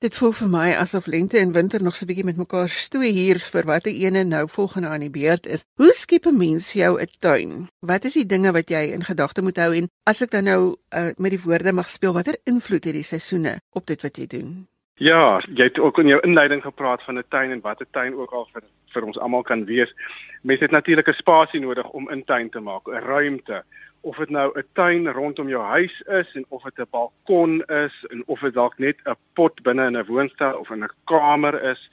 Dit 0.00 0.16
voel 0.16 0.30
vir 0.32 0.48
my 0.48 0.68
asof 0.80 1.10
lente 1.12 1.36
en 1.36 1.50
winter 1.52 1.82
nog 1.84 1.96
so 1.96 2.04
'n 2.04 2.08
bietjie 2.08 2.24
met 2.24 2.36
mekaar 2.40 2.68
stoei 2.68 3.10
hier 3.12 3.38
vir 3.38 3.64
watter 3.68 3.92
ene 3.92 4.22
nou 4.24 4.48
volgende 4.48 4.88
aan 4.88 5.00
die 5.04 5.10
beurt 5.10 5.46
is. 5.46 5.64
Hoe 5.76 5.92
skep 5.92 6.24
'n 6.26 6.38
mens 6.38 6.72
vir 6.72 6.80
jou 6.82 7.00
'n 7.00 7.06
tuin? 7.18 7.68
Wat 7.80 8.04
is 8.04 8.14
die 8.14 8.26
dinge 8.26 8.52
wat 8.52 8.70
jy 8.70 8.92
in 8.96 9.04
gedagte 9.04 9.42
moet 9.42 9.56
hou 9.56 9.74
en 9.76 9.88
as 10.06 10.22
ek 10.22 10.30
dan 10.30 10.44
nou 10.44 10.76
uh, 10.94 11.12
met 11.18 11.30
die 11.30 11.42
woorde 11.44 11.72
mag 11.72 11.88
speel, 11.88 12.12
watter 12.12 12.36
invloed 12.44 12.84
het 12.84 12.94
die 12.94 13.02
seisoene 13.02 13.60
op 13.70 13.86
dit 13.86 14.02
wat 14.02 14.16
jy 14.16 14.26
doen? 14.26 14.68
Ja, 14.94 15.40
jy 15.54 15.64
het 15.64 15.78
ook 15.78 15.98
in 15.98 16.06
jou 16.06 16.20
inleiding 16.20 16.62
gepraat 16.62 17.02
van 17.02 17.18
'n 17.18 17.24
tuin 17.28 17.50
en 17.50 17.60
wat 17.60 17.80
'n 17.80 17.86
tuin 17.90 18.14
ook 18.14 18.32
al 18.32 18.48
vir 18.52 18.62
vir 18.92 19.04
ons 19.04 19.18
almal 19.18 19.42
kan 19.42 19.64
wees. 19.64 19.94
Mense 20.42 20.62
het 20.62 20.72
natuurlik 20.72 21.08
'n 21.08 21.12
spasie 21.12 21.60
nodig 21.60 21.90
om 21.90 22.10
in 22.10 22.24
tuin 22.24 22.50
te 22.50 22.60
maak, 22.60 22.88
'n 22.88 23.04
ruimte 23.04 23.64
of 24.00 24.16
dit 24.16 24.30
nou 24.30 24.58
'n 24.58 24.64
tuin 24.72 25.08
rondom 25.12 25.48
jou 25.48 25.62
huis 25.62 26.00
is 26.00 26.34
en 26.34 26.44
of 26.48 26.62
dit 26.62 26.78
'n 26.78 26.90
balkon 26.90 27.62
is 27.66 28.06
en 28.08 28.22
of 28.26 28.40
dit 28.40 28.54
dalk 28.54 28.78
net 28.78 28.96
'n 29.04 29.16
pot 29.32 29.62
binne 29.62 29.86
in 29.86 29.96
'n 29.96 30.06
woonstel 30.06 30.58
of 30.58 30.70
in 30.70 30.84
'n 30.84 30.90
kamer 31.04 31.62
is 31.62 31.90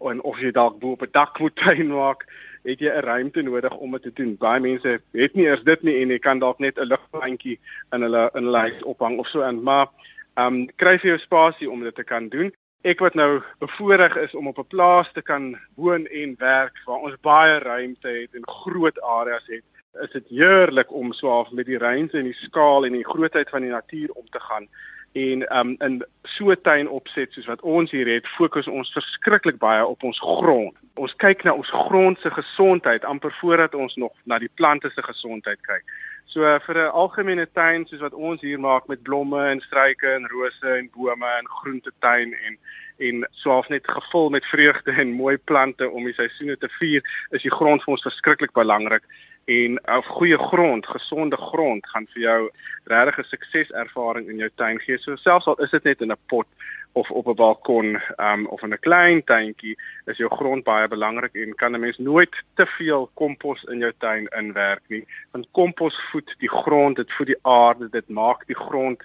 en 0.00 0.22
of 0.22 0.38
jy 0.40 0.50
dalk 0.50 0.78
bo 0.78 0.90
op 0.90 1.02
'n 1.02 1.12
dak 1.12 1.38
moet 1.38 1.56
tuin 1.64 1.88
maak, 1.88 2.24
het 2.64 2.78
jy 2.80 2.88
'n 2.88 3.04
ruimte 3.04 3.42
nodig 3.42 3.76
om 3.76 3.90
dit 3.90 4.02
te 4.02 4.12
doen. 4.12 4.36
Baie 4.36 4.60
mense 4.60 5.00
het 5.12 5.34
nie 5.34 5.46
eers 5.46 5.62
dit 5.62 5.82
nie 5.82 6.00
en 6.02 6.08
jy 6.08 6.18
kan 6.18 6.38
dalk 6.38 6.58
net 6.58 6.78
'n 6.78 6.88
ligplantjie 6.88 7.58
in 7.92 8.02
hulle 8.02 8.30
in 8.34 8.44
hulle 8.44 8.58
huis 8.58 8.82
ophang 8.82 9.18
of 9.18 9.26
so 9.26 9.42
en 9.42 9.62
maar 9.62 9.88
ehm 10.36 10.54
um, 10.54 10.66
kry 10.76 10.98
vir 10.98 11.08
jou 11.08 11.18
spasie 11.18 11.70
om 11.70 11.82
dit 11.82 11.94
te 11.94 12.04
kan 12.04 12.28
doen. 12.28 12.52
Ek 12.82 13.00
wat 13.00 13.14
nou 13.14 13.42
bevoorreg 13.58 14.16
is 14.16 14.34
om 14.34 14.46
op 14.46 14.58
'n 14.58 14.68
plaas 14.68 15.12
te 15.12 15.22
kan 15.22 15.58
woon 15.76 16.06
en 16.06 16.34
werk 16.38 16.76
waar 16.86 17.00
ons 17.00 17.20
baie 17.20 17.58
ruimte 17.58 18.08
het 18.08 18.34
en 18.34 18.48
groot 18.48 19.00
areas 19.00 19.46
het 19.46 19.64
is 20.02 20.10
dit 20.10 20.26
heerlik 20.28 20.92
om 20.92 21.12
swaaf 21.12 21.50
met 21.50 21.66
die 21.66 21.78
reëns 21.78 22.12
en 22.12 22.24
die 22.24 22.38
skaal 22.46 22.86
en 22.86 22.92
die 22.92 23.06
grootheid 23.06 23.50
van 23.50 23.62
die 23.62 23.70
natuur 23.70 24.10
om 24.10 24.28
te 24.30 24.40
gaan 24.40 24.68
En 25.12 25.58
um 25.58 25.74
in 25.78 26.06
so 26.22 26.50
'n 26.50 26.60
tuin 26.62 26.88
opset 26.88 27.32
soos 27.32 27.46
wat 27.46 27.60
ons 27.60 27.90
hier 27.90 28.06
het, 28.06 28.26
fokus 28.26 28.66
ons 28.66 28.92
verskriklik 28.92 29.58
baie 29.58 29.86
op 29.86 30.02
ons 30.02 30.18
grond. 30.18 30.76
Ons 30.94 31.14
kyk 31.16 31.42
na 31.42 31.52
ons 31.52 31.70
grond 31.70 32.18
se 32.20 32.30
gesondheid 32.30 33.04
amper 33.04 33.32
voordat 33.40 33.74
ons 33.74 33.94
nog 33.94 34.12
na 34.24 34.38
die 34.38 34.50
plante 34.54 34.90
se 34.90 35.02
gesondheid 35.02 35.58
kyk. 35.60 35.82
So 36.24 36.58
vir 36.58 36.76
'n 36.78 36.90
algemene 36.90 37.48
tuin 37.52 37.86
soos 37.86 38.00
wat 38.00 38.14
ons 38.14 38.40
hier 38.40 38.60
maak 38.60 38.86
met 38.86 39.02
blomme 39.02 39.48
en 39.48 39.60
struike 39.60 40.06
en 40.06 40.28
rose 40.28 40.76
en 40.78 40.90
bome 40.94 41.26
en 41.26 41.46
groentetuin 41.46 42.34
en 42.34 42.58
en 42.98 43.28
swaaf 43.30 43.68
net 43.68 43.88
gevul 43.88 44.28
met 44.30 44.44
vreugde 44.44 44.92
en 44.92 45.12
mooi 45.12 45.36
plante 45.36 45.90
om 45.90 46.04
die 46.04 46.14
seisoene 46.14 46.56
te 46.56 46.68
vier, 46.68 47.02
is 47.30 47.42
die 47.42 47.50
grond 47.50 47.82
vir 47.82 47.92
ons 47.92 48.02
verskriklik 48.02 48.52
belangrik 48.52 49.02
en 49.44 49.80
'n 49.84 50.02
goeie 50.02 50.38
grond, 50.38 50.86
gesonde 50.86 51.36
grond 51.36 51.86
gaan 51.88 52.06
vir 52.12 52.22
jou 52.22 52.50
regtig 52.84 53.18
'n 53.18 53.24
sukseservaring 53.24 54.28
in 54.28 54.36
jou 54.36 54.50
tuin 54.54 54.80
gee. 54.80 54.98
So 54.98 55.16
selfs 55.16 55.46
al 55.46 55.54
is 55.54 55.70
dit 55.70 55.84
net 55.84 56.00
in 56.00 56.12
'n 56.12 56.16
pot 56.26 56.46
of 56.92 57.10
op 57.10 57.26
'n 57.26 57.34
balkon 57.34 58.00
um, 58.16 58.46
of 58.46 58.62
in 58.62 58.72
'n 58.72 58.78
klein 58.78 59.24
tuintjie, 59.24 59.76
is 60.04 60.16
jou 60.16 60.30
grond 60.30 60.64
baie 60.64 60.88
belangrik 60.88 61.34
en 61.34 61.54
kan 61.54 61.74
'n 61.74 61.80
mens 61.80 61.98
nooit 61.98 62.34
te 62.54 62.66
veel 62.66 63.10
kompos 63.14 63.64
in 63.64 63.78
jou 63.78 63.92
tuin 63.98 64.26
inwerk 64.26 64.82
nie. 64.88 65.06
Want 65.30 65.48
kompos 65.50 66.00
voed 66.10 66.34
die 66.38 66.50
grond, 66.50 66.96
dit 66.96 67.12
voed 67.12 67.26
die 67.26 67.42
aarde, 67.42 67.88
dit 67.88 68.08
maak 68.08 68.46
die 68.46 68.56
grond 68.56 69.02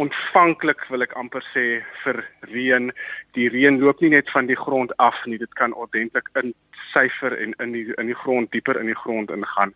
ontvanklik 0.00 0.84
wil 0.90 1.02
ek 1.02 1.14
amper 1.18 1.44
sê 1.52 1.82
vir 2.02 2.22
reën. 2.50 2.90
Die 3.34 3.48
reën 3.48 3.78
loop 3.80 4.00
nie 4.00 4.10
net 4.14 4.30
van 4.30 4.46
die 4.46 4.58
grond 4.58 4.94
af 5.02 5.18
nie, 5.26 5.38
dit 5.38 5.54
kan 5.54 5.74
ordentlik 5.74 6.30
in 6.40 6.54
syfer 6.92 7.36
en 7.36 7.54
in 7.62 7.72
die 7.72 7.86
in 7.98 8.10
die 8.10 8.18
grond 8.24 8.50
dieper 8.52 8.80
in 8.80 8.90
die 8.90 9.00
grond 9.04 9.30
ingaan. 9.30 9.74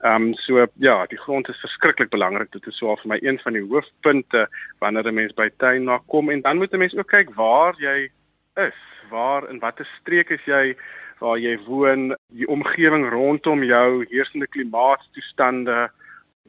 Ehm 0.00 0.30
um, 0.30 0.34
so 0.34 0.66
ja, 0.80 1.06
die 1.06 1.18
grond 1.18 1.48
is 1.48 1.60
verskriklik 1.60 2.10
belangrik. 2.10 2.52
Dit 2.52 2.66
is 2.66 2.78
so 2.78 2.96
vir 3.02 3.08
my 3.12 3.18
een 3.20 3.38
van 3.42 3.52
die 3.52 3.66
hoofpunte 3.68 4.46
wanneer 4.80 5.06
'n 5.08 5.14
mens 5.14 5.34
by 5.34 5.50
tuin 5.58 5.84
na 5.84 5.98
kom 6.06 6.30
en 6.30 6.40
dan 6.40 6.56
moet 6.56 6.72
'n 6.72 6.78
mens 6.78 6.96
ook 6.96 7.08
kyk 7.08 7.34
waar 7.34 7.74
jy 7.78 8.10
is. 8.56 8.80
Waar 9.10 9.48
in 9.50 9.58
watter 9.58 9.88
streek 10.00 10.30
is 10.30 10.44
jy? 10.44 10.76
Waar 11.18 11.38
jy 11.38 11.58
woon, 11.66 12.16
die 12.28 12.48
omgewing 12.48 13.10
rondom 13.10 13.62
jou, 13.62 14.06
heersende 14.08 14.46
klimaatstoestande, 14.46 15.90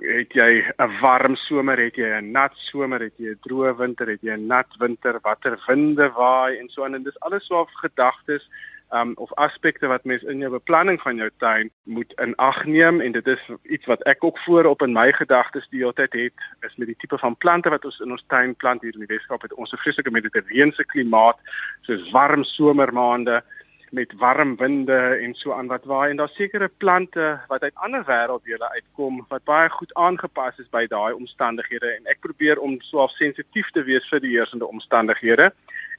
het 0.01 0.33
jy 0.33 0.65
'n 0.77 0.99
warm 1.01 1.35
somer, 1.35 1.77
het 1.77 1.95
jy 1.95 2.09
'n 2.19 2.31
nat 2.31 2.53
somer, 2.55 3.01
het 3.01 3.17
jy 3.17 3.31
'n 3.31 3.39
droë 3.41 3.77
winter, 3.77 4.07
het 4.07 4.21
jy 4.21 4.33
'n 4.33 4.47
nat 4.47 4.67
winter, 4.79 5.19
watter 5.21 5.61
winde 5.67 6.09
waai 6.09 6.57
en 6.57 6.69
so 6.69 6.83
aan 6.83 6.95
en 6.95 7.03
dis 7.03 7.19
alles 7.19 7.45
so 7.45 7.55
af 7.55 7.69
gedagtes 7.73 8.49
um 8.93 9.11
of 9.15 9.33
aspekte 9.33 9.87
wat 9.87 10.03
mens 10.03 10.23
in 10.23 10.37
jou 10.37 10.51
beplanning 10.51 11.01
van 11.01 11.15
jou 11.15 11.29
tuin 11.37 11.69
moet 11.83 12.13
in 12.19 12.35
ag 12.35 12.65
neem 12.65 13.01
en 13.01 13.11
dit 13.11 13.27
is 13.27 13.39
iets 13.63 13.85
wat 13.85 14.03
ek 14.03 14.23
ook 14.23 14.39
voorop 14.39 14.81
in 14.81 14.93
my 14.93 15.11
gedagtes 15.15 15.67
die 15.69 15.79
hele 15.79 15.93
tyd 15.93 16.13
het 16.13 16.67
is 16.67 16.75
met 16.75 16.87
die 16.87 16.97
tipe 16.99 17.17
van 17.17 17.37
plante 17.37 17.69
wat 17.69 17.85
ons 17.85 17.99
in 17.99 18.11
ons 18.11 18.23
tuin 18.27 18.55
plant 18.55 18.81
hier 18.81 18.93
in 18.93 19.05
die 19.05 19.13
Weskaap 19.15 19.41
het 19.41 19.53
ons 19.53 19.71
'n 19.71 19.79
vreeslike 19.83 20.11
mediterrane 20.11 20.85
klimaat 20.93 21.39
soos 21.81 22.11
warm 22.11 22.43
somermaande 22.43 23.43
met 23.91 24.13
warm 24.19 24.55
winde 24.55 24.99
en 25.21 25.33
so 25.33 25.53
aan 25.53 25.67
wat 25.67 25.85
waai 25.85 26.09
en 26.09 26.19
daar 26.21 26.31
sekere 26.33 26.69
plante 26.77 27.39
wat 27.47 27.63
uit 27.63 27.75
ander 27.75 28.03
wêrelddele 28.07 28.69
uitkom 28.75 29.25
wat 29.27 29.43
baie 29.43 29.69
goed 29.69 29.93
aangepas 29.93 30.59
is 30.63 30.69
by 30.71 30.85
daai 30.87 31.13
omstandighede 31.13 31.91
en 31.97 32.07
ek 32.13 32.23
probeer 32.23 32.59
om 32.59 32.79
so 32.87 33.07
sensitief 33.17 33.69
te 33.75 33.83
wees 33.83 34.07
vir 34.13 34.23
die 34.23 34.35
heersende 34.37 34.67
omstandighede 34.67 35.51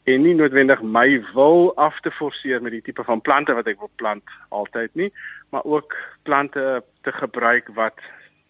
en 0.04 0.24
nie 0.24 0.34
noodwendig 0.34 0.82
my 0.82 1.20
wil 1.34 1.72
af 1.76 2.00
te 2.00 2.10
forceer 2.10 2.62
met 2.62 2.72
die 2.72 2.82
tipe 2.88 3.04
van 3.04 3.20
plante 3.20 3.54
wat 3.54 3.68
ek 3.68 3.78
wil 3.84 3.92
plant 4.00 4.36
altyd 4.48 4.94
nie 4.94 5.12
maar 5.52 5.64
ook 5.64 5.96
plante 6.22 6.84
te 7.02 7.12
gebruik 7.12 7.68
wat 7.76 8.00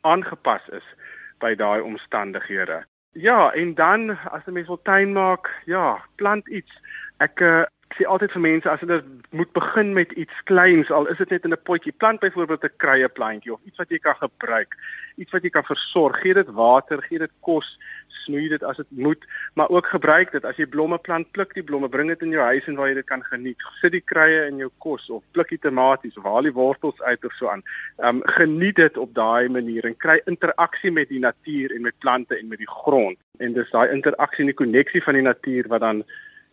aangepas 0.01 0.63
is 0.69 0.87
by 1.43 1.55
daai 1.59 1.81
omstandighede. 1.83 2.85
Ja, 3.13 3.53
en 3.53 3.75
dan 3.75 4.19
as 4.31 4.47
'n 4.47 4.53
mens 4.53 4.67
wil 4.67 4.83
tuin 4.83 5.13
maak, 5.13 5.63
ja, 5.65 6.05
plant 6.15 6.49
iets. 6.49 6.73
Ek 7.17 7.41
uh, 7.41 7.63
sê 7.99 8.07
altyd 8.07 8.33
vir 8.33 8.45
mense 8.45 8.71
as 8.71 8.81
hulle 8.81 9.03
moet 9.31 9.53
begin 9.53 9.93
met 9.93 10.13
iets 10.13 10.43
kleins 10.45 10.91
al 10.91 11.09
is 11.13 11.19
dit 11.19 11.31
net 11.31 11.45
in 11.45 11.53
'n 11.53 11.63
potjie 11.71 11.93
plant 11.93 12.21
byvoorbeeld 12.21 12.65
'n 12.65 12.77
kruie 12.77 13.09
plantjie 13.09 13.53
of 13.53 13.61
iets 13.65 13.79
wat 13.79 13.91
jy 13.91 13.99
kan 13.99 14.17
gebruik 14.17 14.77
iets 15.17 15.33
wat 15.33 15.43
jy 15.43 15.51
kan 15.51 15.65
versorg 15.65 16.21
gee 16.21 16.35
dit 16.35 16.51
water 16.51 17.03
gee 17.03 17.19
dit 17.19 17.33
kos 17.41 17.79
snoei 18.25 18.49
dit 18.49 18.63
as 18.63 18.77
dit 18.77 18.91
moet 18.91 19.25
maar 19.55 19.69
ook 19.69 19.87
gebruik 19.87 20.33
dit. 20.33 20.45
As 20.45 20.57
jy 20.57 20.67
blomme 20.71 20.99
plant 20.99 21.31
pluk 21.37 21.55
die 21.57 21.65
blomme 21.67 21.89
bring 21.93 22.11
dit 22.13 22.25
in 22.27 22.35
jou 22.35 22.45
huis 22.45 22.67
en 22.71 22.79
waar 22.79 22.91
jy 22.91 22.97
dit 23.01 23.09
kan 23.09 23.25
geniet. 23.27 23.67
Sit 23.81 23.95
die 23.97 24.03
kruie 24.13 24.43
in 24.47 24.61
jou 24.63 24.71
kos 24.85 25.09
of 25.11 25.23
pluk 25.37 25.53
die 25.53 25.61
tomaties 25.63 26.19
of 26.21 26.27
haal 26.29 26.49
die 26.49 26.55
wortels 26.57 27.01
uit 27.03 27.25
of 27.29 27.37
so 27.39 27.51
aan. 27.53 27.65
Um, 27.99 28.23
geniet 28.37 28.79
dit 28.81 28.99
op 29.01 29.15
daai 29.17 29.49
manier 29.53 29.87
en 29.89 29.97
kry 29.97 30.21
interaksie 30.31 30.93
met 30.93 31.11
die 31.13 31.23
natuur 31.23 31.75
en 31.77 31.89
met 31.89 31.99
plante 32.05 32.39
en 32.39 32.49
met 32.49 32.63
die 32.63 32.71
grond. 32.71 33.19
En 33.39 33.57
dis 33.57 33.71
daai 33.75 33.89
interaksie 33.91 34.47
en 34.47 34.53
die 34.53 34.61
koneksie 34.61 35.03
van 35.05 35.19
die 35.19 35.27
natuur 35.27 35.71
wat 35.73 35.85
dan 35.85 36.05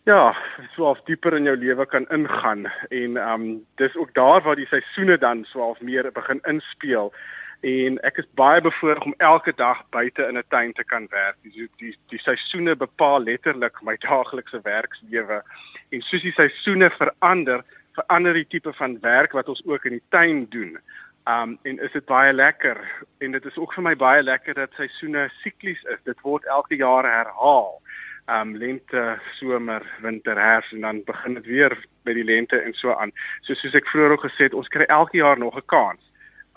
ja, 0.03 0.35
so 0.75 0.83
half 0.83 1.01
dieper 1.05 1.35
in 1.35 1.43
jou 1.43 1.57
lewe 1.57 1.85
kan 1.85 2.07
ingaan 2.09 2.65
en 2.89 3.17
ehm 3.17 3.41
um, 3.41 3.65
dis 3.75 3.95
ook 3.95 4.13
daar 4.13 4.41
waar 4.41 4.55
die 4.55 4.67
seisoene 4.67 5.17
dan 5.17 5.45
so 5.45 5.59
half 5.59 5.81
meer 5.81 6.12
begin 6.12 6.39
inspeel. 6.43 7.13
En 7.62 7.97
ek 8.07 8.21
is 8.21 8.27
baie 8.39 8.62
bevoorreg 8.62 9.03
om 9.03 9.13
elke 9.17 9.53
dag 9.55 9.83
buite 9.89 10.23
in 10.23 10.38
'n 10.38 10.43
tuin 10.47 10.73
te 10.73 10.83
kan 10.83 11.07
werk. 11.09 11.35
Die 11.41 11.69
die 11.77 11.97
die 12.07 12.19
seisoene 12.19 12.75
bepaal 12.75 13.23
letterlik 13.23 13.81
my 13.81 13.97
daaglikse 14.07 14.59
werkslewe. 14.63 15.43
En 15.89 16.01
soos 16.01 16.21
die 16.21 16.31
seisoene 16.31 16.89
verander, 16.89 17.63
verander 17.93 18.33
die 18.33 18.47
tipe 18.47 18.73
van 18.73 18.99
werk 19.01 19.31
wat 19.31 19.49
ons 19.49 19.65
ook 19.65 19.85
in 19.85 19.91
die 19.91 20.07
tuin 20.09 20.45
doen. 20.49 20.79
Um 21.27 21.59
en 21.63 21.79
is 21.79 21.91
dit 21.91 22.05
baie 22.05 22.33
lekker 22.33 23.05
en 23.17 23.31
dit 23.31 23.45
is 23.45 23.57
ook 23.57 23.73
vir 23.73 23.83
my 23.83 23.95
baie 23.95 24.23
lekker 24.23 24.53
dat 24.53 24.71
seisoene 24.73 25.29
siklies 25.43 25.83
is. 25.83 25.99
Dit 26.03 26.21
word 26.21 26.45
elke 26.45 26.75
jaar 26.75 27.03
herhaal 27.03 27.81
um 28.30 28.56
lente, 28.58 29.20
somer, 29.39 29.82
winter, 30.02 30.38
herfs 30.38 30.72
en 30.72 30.82
dan 30.82 31.02
begin 31.06 31.34
dit 31.34 31.46
weer 31.46 31.78
by 32.04 32.13
die 32.13 32.24
lente 32.24 32.60
en 32.62 32.74
so 32.74 32.94
aan. 32.94 33.12
So 33.42 33.58
soos 33.58 33.76
ek 33.78 33.89
vroeër 33.89 34.15
ook 34.15 34.28
gesê 34.28 34.48
het, 34.50 34.58
ons 34.58 34.70
kry 34.72 34.86
elke 34.88 35.18
jaar 35.18 35.39
nog 35.39 35.58
'n 35.58 35.65
kans 35.65 36.04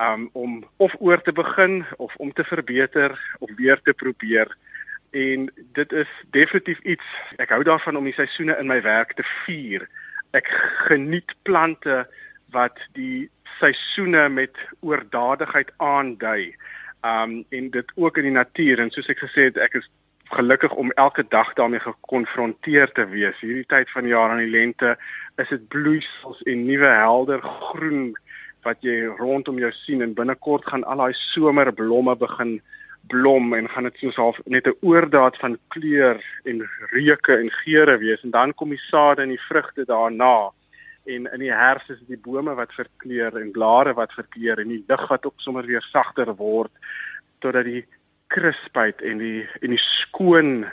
um 0.00 0.28
om 0.32 0.64
of 0.76 0.94
oor 0.98 1.22
te 1.22 1.32
begin 1.32 1.84
of 1.96 2.14
om 2.16 2.32
te 2.32 2.44
verbeter 2.44 3.36
of 3.38 3.50
weer 3.56 3.80
te 3.82 3.94
probeer. 3.94 4.56
En 5.10 5.52
dit 5.72 5.92
is 5.92 6.08
definitief 6.30 6.78
iets. 6.78 7.04
Ek 7.36 7.50
hou 7.52 7.62
daarvan 7.62 7.96
om 7.96 8.04
die 8.04 8.16
seisoene 8.16 8.56
in 8.58 8.66
my 8.66 8.80
werk 8.82 9.12
te 9.12 9.24
vier. 9.44 9.88
Ek 10.32 10.48
geniet 10.88 11.34
plante 11.42 12.06
wat 12.50 12.78
die 12.92 13.30
seisoene 13.60 14.28
met 14.28 14.56
oordadigheid 14.80 15.72
aandui. 15.76 16.54
Um 17.04 17.44
en 17.50 17.70
dit 17.70 17.92
ook 17.94 18.16
in 18.16 18.30
die 18.30 18.38
natuur 18.38 18.80
en 18.80 18.90
soos 18.90 19.10
ek 19.12 19.20
gesê 19.24 19.50
het, 19.50 19.58
ek 19.58 19.74
is 19.82 19.90
gelukkig 20.32 20.72
om 20.72 20.90
elke 20.90 21.24
dag 21.28 21.52
daarmee 21.54 21.80
gekonfronteer 21.80 22.92
te 22.92 23.06
wees. 23.08 23.40
Hierdie 23.40 23.68
tyd 23.68 23.90
van 23.90 24.06
die 24.06 24.14
jaar 24.14 24.30
aan 24.30 24.42
die 24.42 24.50
lente 24.50 24.96
is 25.36 25.48
dit 25.48 25.68
bloeisels 25.68 26.42
en 26.48 26.64
nuwe 26.66 26.88
helder 26.88 27.42
groen 27.42 28.12
wat 28.66 28.78
jy 28.86 29.02
rondom 29.18 29.58
jou 29.58 29.72
sien 29.82 30.02
en 30.04 30.14
binnekort 30.14 30.66
gaan 30.70 30.84
al 30.84 31.02
daai 31.02 31.14
somerblomme 31.18 32.16
begin 32.16 32.60
blom 33.10 33.54
en 33.54 33.68
gaan 33.68 33.88
dit 33.88 33.98
soos 34.00 34.16
half 34.16 34.38
net 34.46 34.66
'n 34.66 34.76
oordaat 34.80 35.36
van 35.36 35.58
kleur 35.74 36.22
en 36.44 36.62
reuke 36.94 37.36
en 37.36 37.50
geure 37.50 37.98
wees 37.98 38.22
en 38.22 38.30
dan 38.30 38.54
kom 38.54 38.70
die 38.70 38.84
sade 38.90 39.22
en 39.22 39.34
die 39.34 39.46
vrugte 39.48 39.84
daarna 39.84 40.50
en 41.04 41.26
in 41.32 41.40
die 41.40 41.52
herfs 41.52 41.88
is 41.88 41.98
dit 41.98 42.08
die 42.14 42.24
bome 42.30 42.54
wat 42.54 42.72
verkleur 42.72 43.36
en 43.40 43.50
blare 43.50 43.94
wat 43.94 44.12
verkleur 44.12 44.58
en 44.58 44.68
die 44.68 44.84
lug 44.86 45.08
wat 45.08 45.26
ook 45.26 45.34
sommer 45.36 45.66
weer 45.66 45.82
sagter 45.82 46.34
word 46.34 46.70
totdat 47.38 47.64
die 47.64 47.84
krispheid 48.32 49.02
en 49.04 49.20
die 49.22 49.42
en 49.60 49.74
die 49.74 49.82
skoon 49.82 50.64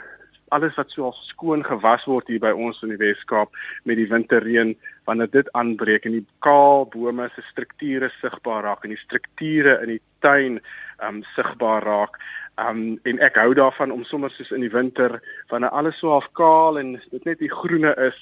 alles 0.50 0.74
wat 0.74 0.90
so 0.90 1.06
al 1.06 1.16
skoon 1.28 1.62
gewas 1.66 2.04
word 2.10 2.30
hier 2.30 2.42
by 2.42 2.50
ons 2.50 2.80
in 2.82 2.90
die 2.92 3.00
Weskaap 3.00 3.54
met 3.86 4.00
die 4.00 4.08
winterreën 4.10 4.74
wanneer 5.08 5.30
dit 5.30 5.50
aanbreek 5.58 6.06
en 6.06 6.16
die 6.18 6.26
kaal 6.44 6.88
bome 6.90 7.28
se 7.34 7.44
strukture 7.50 8.10
sigbaar 8.18 8.66
raak 8.66 8.84
en 8.84 8.94
die 8.94 9.02
strukture 9.04 9.78
in 9.84 9.94
die 9.94 10.02
tuin 10.24 10.58
um 11.06 11.22
sigbaar 11.36 11.86
raak. 11.86 12.18
Um 12.60 12.98
en 13.08 13.22
ek 13.24 13.38
hou 13.40 13.54
daarvan 13.56 13.94
om 13.94 14.04
sommer 14.04 14.32
soos 14.34 14.52
in 14.56 14.66
die 14.66 14.74
winter 14.74 15.20
wanneer 15.52 15.74
alles 15.76 15.98
so 16.02 16.12
half 16.12 16.28
kaal 16.38 16.80
en 16.80 16.96
dit 16.98 17.24
net 17.24 17.38
die 17.40 17.52
groene 17.52 17.94
is, 18.10 18.18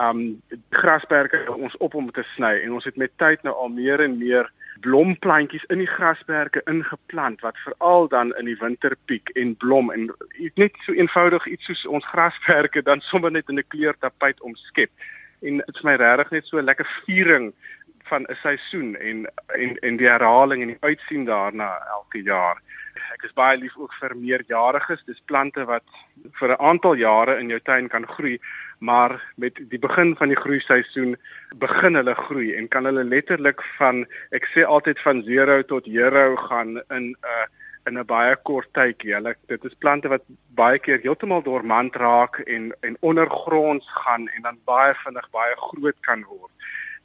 um 0.00 0.40
grasperke 0.76 1.44
ons 1.52 1.76
op 1.84 1.94
om 1.94 2.08
te 2.12 2.24
sny 2.34 2.56
en 2.64 2.76
ons 2.78 2.88
het 2.88 2.96
met 3.00 3.12
tyd 3.20 3.44
nou 3.44 3.54
al 3.54 3.72
meer 3.72 4.02
en 4.04 4.18
meer 4.18 4.50
blomplantjies 4.80 5.64
in 5.72 5.78
die 5.78 5.90
grasperke 5.90 6.62
ingeplant 6.64 7.40
wat 7.40 7.58
veral 7.64 8.08
dan 8.08 8.32
in 8.36 8.44
die 8.44 8.58
winter 8.60 8.96
piek 9.04 9.30
en 9.34 9.56
blom 9.56 9.90
en 9.92 10.10
net 10.54 10.76
so 10.84 10.92
eenvoudig 10.92 11.46
iets 11.46 11.64
soos 11.70 11.86
ons 11.86 12.08
grasperke 12.12 12.82
dan 12.82 13.00
sommer 13.00 13.30
net 13.30 13.48
in 13.48 13.58
'n 13.58 13.68
kleurtapuit 13.68 14.40
omskep. 14.40 14.90
En 15.42 15.56
dit 15.56 15.76
is 15.76 15.82
my 15.82 15.94
regtig 15.94 16.30
net 16.30 16.46
so 16.46 16.58
'n 16.58 16.64
lekker 16.64 16.88
viering 17.04 17.52
van 18.08 18.22
'n 18.28 18.36
seisoen 18.42 18.96
en 18.96 19.26
en 19.46 19.76
en 19.76 19.96
die 19.96 20.08
herhaling 20.08 20.62
en 20.62 20.72
die 20.74 20.86
uitsien 20.90 21.24
daarna 21.24 21.78
elke 21.96 22.22
jaar. 22.22 22.62
Ek 23.14 23.22
is 23.22 23.32
baie 23.32 23.58
lief 23.58 23.76
ook 23.76 23.92
vir 24.00 24.16
meerjariges, 24.16 25.04
dis 25.06 25.22
plante 25.24 25.64
wat 25.64 25.84
vir 26.38 26.50
'n 26.50 26.60
aantal 26.70 26.94
jare 26.94 27.38
in 27.38 27.48
jou 27.48 27.60
tuin 27.60 27.88
kan 27.88 28.06
groei, 28.06 28.38
maar 28.78 29.32
met 29.36 29.58
die 29.68 29.78
begin 29.78 30.16
van 30.16 30.28
die 30.28 30.42
groeiseisoen 30.44 31.16
begin 31.56 31.94
hulle 31.94 32.14
groei 32.14 32.54
en 32.54 32.68
kan 32.68 32.84
hulle 32.84 33.04
letterlik 33.04 33.62
van 33.78 34.06
ek 34.30 34.44
sê 34.54 34.64
altyd 34.64 35.00
van 35.00 35.24
0 35.24 35.62
tot 35.64 35.84
hero 35.86 36.36
gaan 36.36 36.80
in 36.90 37.04
'n 37.12 37.48
in 37.86 37.98
'n 37.98 38.04
baie 38.04 38.36
kort 38.36 38.68
tydjie. 38.72 39.14
Hulle 39.14 39.36
dit 39.46 39.64
is 39.64 39.74
plante 39.78 40.08
wat 40.08 40.22
baie 40.54 40.78
keer 40.78 41.00
heeltemal 41.02 41.42
dormant 41.42 41.94
raak 41.96 42.38
en 42.38 42.74
en 42.80 42.96
ondergronds 43.00 43.86
gaan 44.02 44.28
en 44.28 44.42
dan 44.42 44.58
baie 44.64 44.94
vinnig 44.94 45.30
baie 45.30 45.54
groot 45.56 46.00
kan 46.00 46.24
word 46.24 46.50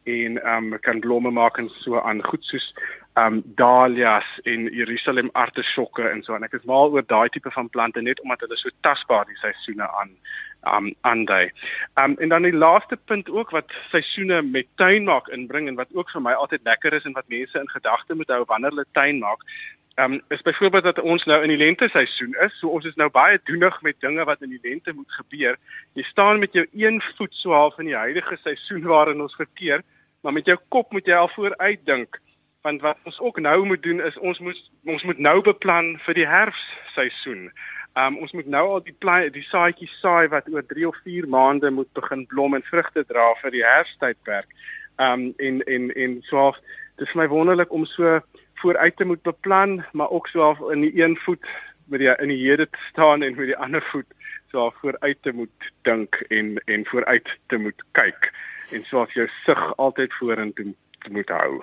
en 0.03 0.41
ehm 0.43 0.73
um, 0.73 0.79
kan 0.79 0.99
blomme 0.99 1.31
maak 1.31 1.57
en 1.57 1.69
so 1.69 1.99
aan 1.99 2.23
goed 2.23 2.45
soos 2.45 2.73
ehm 3.13 3.33
um, 3.33 3.41
dahlias 3.55 4.27
en 4.43 4.69
Jerusalem 4.73 5.29
artisjokke 5.33 6.09
en 6.09 6.23
so 6.23 6.35
en 6.35 6.43
ek 6.43 6.53
is 6.59 6.69
mal 6.69 6.91
oor 6.91 7.03
daai 7.07 7.29
tipe 7.29 7.51
van 7.51 7.69
plante 7.69 8.01
net 8.01 8.21
omdat 8.21 8.45
hulle 8.45 8.57
so 8.57 8.69
tasbaar 8.81 9.25
die 9.25 9.41
seisoene 9.43 9.87
aan 9.99 10.15
um 10.63 10.93
aandui. 11.01 11.51
Um 11.97 12.15
en 12.17 12.29
dan 12.29 12.41
die 12.41 12.53
laaste 12.53 12.97
punt 13.05 13.29
ook 13.29 13.49
wat 13.49 13.73
seisoene 13.91 14.41
met 14.41 14.67
tuin 14.75 15.03
maak 15.03 15.27
inbring 15.27 15.67
en 15.67 15.75
wat 15.75 15.89
ook 15.93 16.09
vir 16.09 16.21
my 16.21 16.33
altyd 16.33 16.61
lekker 16.63 16.93
is 16.93 17.03
en 17.03 17.17
wat 17.17 17.27
mense 17.27 17.59
in 17.59 17.69
gedagte 17.69 18.15
moet 18.15 18.29
hou 18.29 18.43
wanneer 18.47 18.69
hulle 18.69 18.85
tuin 18.91 19.19
maak. 19.19 19.41
Um 19.95 20.21
is 20.27 20.41
byvoorbeeld 20.41 20.83
dat 20.83 20.99
ons 20.99 21.23
nou 21.23 21.41
in 21.41 21.49
die 21.49 21.57
lente 21.57 21.89
seisoen 21.89 22.35
is. 22.39 22.59
So 22.59 22.67
ons 22.67 22.85
is 22.85 22.95
nou 22.95 23.09
baie 23.09 23.39
doenig 23.43 23.81
met 23.81 23.99
dinge 23.99 24.23
wat 24.23 24.41
in 24.41 24.49
die 24.49 24.59
lente 24.61 24.93
moet 24.93 25.11
gebeur. 25.11 25.57
Jy 25.93 26.03
staan 26.03 26.39
met 26.39 26.53
jou 26.53 26.65
een 26.71 27.01
voet 27.17 27.33
so 27.35 27.51
half 27.51 27.79
in 27.79 27.85
die 27.85 27.95
huidige 27.95 28.37
seisoen 28.43 28.87
waarin 28.87 29.21
ons 29.21 29.35
verkeer, 29.35 29.83
maar 30.21 30.33
met 30.33 30.45
jou 30.45 30.57
kop 30.67 30.91
moet 30.91 31.05
jy 31.05 31.15
al 31.19 31.31
vooruit 31.35 31.85
dink. 31.85 32.21
Want 32.61 32.81
wat 32.81 32.97
ons 33.03 33.19
ook 33.19 33.39
nou 33.39 33.65
moet 33.65 33.83
doen 33.83 34.01
is 34.01 34.17
ons 34.17 34.39
moet 34.39 34.71
ons 34.85 35.03
moet 35.03 35.17
nou 35.17 35.41
beplan 35.41 35.97
vir 36.05 36.21
die 36.21 36.27
herfsseisoen. 36.27 37.49
Um 37.99 38.17
ons 38.23 38.31
moet 38.31 38.47
nou 38.47 38.67
al 38.77 38.83
die 38.83 38.95
plaai 38.95 39.29
die 39.29 39.43
saadjies 39.43 39.99
saai 39.99 40.29
wat 40.31 40.47
oor 40.47 40.63
3 40.65 40.87
of 40.87 40.99
4 41.03 41.27
maande 41.27 41.71
moet 41.71 41.91
begin 41.93 42.25
blom 42.31 42.55
en 42.55 42.63
vrugte 42.63 43.03
dra 43.05 43.33
vir 43.41 43.51
die 43.51 43.65
herfstydperk. 43.65 44.47
Um 44.95 45.33
en 45.37 45.59
en 45.67 45.91
en 45.91 46.21
so 46.29 46.47
af 46.47 46.61
dis 46.95 47.11
vir 47.11 47.25
my 47.25 47.27
wonderlik 47.27 47.73
om 47.73 47.83
so 47.85 48.21
vooruit 48.61 48.95
te 48.97 49.05
moet 49.05 49.21
beplan, 49.21 49.81
maar 49.91 50.09
ook 50.09 50.27
so 50.27 50.41
af 50.41 50.59
in 50.71 50.81
die 50.81 51.03
een 51.03 51.17
voet 51.25 51.45
met 51.91 51.99
die 51.99 52.13
in 52.15 52.31
die 52.31 52.39
hede 52.45 52.69
te 52.69 52.79
staan 52.89 53.23
en 53.23 53.35
met 53.35 53.51
die 53.51 53.57
ander 53.57 53.83
voet 53.91 54.07
so 54.51 54.65
af 54.67 54.75
vooruit 54.81 55.17
te 55.21 55.33
moet 55.33 55.71
dink 55.81 56.15
en 56.29 56.55
en 56.65 56.85
vooruit 56.85 57.37
te 57.47 57.57
moet 57.57 57.83
kyk 57.91 58.31
en 58.71 58.83
so 58.87 59.01
af 59.01 59.13
jou 59.13 59.27
sig 59.45 59.61
altyd 59.77 60.13
vorentoe 60.13 60.73
moet 61.09 61.29
hou. 61.29 61.61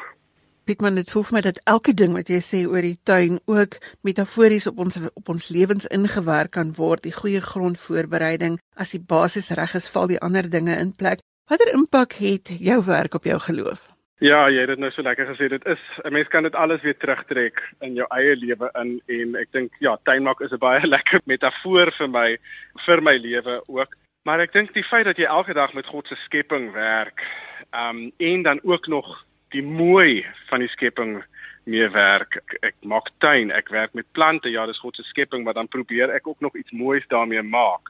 Pietman, 0.68 0.98
dit 1.00 1.10
voel 1.10 1.24
vir 1.24 1.34
my 1.38 1.40
dat 1.46 1.60
elke 1.64 1.94
ding 1.96 2.12
wat 2.12 2.28
jy 2.28 2.42
sê 2.44 2.58
oor 2.68 2.84
die 2.84 2.98
tuin 3.08 3.38
ook 3.48 3.78
metafories 4.04 4.66
op 4.68 4.82
ons 4.84 4.98
op 5.00 5.30
ons 5.32 5.48
lewens 5.54 5.88
ingewerk 5.88 6.52
kan 6.58 6.74
word. 6.76 7.06
Die 7.06 7.14
goeie 7.16 7.40
grondvoorbereiding, 7.40 8.58
as 8.76 8.92
die 8.92 9.00
basis 9.00 9.48
reg 9.56 9.78
is, 9.80 9.88
val 9.94 10.12
die 10.12 10.20
ander 10.20 10.50
dinge 10.52 10.76
in 10.76 10.92
plek. 10.92 11.24
Watter 11.48 11.72
impak 11.72 12.18
het 12.20 12.52
jou 12.60 12.82
werk 12.84 13.16
op 13.16 13.24
jou 13.24 13.40
geloof? 13.40 13.87
Ja, 14.18 14.48
jy 14.50 14.64
het 14.64 14.72
dit 14.72 14.80
nou 14.82 14.88
so 14.90 15.02
lekker 15.06 15.28
gesê. 15.30 15.46
Dit 15.46 15.66
is 15.66 15.82
'n 16.02 16.12
mens 16.12 16.28
kan 16.28 16.42
dit 16.42 16.54
alles 16.54 16.80
weer 16.82 16.96
terugtrek 16.96 17.62
in 17.80 17.94
jou 17.94 18.06
eie 18.10 18.36
lewe 18.36 18.70
in 18.74 19.00
en 19.06 19.36
ek 19.36 19.52
dink 19.52 19.72
ja, 19.78 19.96
tuinmaak 20.02 20.40
is 20.40 20.50
'n 20.50 20.58
baie 20.58 20.86
lekker 20.96 21.20
metafoor 21.24 21.92
vir 21.92 22.08
my 22.08 22.38
vir 22.86 23.02
my 23.02 23.16
lewe 23.16 23.62
ook. 23.66 23.94
Maar 24.24 24.40
ek 24.40 24.52
dink 24.52 24.74
die 24.74 24.82
feit 24.82 25.04
dat 25.04 25.16
jy 25.16 25.24
elke 25.24 25.54
dag 25.54 25.72
met 25.72 25.86
God 25.86 26.06
se 26.06 26.14
skepping 26.14 26.72
werk, 26.72 27.22
ehm 27.70 27.96
um, 27.96 28.12
en 28.16 28.42
dan 28.42 28.60
ook 28.62 28.86
nog 28.86 29.24
die 29.50 29.62
mooi 29.62 30.26
van 30.48 30.60
die 30.60 30.68
skepping 30.68 31.24
mee 31.64 31.88
werk. 31.88 32.36
Ek, 32.36 32.56
ek 32.60 32.74
maak 32.82 33.10
tuin, 33.18 33.50
ek 33.50 33.68
werk 33.68 33.94
met 33.94 34.12
plante. 34.12 34.50
Ja, 34.50 34.66
dis 34.66 34.78
God 34.78 34.96
se 34.96 35.02
skepping, 35.02 35.44
maar 35.44 35.54
dan 35.54 35.68
probeer 35.68 36.10
ek 36.10 36.26
ook 36.26 36.40
nog 36.40 36.56
iets 36.56 36.70
moois 36.70 37.06
daarmee 37.06 37.42
maak. 37.42 37.88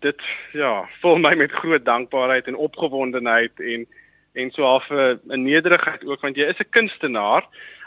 Dit 0.00 0.20
ja, 0.52 0.88
vul 1.00 1.18
my 1.18 1.34
met 1.34 1.52
groot 1.52 1.84
dankbaarheid 1.84 2.46
en 2.46 2.56
opgewondenheid 2.56 3.60
en 3.60 3.86
en 4.32 4.50
so 4.50 4.62
half 4.62 4.90
'n 4.90 5.42
nederigheid 5.42 6.04
ook 6.04 6.20
want 6.20 6.36
jy 6.36 6.46
is 6.46 6.58
'n 6.58 6.70
kunstenaar 6.70 7.46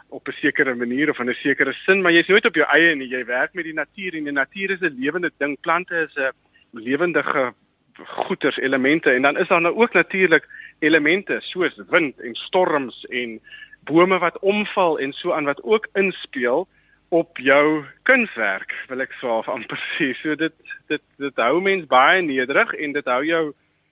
op 0.10 0.27
'n 0.27 0.39
sekere 0.41 0.75
manier 0.75 1.10
of 1.10 1.19
in 1.19 1.29
'n 1.29 1.34
sekere 1.34 1.73
sin, 1.73 2.01
maar 2.01 2.12
jy's 2.12 2.27
nooit 2.27 2.45
op 2.45 2.56
jou 2.56 2.67
eie 2.69 2.95
nie. 2.95 3.08
Jy 3.08 3.25
werk 3.25 3.53
met 3.53 3.63
die 3.63 3.73
natuur 3.73 4.13
en 4.13 4.23
die 4.23 4.32
natuur 4.32 4.69
is 4.69 4.82
'n 4.82 4.95
lewende 4.99 5.32
ding. 5.38 5.60
Plante 5.60 5.95
is 5.95 6.15
'n 6.15 6.32
lewendige 6.71 7.53
goeters 7.93 8.58
elemente 8.58 9.12
en 9.12 9.21
dan 9.21 9.38
is 9.38 9.47
daar 9.47 9.62
nou 9.62 9.75
ook 9.75 9.93
natuurlik 9.93 10.47
elemente 10.79 11.38
soos 11.41 11.82
wind 11.89 12.19
en 12.19 12.36
storms 12.36 13.06
en 13.06 13.41
bome 13.84 14.19
wat 14.19 14.39
omval 14.39 14.99
en 14.99 15.13
so 15.13 15.32
aan 15.32 15.45
wat 15.45 15.63
ook 15.63 15.88
inspeel 15.93 16.67
op 17.08 17.38
jou 17.38 17.86
kunswerk 18.03 18.73
wil 18.88 18.99
ek 18.99 19.13
of 19.21 19.47
amper 19.47 19.77
sê 19.95 20.13
so 20.13 20.36
dit 20.36 20.53
dit 20.88 21.01
dit 21.17 21.36
hou 21.36 21.62
mens 21.62 21.86
baie 21.86 22.21
nederig 22.21 22.73
en 22.73 22.91
dit 22.91 23.06
hou 23.06 23.25
jou 23.25 23.43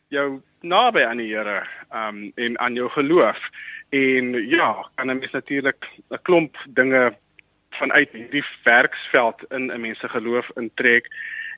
jou 0.07 0.41
naby 0.61 1.03
aan 1.03 1.17
die 1.17 1.35
Here 1.35 1.67
um 1.93 2.31
en 2.35 2.59
aan 2.59 2.73
jou 2.73 2.89
geloof 2.89 3.49
en 3.89 4.33
ja 4.47 4.89
kan 4.95 5.09
'n 5.09 5.19
mens 5.19 5.31
natuurlik 5.31 5.85
'n 6.09 6.21
klomp 6.21 6.57
dinge 6.69 7.13
vanuit 7.69 8.09
hierdie 8.11 8.45
werksveld 8.63 9.43
in 9.49 9.71
'n 9.71 9.81
mens 9.81 9.99
se 9.99 10.09
geloof 10.09 10.49
intrek 10.55 11.07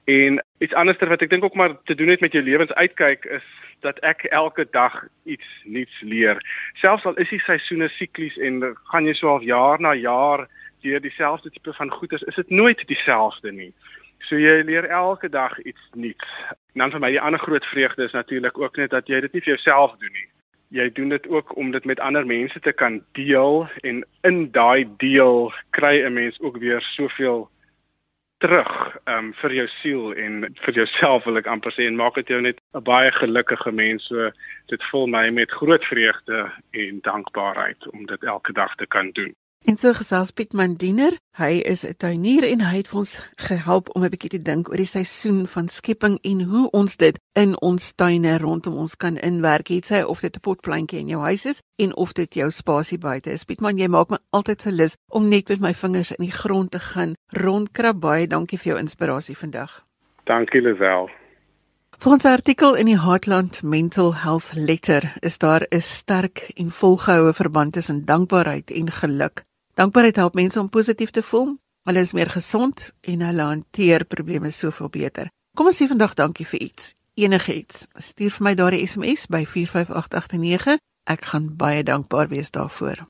En 0.03 0.43
iets 0.57 0.73
anderster 0.73 1.07
wat 1.07 1.21
ek 1.21 1.29
dink 1.29 1.43
ook 1.43 1.55
maar 1.55 1.75
te 1.83 1.95
doen 1.95 2.07
het 2.07 2.19
met 2.19 2.31
jou 2.31 2.43
lewensuitkyk 2.43 3.25
is 3.25 3.45
dat 3.79 3.99
ek 3.99 4.23
elke 4.23 4.67
dag 4.71 5.05
iets 5.23 5.47
nuuts 5.63 6.01
leer. 6.01 6.39
Selfs 6.73 7.05
al 7.05 7.15
is 7.15 7.29
die 7.29 7.39
seisoene 7.39 7.87
siklies 7.89 8.35
en 8.37 8.75
gaan 8.91 9.07
jy 9.07 9.13
so 9.15 9.31
al 9.31 9.47
jaar 9.47 9.79
na 9.79 9.93
jaar 9.95 10.47
deur 10.83 10.99
dieselfde 10.99 11.49
tipe 11.49 11.73
van 11.73 11.91
goeders, 11.91 12.23
is 12.27 12.35
dit 12.35 12.49
nooit 12.49 12.87
dieselfde 12.87 13.51
nie. 13.51 13.71
So 14.23 14.39
jy 14.39 14.61
leer 14.63 14.85
elke 14.87 15.29
dag 15.29 15.59
iets 15.61 15.89
nuuts. 15.93 16.29
En 16.73 16.85
dan 16.85 16.91
vir 16.91 16.99
my 17.03 17.09
die 17.11 17.21
ander 17.21 17.39
groot 17.39 17.65
vreugde 17.65 18.03
is 18.03 18.15
natuurlik 18.15 18.57
ook 18.57 18.77
net 18.79 18.89
dat 18.89 19.07
jy 19.07 19.19
dit 19.25 19.33
nie 19.33 19.41
vir 19.41 19.55
jouself 19.55 19.97
doen 19.99 20.13
nie. 20.13 20.29
Jy 20.73 20.91
doen 20.91 21.09
dit 21.09 21.27
ook 21.27 21.55
om 21.57 21.71
dit 21.71 21.85
met 21.85 21.99
ander 21.99 22.25
mense 22.25 22.59
te 22.59 22.71
kan 22.71 23.03
deel 23.11 23.67
en 23.81 24.05
in 24.21 24.39
daai 24.51 24.87
deel 24.97 25.51
kry 25.69 26.01
'n 26.01 26.13
mens 26.13 26.39
ook 26.39 26.57
weer 26.57 26.81
soveel 26.81 27.49
terug 28.43 28.97
um, 29.07 29.33
vir 29.33 29.53
jou 29.53 29.67
siel 29.67 30.13
en 30.13 30.41
vir 30.65 30.73
jouself 30.73 31.23
wil 31.23 31.39
ek 31.39 31.47
amper 31.47 31.71
sê 31.71 31.85
en 31.87 31.95
maak 31.95 32.15
dit 32.19 32.27
jou 32.27 32.41
net 32.41 32.59
'n 32.73 32.83
baie 32.83 33.11
gelukkige 33.11 33.71
mens. 33.71 34.07
So 34.07 34.31
dit 34.67 34.83
vul 34.91 35.07
my 35.07 35.29
met 35.29 35.51
groot 35.51 35.85
vreugde 35.85 36.51
en 36.71 36.99
dankbaarheid 37.01 37.87
om 37.91 38.05
dit 38.05 38.23
elke 38.23 38.53
dag 38.53 38.75
te 38.75 38.87
kan 38.87 39.11
doen. 39.11 39.35
En 39.63 39.77
so 39.79 39.93
gesels 39.95 40.33
Piet 40.35 40.51
Mandiner, 40.51 41.13
hy 41.39 41.61
is 41.63 41.85
'n 41.87 41.95
tuinier 41.97 42.43
en 42.43 42.61
hy 42.61 42.77
het 42.77 42.93
ons 42.93 43.23
gehelp 43.35 43.95
om 43.95 44.03
'n 44.03 44.09
bietjie 44.09 44.29
te 44.29 44.41
dink 44.41 44.69
oor 44.69 44.77
die 44.77 44.85
seisoen 44.85 45.47
van 45.47 45.67
skepping 45.67 46.19
en 46.21 46.41
hoe 46.41 46.69
ons 46.71 46.97
dit 46.97 47.19
in 47.33 47.61
ons 47.61 47.93
tuine 47.95 48.37
rondom 48.37 48.77
ons 48.77 48.95
kan 48.95 49.17
inwerk. 49.17 49.67
Het 49.67 49.85
sy 49.85 50.01
of 50.01 50.19
dit 50.19 50.35
'n 50.35 50.39
potplantjie 50.39 50.99
in 50.99 51.07
jou 51.07 51.21
huis 51.21 51.45
is 51.45 51.61
en 51.77 51.95
of 51.95 52.13
dit 52.13 52.33
jou 52.33 52.51
spasie 52.51 52.97
buite 52.97 53.31
is. 53.31 53.43
Piet 53.43 53.61
Man, 53.61 53.77
jy 53.77 53.87
maak 53.87 54.09
my 54.09 54.17
altyd 54.29 54.61
so 54.61 54.69
lus 54.69 54.97
om 55.07 55.29
net 55.29 55.47
met 55.47 55.59
my 55.59 55.73
vingers 55.73 56.11
in 56.11 56.25
die 56.25 56.31
grond 56.31 56.71
te 56.71 56.79
gaan 56.79 57.15
rondkrap. 57.27 57.99
Baie 57.99 58.27
dankie 58.27 58.59
vir 58.59 58.73
jou 58.73 58.79
inspirasie 58.79 59.37
vandag. 59.37 59.85
Dankie 60.25 60.61
Lisel. 60.61 61.09
Volgens 61.97 62.23
'n 62.23 62.27
artikel 62.27 62.75
in 62.75 62.85
die 62.85 62.99
Heartland 62.99 63.63
Mental 63.63 64.15
Health 64.15 64.51
Letter 64.53 65.13
is 65.19 65.37
daar 65.37 65.65
'n 65.69 65.81
sterk 65.81 66.51
en 66.55 66.71
volgehoue 66.71 67.33
verband 67.33 67.73
tussen 67.73 68.05
dankbaarheid 68.05 68.71
en 68.71 68.91
geluk. 68.91 69.43
Dankbaarheid 69.73 70.15
help 70.15 70.33
mense 70.33 70.59
om 70.59 70.69
positief 70.69 71.09
te 71.09 71.23
voel. 71.23 71.57
Hulle 71.83 71.99
is 71.99 72.13
meer 72.13 72.29
gesond 72.29 72.91
en 73.01 73.21
hulle 73.21 73.41
hanteer 73.41 74.05
probleme 74.05 74.51
soveel 74.51 74.89
beter. 74.89 75.31
Kom 75.57 75.69
ons 75.69 75.81
sê 75.81 75.87
vandag 75.89 76.13
dankie 76.13 76.45
vir 76.45 76.61
iets. 76.69 76.93
Enige 77.13 77.55
iets. 77.55 77.87
Stuur 77.97 78.31
vir 78.37 78.47
my 78.49 78.53
daardie 78.57 78.85
SMS 78.85 79.25
by 79.33 79.43
45889. 79.45 80.77
Ek 81.09 81.25
gaan 81.33 81.49
baie 81.57 81.83
dankbaar 81.83 82.29
wees 82.29 82.53
daarvoor. 82.53 83.03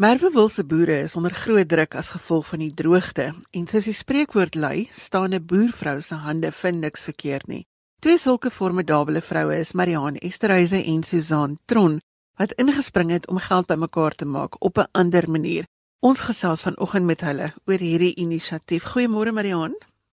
Merwewilse 0.00 0.62
boere 0.64 0.94
is 1.04 1.12
onder 1.16 1.34
groot 1.36 1.68
druk 1.68 1.92
as 2.00 2.08
gevolg 2.14 2.46
van 2.48 2.62
die 2.62 2.72
droogte 2.72 3.24
en 3.52 3.66
soos 3.68 3.84
die 3.84 3.92
spreekwoord 3.92 4.54
lui, 4.56 4.86
staan 4.90 5.34
'n 5.34 5.44
boervrou 5.44 6.00
se 6.00 6.14
hande 6.14 6.50
vir 6.52 6.72
niks 6.72 7.04
verkeerd 7.04 7.46
nie. 7.48 7.66
Twee 8.00 8.16
sulke 8.16 8.50
formidable 8.50 9.20
vroue 9.20 9.58
is 9.58 9.72
Mariaan 9.72 10.16
Esterhuise 10.16 10.84
en 10.84 11.02
Susan 11.02 11.58
Tron 11.66 12.00
wat 12.38 12.52
ingespring 12.52 13.10
het 13.10 13.28
om 13.28 13.38
geld 13.38 13.66
bymekaar 13.66 14.14
te 14.14 14.24
maak 14.24 14.56
op 14.64 14.78
'n 14.78 14.88
ander 14.92 15.30
manier. 15.30 15.64
Ons 16.00 16.20
gesels 16.20 16.62
vanoggend 16.62 17.04
met 17.04 17.20
hulle 17.20 17.52
oor 17.66 17.78
hierdie 17.78 18.14
inisiatief. 18.14 18.84
Goeiemôre 18.84 19.32
Mariaan. 19.32 19.74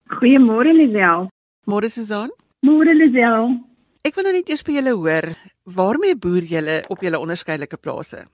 Goeiemôre 0.08 0.74
Lisel. 0.74 1.28
Môre 1.66 1.90
Susan. 1.90 2.32
Môre 2.62 2.96
Lisel. 2.96 3.60
Ek 4.02 4.16
wil 4.16 4.24
nou 4.24 4.34
net 4.34 4.50
eers 4.50 4.64
by 4.64 4.72
julle 4.72 4.96
hoor, 4.96 5.36
waarmee 5.64 6.16
boer 6.16 6.44
julle 6.44 6.84
op 6.88 7.02
julle 7.02 7.20
onderskeidelike 7.20 7.78
plase? 7.78 8.26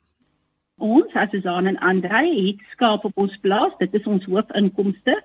Ons 0.80 1.12
as 1.14 1.28
Susan 1.32 1.68
en 1.68 1.78
Andre 1.84 2.22
het 2.24 2.60
skaap 2.72 3.04
op 3.04 3.18
ons 3.20 3.34
plaas. 3.44 3.74
Dit 3.80 3.94
is 4.00 4.06
ons 4.08 4.24
hoofinkomste. 4.32 5.18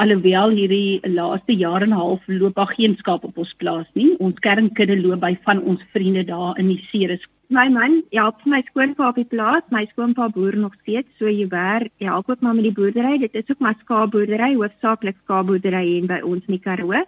Alhoewel 0.00 0.54
hierdie 0.56 1.00
laaste 1.04 1.52
jaar 1.52 1.82
en 1.82 1.92
'n 1.92 2.00
half 2.00 2.20
loop 2.26 2.54
daar 2.54 2.72
geen 2.72 2.96
skaap 2.96 3.24
op 3.24 3.36
ons 3.38 3.54
plaas 3.58 3.86
nie. 3.92 4.16
Ons 4.18 4.38
kernkudde 4.40 5.00
loop 5.00 5.20
by 5.20 5.38
van 5.44 5.62
ons 5.62 5.80
vriende 5.92 6.24
daar 6.24 6.58
in 6.58 6.68
die 6.68 6.80
Ceres. 6.90 7.20
My 7.48 7.68
man 7.68 8.02
help 8.10 8.36
my 8.46 8.62
skoonpa 8.70 9.08
op 9.08 9.14
die 9.14 9.28
plaas. 9.28 9.62
My 9.68 9.86
skoonpa 9.90 10.28
boer 10.28 10.56
nog 10.56 10.72
steeds, 10.80 11.08
so 11.18 11.28
jy 11.28 11.46
werk, 11.48 11.92
jy 11.98 12.06
help 12.06 12.30
ook 12.30 12.40
maar 12.40 12.54
met 12.54 12.64
die 12.64 12.72
boerdery. 12.72 13.18
Dit 13.18 13.34
is 13.34 13.50
ook 13.50 13.58
maar 13.58 13.76
skaapboerdery, 13.80 14.54
hoofsaaklik 14.54 15.16
skaapboerdery 15.24 15.98
en 15.98 16.06
by 16.06 16.20
ons 16.24 16.46
in 16.46 16.56
die 16.56 16.64
Karoo. 16.64 17.04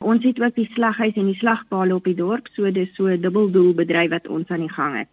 Ons 0.00 0.24
het 0.24 0.40
ook 0.40 0.54
die 0.54 0.68
slaghuis 0.74 1.14
en 1.14 1.26
die 1.26 1.38
slagpale 1.38 1.94
op 1.94 2.04
die 2.04 2.16
dorp, 2.18 2.48
so 2.56 2.70
dis 2.70 2.90
so 2.96 3.06
'n 3.06 3.20
dubbeldoel 3.20 3.74
bedryf 3.74 4.10
wat 4.10 4.28
ons 4.28 4.48
aan 4.48 4.66
die 4.66 4.72
gang 4.72 4.96
het. 4.96 5.08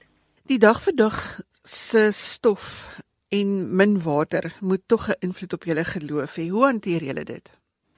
Die 0.47 0.57
dag 0.57 0.81
vir 0.81 0.95
dag 0.95 1.41
se 1.63 2.11
stof 2.11 2.99
en 3.29 3.75
min 3.75 4.01
water 4.01 4.53
moet 4.59 4.81
tog 4.87 5.07
'n 5.09 5.15
invloed 5.19 5.53
op 5.53 5.63
julle 5.63 5.85
geloof 5.85 6.35
hê. 6.35 6.49
Hoe 6.49 6.65
hanteer 6.65 7.03
julle 7.03 7.23
dit? 7.23 7.51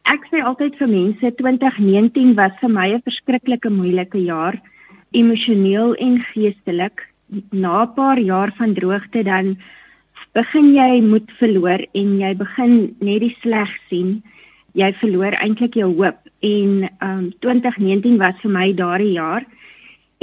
Ek 0.04 0.26
sê 0.32 0.44
altyd 0.44 0.76
vir 0.76 0.88
mense 0.88 1.36
2019 1.36 2.36
was 2.36 2.52
vir 2.62 2.70
my 2.70 2.88
'n 2.94 3.02
verskriklike 3.02 3.70
moeilike 3.70 4.20
jaar, 4.24 4.62
emosioneel 5.12 5.96
en 5.96 6.20
geestelik. 6.20 7.08
Na 7.52 7.84
'n 7.84 7.94
paar 7.94 8.20
jaar 8.20 8.52
van 8.58 8.74
droogte 8.74 9.24
dan 9.24 9.58
begin 10.34 10.74
jy 10.76 11.02
moed 11.02 11.32
verloor 11.40 11.86
en 11.94 12.20
jy 12.20 12.36
begin 12.36 12.96
net 13.00 13.20
die 13.22 13.36
sleg 13.42 13.70
sien. 13.90 14.24
Jy 14.74 14.94
verloor 14.94 15.34
eintlik 15.34 15.74
jou 15.74 15.96
hoop 15.96 16.20
en 16.42 16.90
um 17.02 17.34
2019 17.40 18.18
was 18.18 18.36
vir 18.42 18.52
my 18.52 18.74
daardie 18.74 19.14
jaar. 19.14 19.46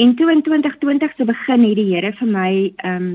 En 0.00 0.14
toe 0.14 0.30
in 0.30 0.42
2020 0.42 1.12
se 1.16 1.24
begin 1.24 1.64
het 1.64 1.76
die 1.76 1.90
Here 1.94 2.12
vir 2.16 2.28
my 2.28 2.52
um 2.90 3.08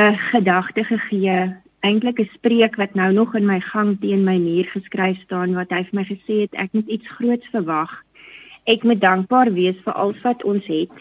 'n 0.00 0.14
gedagte 0.30 0.84
gegee, 0.84 1.56
eintlik 1.80 2.20
'n 2.20 2.30
spreek 2.32 2.76
wat 2.76 2.94
nou 2.94 3.12
nog 3.12 3.34
in 3.34 3.46
my 3.46 3.60
gang 3.60 4.00
teen 4.00 4.24
my 4.24 4.38
muur 4.38 4.64
geskryf 4.64 5.20
staan 5.20 5.52
wat 5.54 5.70
hy 5.70 5.82
vir 5.84 5.98
my 6.00 6.04
gesê 6.04 6.34
het 6.44 6.54
ek 6.54 6.72
moet 6.72 6.88
iets 6.88 7.08
groots 7.08 7.48
verwag. 7.52 7.92
Ek 8.64 8.82
moet 8.82 9.00
dankbaar 9.00 9.52
wees 9.52 9.76
vir 9.84 9.92
alles 9.92 10.22
wat 10.22 10.44
ons 10.44 10.66
het 10.66 10.96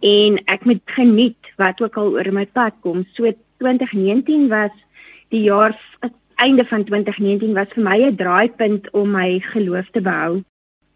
en 0.00 0.40
ek 0.44 0.64
moet 0.64 0.82
geniet 0.84 1.44
wat 1.56 1.82
ook 1.82 1.96
al 1.96 2.12
oor 2.12 2.32
my 2.32 2.46
pad 2.46 2.72
kom. 2.80 3.04
So 3.12 3.32
2019 3.58 4.48
was 4.48 4.72
die 5.28 5.42
jaar 5.42 5.76
einde 6.36 6.64
van 6.64 6.84
2019 6.84 7.52
was 7.52 7.68
vir 7.74 7.84
my 7.84 7.98
'n 8.06 8.16
draaipunt 8.16 8.90
om 8.90 9.10
my 9.10 9.40
geloof 9.40 9.90
te 9.90 10.00
behou 10.00 10.44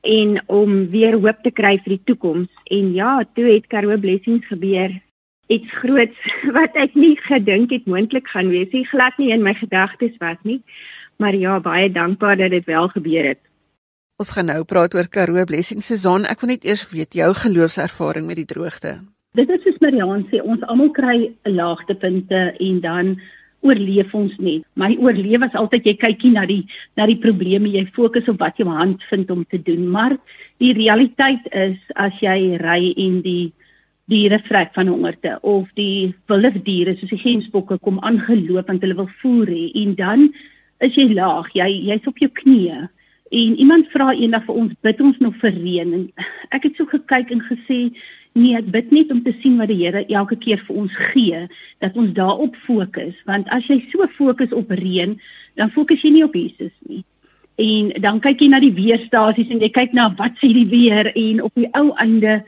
en 0.04 0.36
om 0.52 0.76
weer 0.92 1.16
hoop 1.16 1.40
te 1.42 1.50
kry 1.50 1.78
vir 1.84 1.96
die 1.96 2.04
toekoms. 2.12 2.50
En 2.72 2.92
ja, 2.92 3.16
toe 3.34 3.46
het 3.48 3.66
Karoo 3.72 3.96
Blessings 3.98 4.46
gebeur. 4.46 4.92
Iets 5.52 5.72
groots 5.80 6.28
wat 6.56 6.76
ek 6.80 6.94
nie 6.94 7.16
gedink 7.20 7.72
het 7.72 7.88
moontlik 7.88 8.28
gaan 8.32 8.52
wees 8.52 8.70
nie, 8.72 8.84
glad 8.88 9.16
nie 9.18 9.32
in 9.32 9.44
my 9.44 9.54
gedagtes 9.56 10.16
was 10.20 10.40
nie. 10.42 10.60
Maar 11.16 11.36
ja, 11.38 11.58
baie 11.60 11.90
dankbaar 11.92 12.36
dat 12.36 12.50
dit 12.50 12.64
wel 12.68 12.88
gebeur 12.88 13.32
het. 13.32 13.42
Ons 14.20 14.30
gaan 14.30 14.46
nou 14.46 14.60
praat 14.64 14.94
oor 14.94 15.08
Karoo 15.10 15.44
Blessings 15.44 15.88
Susan. 15.90 16.26
Ek 16.28 16.42
wil 16.42 16.54
net 16.54 16.64
eers 16.64 16.84
weet 16.92 17.16
jou 17.18 17.32
geloofservaring 17.34 18.28
met 18.28 18.38
die 18.38 18.48
droogte. 18.50 19.00
Dit 19.34 19.50
is 19.50 19.64
soos 19.64 19.80
Marianne 19.82 20.28
sê, 20.30 20.38
ons 20.38 20.62
almal 20.70 20.92
kry 20.94 21.16
laagtepunte 21.50 22.52
en 22.62 22.76
dan 22.84 23.16
oorleef 23.64 24.12
ons 24.14 24.36
net. 24.38 24.64
My 24.78 24.92
oorleef 25.00 25.44
is 25.48 25.58
altyd 25.58 25.88
jy 25.88 25.96
kykie 26.02 26.32
na 26.34 26.44
die 26.48 26.62
na 26.98 27.08
die 27.10 27.18
probleme, 27.20 27.72
jy 27.72 27.86
fokus 27.96 28.28
op 28.30 28.40
wat 28.44 28.60
jou 28.60 28.68
hand 28.68 29.02
vind 29.10 29.30
om 29.32 29.44
te 29.50 29.58
doen, 29.58 29.86
maar 29.90 30.16
die 30.62 30.72
realiteit 30.76 31.46
is 31.52 31.78
as 31.96 32.16
jy 32.22 32.56
ry 32.62 32.92
en 32.92 33.20
die 33.24 33.52
diere 34.12 34.38
vrek 34.44 34.74
van 34.76 34.90
hongerte 34.92 35.38
of 35.40 35.68
die 35.80 36.12
wilde 36.28 36.60
diere 36.66 36.92
soos 36.98 37.12
die 37.14 37.22
gemsbokke 37.22 37.78
kom 37.80 38.02
aangeloop 38.04 38.68
want 38.68 38.84
hulle 38.84 38.98
wil 38.98 39.08
voer 39.22 39.48
hê 39.48 39.70
en 39.80 39.94
dan 39.96 40.26
is 40.84 40.98
jy 40.98 41.08
laag, 41.14 41.48
jy 41.56 41.70
jy's 41.88 42.10
op 42.10 42.18
jou 42.20 42.28
knieë. 42.28 42.82
En 43.34 43.56
iemand 43.62 43.88
vra 43.94 44.12
eendag 44.12 44.44
vir 44.46 44.58
ons 44.60 44.74
bid 44.84 45.00
ons 45.00 45.16
nog 45.24 45.38
vir 45.40 45.54
reën? 45.56 45.94
En 45.96 46.04
ek 46.54 46.68
het 46.68 46.76
so 46.76 46.86
gekyk 46.90 47.32
en 47.32 47.40
gesê 47.48 47.78
Nee, 48.34 48.56
ek 48.58 48.70
bid 48.74 48.90
net 48.90 49.12
om 49.14 49.20
te 49.22 49.30
sien 49.42 49.60
wat 49.62 49.70
die 49.70 49.78
Here 49.78 50.00
elke 50.10 50.34
keer 50.34 50.58
vir 50.66 50.78
ons 50.82 50.94
gee, 51.12 51.44
dat 51.84 51.94
ons 51.94 52.10
daarop 52.16 52.56
fokus, 52.66 53.14
want 53.30 53.46
as 53.54 53.66
jy 53.70 53.76
so 53.92 54.08
fokus 54.16 54.50
op 54.50 54.72
reën, 54.74 55.12
dan 55.54 55.70
fokus 55.70 56.02
jy 56.02 56.10
nie 56.16 56.24
op 56.26 56.34
Jesus 56.34 56.72
nie. 56.90 57.04
En 57.62 57.92
dan 58.02 58.18
kyk 58.24 58.42
jy 58.42 58.48
na 58.50 58.58
die 58.58 58.72
weerstasies 58.74 59.52
en 59.54 59.62
jy 59.62 59.68
kyk 59.70 59.94
na 59.94 60.08
wat 60.18 60.34
sê 60.42 60.50
die 60.50 60.66
weer 60.66 61.12
en 61.14 61.44
op 61.46 61.54
die 61.54 61.70
ou 61.78 61.92
einde 62.02 62.40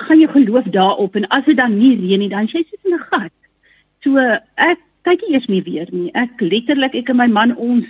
gaan 0.00 0.22
jy 0.22 0.30
geloof 0.32 0.70
daarop 0.72 1.18
en 1.20 1.28
as 1.28 1.44
dit 1.44 1.60
dan 1.60 1.76
nie 1.76 1.92
reën 2.00 2.24
nie, 2.24 2.30
dan 2.32 2.48
jy 2.48 2.64
sit 2.64 2.80
in 2.88 2.96
'n 2.96 3.04
gat. 3.10 3.34
So 4.00 4.16
ek 4.56 4.80
kyk 5.04 5.20
nie 5.28 5.34
eers 5.36 5.48
meer 5.52 5.64
weer 5.68 5.88
nie. 5.92 6.10
Ek 6.14 6.40
letterlik 6.40 6.94
ek 6.94 7.10
en 7.12 7.20
my 7.20 7.28
man 7.28 7.52
ons 7.56 7.84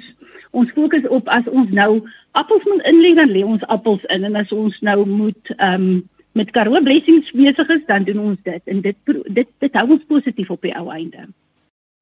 ons 0.50 0.70
fokus 0.74 1.06
op 1.08 1.28
as 1.28 1.46
ons 1.50 1.70
nou 1.70 2.02
appels 2.32 2.64
moet 2.64 2.82
inlê 2.90 3.14
dan 3.14 3.30
lê 3.30 3.44
ons 3.44 3.62
appels 3.74 4.02
in 4.10 4.24
en 4.24 4.36
as 4.36 4.52
ons 4.52 4.74
nou 4.80 5.06
moet 5.06 5.54
ehm 5.58 5.82
um, 5.82 6.02
met 6.34 6.50
Karoo 6.50 6.82
Blessings 6.82 7.30
besig 7.32 7.68
is, 7.76 7.84
dan 7.86 8.04
doen 8.04 8.18
ons 8.18 8.40
dit 8.42 8.72
en 8.72 8.80
dit 8.84 8.96
dit 9.38 9.50
dit 9.64 9.80
hou 9.80 9.86
ons 9.96 10.06
positief 10.10 10.50
op 10.50 10.62
die 10.66 10.74
ou 10.74 10.88
einde. 10.94 11.28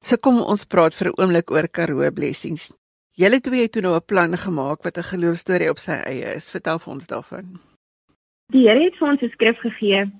So 0.03 0.17
kom 0.17 0.41
ons 0.41 0.65
praat 0.65 0.95
vir 0.95 1.11
'n 1.11 1.19
oomblik 1.21 1.51
oor 1.51 1.67
Karoo 1.67 2.11
Blessings. 2.11 2.73
Julle 3.15 3.39
twee 3.41 3.61
het 3.61 3.71
toe 3.71 3.81
nou 3.81 3.95
'n 3.95 4.05
plan 4.05 4.37
gemaak 4.37 4.83
wat 4.83 4.97
'n 4.97 5.11
geloofstorie 5.13 5.69
op 5.69 5.77
sy 5.77 6.01
eie 6.05 6.33
is. 6.35 6.49
Vertel 6.49 6.79
vir 6.79 6.93
ons 6.93 7.07
daarvan. 7.07 7.59
Die 8.51 8.67
Here 8.67 8.83
het 8.83 8.95
vir 8.97 9.07
ons 9.07 9.21
'n 9.21 9.29
skrif 9.29 9.57
gegee 9.59 10.11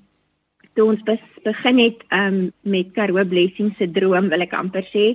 toe 0.73 0.89
ons 0.89 1.01
begin 1.43 1.79
het 1.81 2.03
um, 2.09 2.51
met 2.61 2.93
Karoo 2.93 3.25
Blessings 3.25 3.77
se 3.77 3.87
droom, 3.91 4.29
wil 4.29 4.45
ek 4.45 4.55
amper 4.57 4.85
sê, 4.89 5.13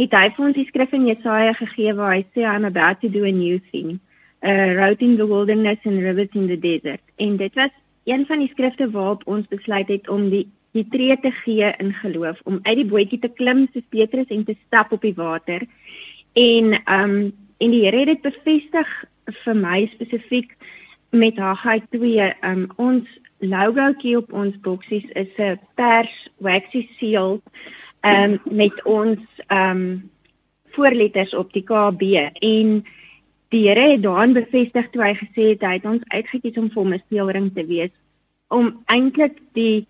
het 0.00 0.12
hy 0.12 0.26
vir 0.34 0.46
ons 0.48 0.56
die 0.56 0.66
skrif 0.68 0.92
in 0.96 1.06
Jesaja 1.08 1.54
gegee 1.56 1.94
waar 1.96 2.16
hy 2.16 2.24
sê 2.34 2.44
I'm 2.44 2.66
about 2.68 3.00
to 3.00 3.08
do 3.12 3.24
a 3.24 3.32
new 3.32 3.60
thing. 3.70 3.98
A 4.44 4.74
road 4.76 5.00
in 5.00 5.16
the 5.16 5.26
wilderness 5.26 5.80
and 5.84 6.02
rivers 6.02 6.34
in 6.34 6.46
the 6.50 6.58
desert. 6.60 7.00
En 7.18 7.36
dit 7.36 7.54
was 7.54 7.72
een 8.06 8.26
van 8.26 8.38
die 8.38 8.50
skrifte 8.52 8.90
waarop 8.90 9.22
ons 9.26 9.48
besluit 9.50 9.88
het 9.88 10.08
om 10.08 10.30
die 10.30 10.46
die 10.76 10.86
tree 10.92 11.16
te 11.20 11.30
gee 11.32 11.72
in 11.80 11.92
geloof 12.02 12.40
om 12.44 12.58
uit 12.62 12.76
die 12.76 12.88
bootjie 12.90 13.18
te 13.18 13.30
klim 13.32 13.64
soos 13.72 13.84
Petrus 13.88 14.32
en 14.34 14.44
te 14.44 14.56
stap 14.66 14.92
op 14.92 15.04
die 15.06 15.16
water. 15.16 15.64
En 16.32 16.72
ehm 16.84 17.10
um, 17.10 17.32
en 17.56 17.70
die 17.72 17.84
Here 17.86 18.02
het 18.04 18.06
dit 18.06 18.22
bevestig 18.22 18.88
vir 19.44 19.56
my 19.56 19.86
spesifiek 19.94 20.50
met 21.10 21.38
Haggai 21.40 21.80
2. 21.90 22.18
Ehm 22.20 22.66
um, 22.66 22.66
ons 22.76 23.08
logoetjie 23.38 24.16
op 24.16 24.32
ons 24.32 24.60
boksies 24.60 25.08
is 25.14 25.32
'n 25.38 25.58
pers 25.74 26.28
waxy 26.38 26.88
seal 26.98 27.40
ehm 28.00 28.36
um, 28.36 28.40
met 28.44 28.84
ons 28.84 29.20
ehm 29.46 29.70
um, 29.70 30.10
voorletters 30.76 31.34
op 31.34 31.52
die 31.52 31.64
KB 31.64 32.02
en 32.40 32.84
die 33.56 33.68
Here 33.68 33.90
het 33.92 34.02
daarin 34.04 34.34
bevestig 34.36 34.90
toe 34.92 35.02
hy 35.02 35.14
gesê 35.16 35.52
het 35.54 35.64
hy 35.64 35.76
het 35.78 35.86
ons 35.88 36.04
uitgekies 36.12 36.58
om 36.60 36.68
vir 36.72 36.82
hom 36.82 36.92
'n 36.94 37.04
speelring 37.06 37.48
te 37.54 37.64
wees 37.66 37.94
om 38.48 38.74
eintlik 38.86 39.40
die 39.58 39.86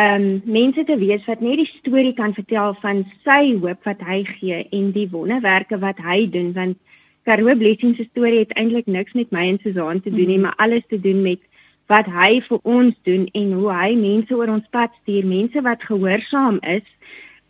ehm 0.00 0.22
um, 0.22 0.42
mense 0.44 0.84
te 0.84 0.96
wees 0.96 1.24
wat 1.28 1.40
net 1.40 1.58
die 1.60 1.68
storie 1.78 2.14
kan 2.16 2.32
vertel 2.34 2.74
van 2.80 3.04
sy 3.24 3.58
hoop 3.60 3.84
wat 3.84 4.00
hy 4.00 4.24
gee 4.24 4.66
en 4.72 4.92
die 4.92 5.08
wonderwerke 5.10 5.78
wat 5.78 5.98
hy 6.00 6.26
doen 6.26 6.52
want 6.52 6.78
Karoo 7.24 7.54
Blessings 7.54 7.98
se 7.98 8.08
storie 8.10 8.38
het 8.38 8.56
eintlik 8.56 8.86
niks 8.86 9.12
met 9.12 9.30
my 9.30 9.44
en 9.48 9.58
Susan 9.62 10.00
te 10.00 10.10
doen 10.10 10.26
nie 10.26 10.38
mm. 10.38 10.42
maar 10.42 10.56
alles 10.56 10.82
te 10.88 11.00
doen 11.00 11.22
met 11.22 11.40
wat 11.86 12.06
hy 12.06 12.40
vir 12.48 12.58
ons 12.62 12.94
doen 13.04 13.28
en 13.32 13.52
hoe 13.52 13.70
hy 13.72 13.94
mense 13.94 14.34
oor 14.34 14.48
ons 14.48 14.72
pad 14.72 14.90
stuur 15.02 15.26
mense 15.26 15.62
wat 15.62 15.84
gehoorsaam 15.84 16.58
is 16.62 16.88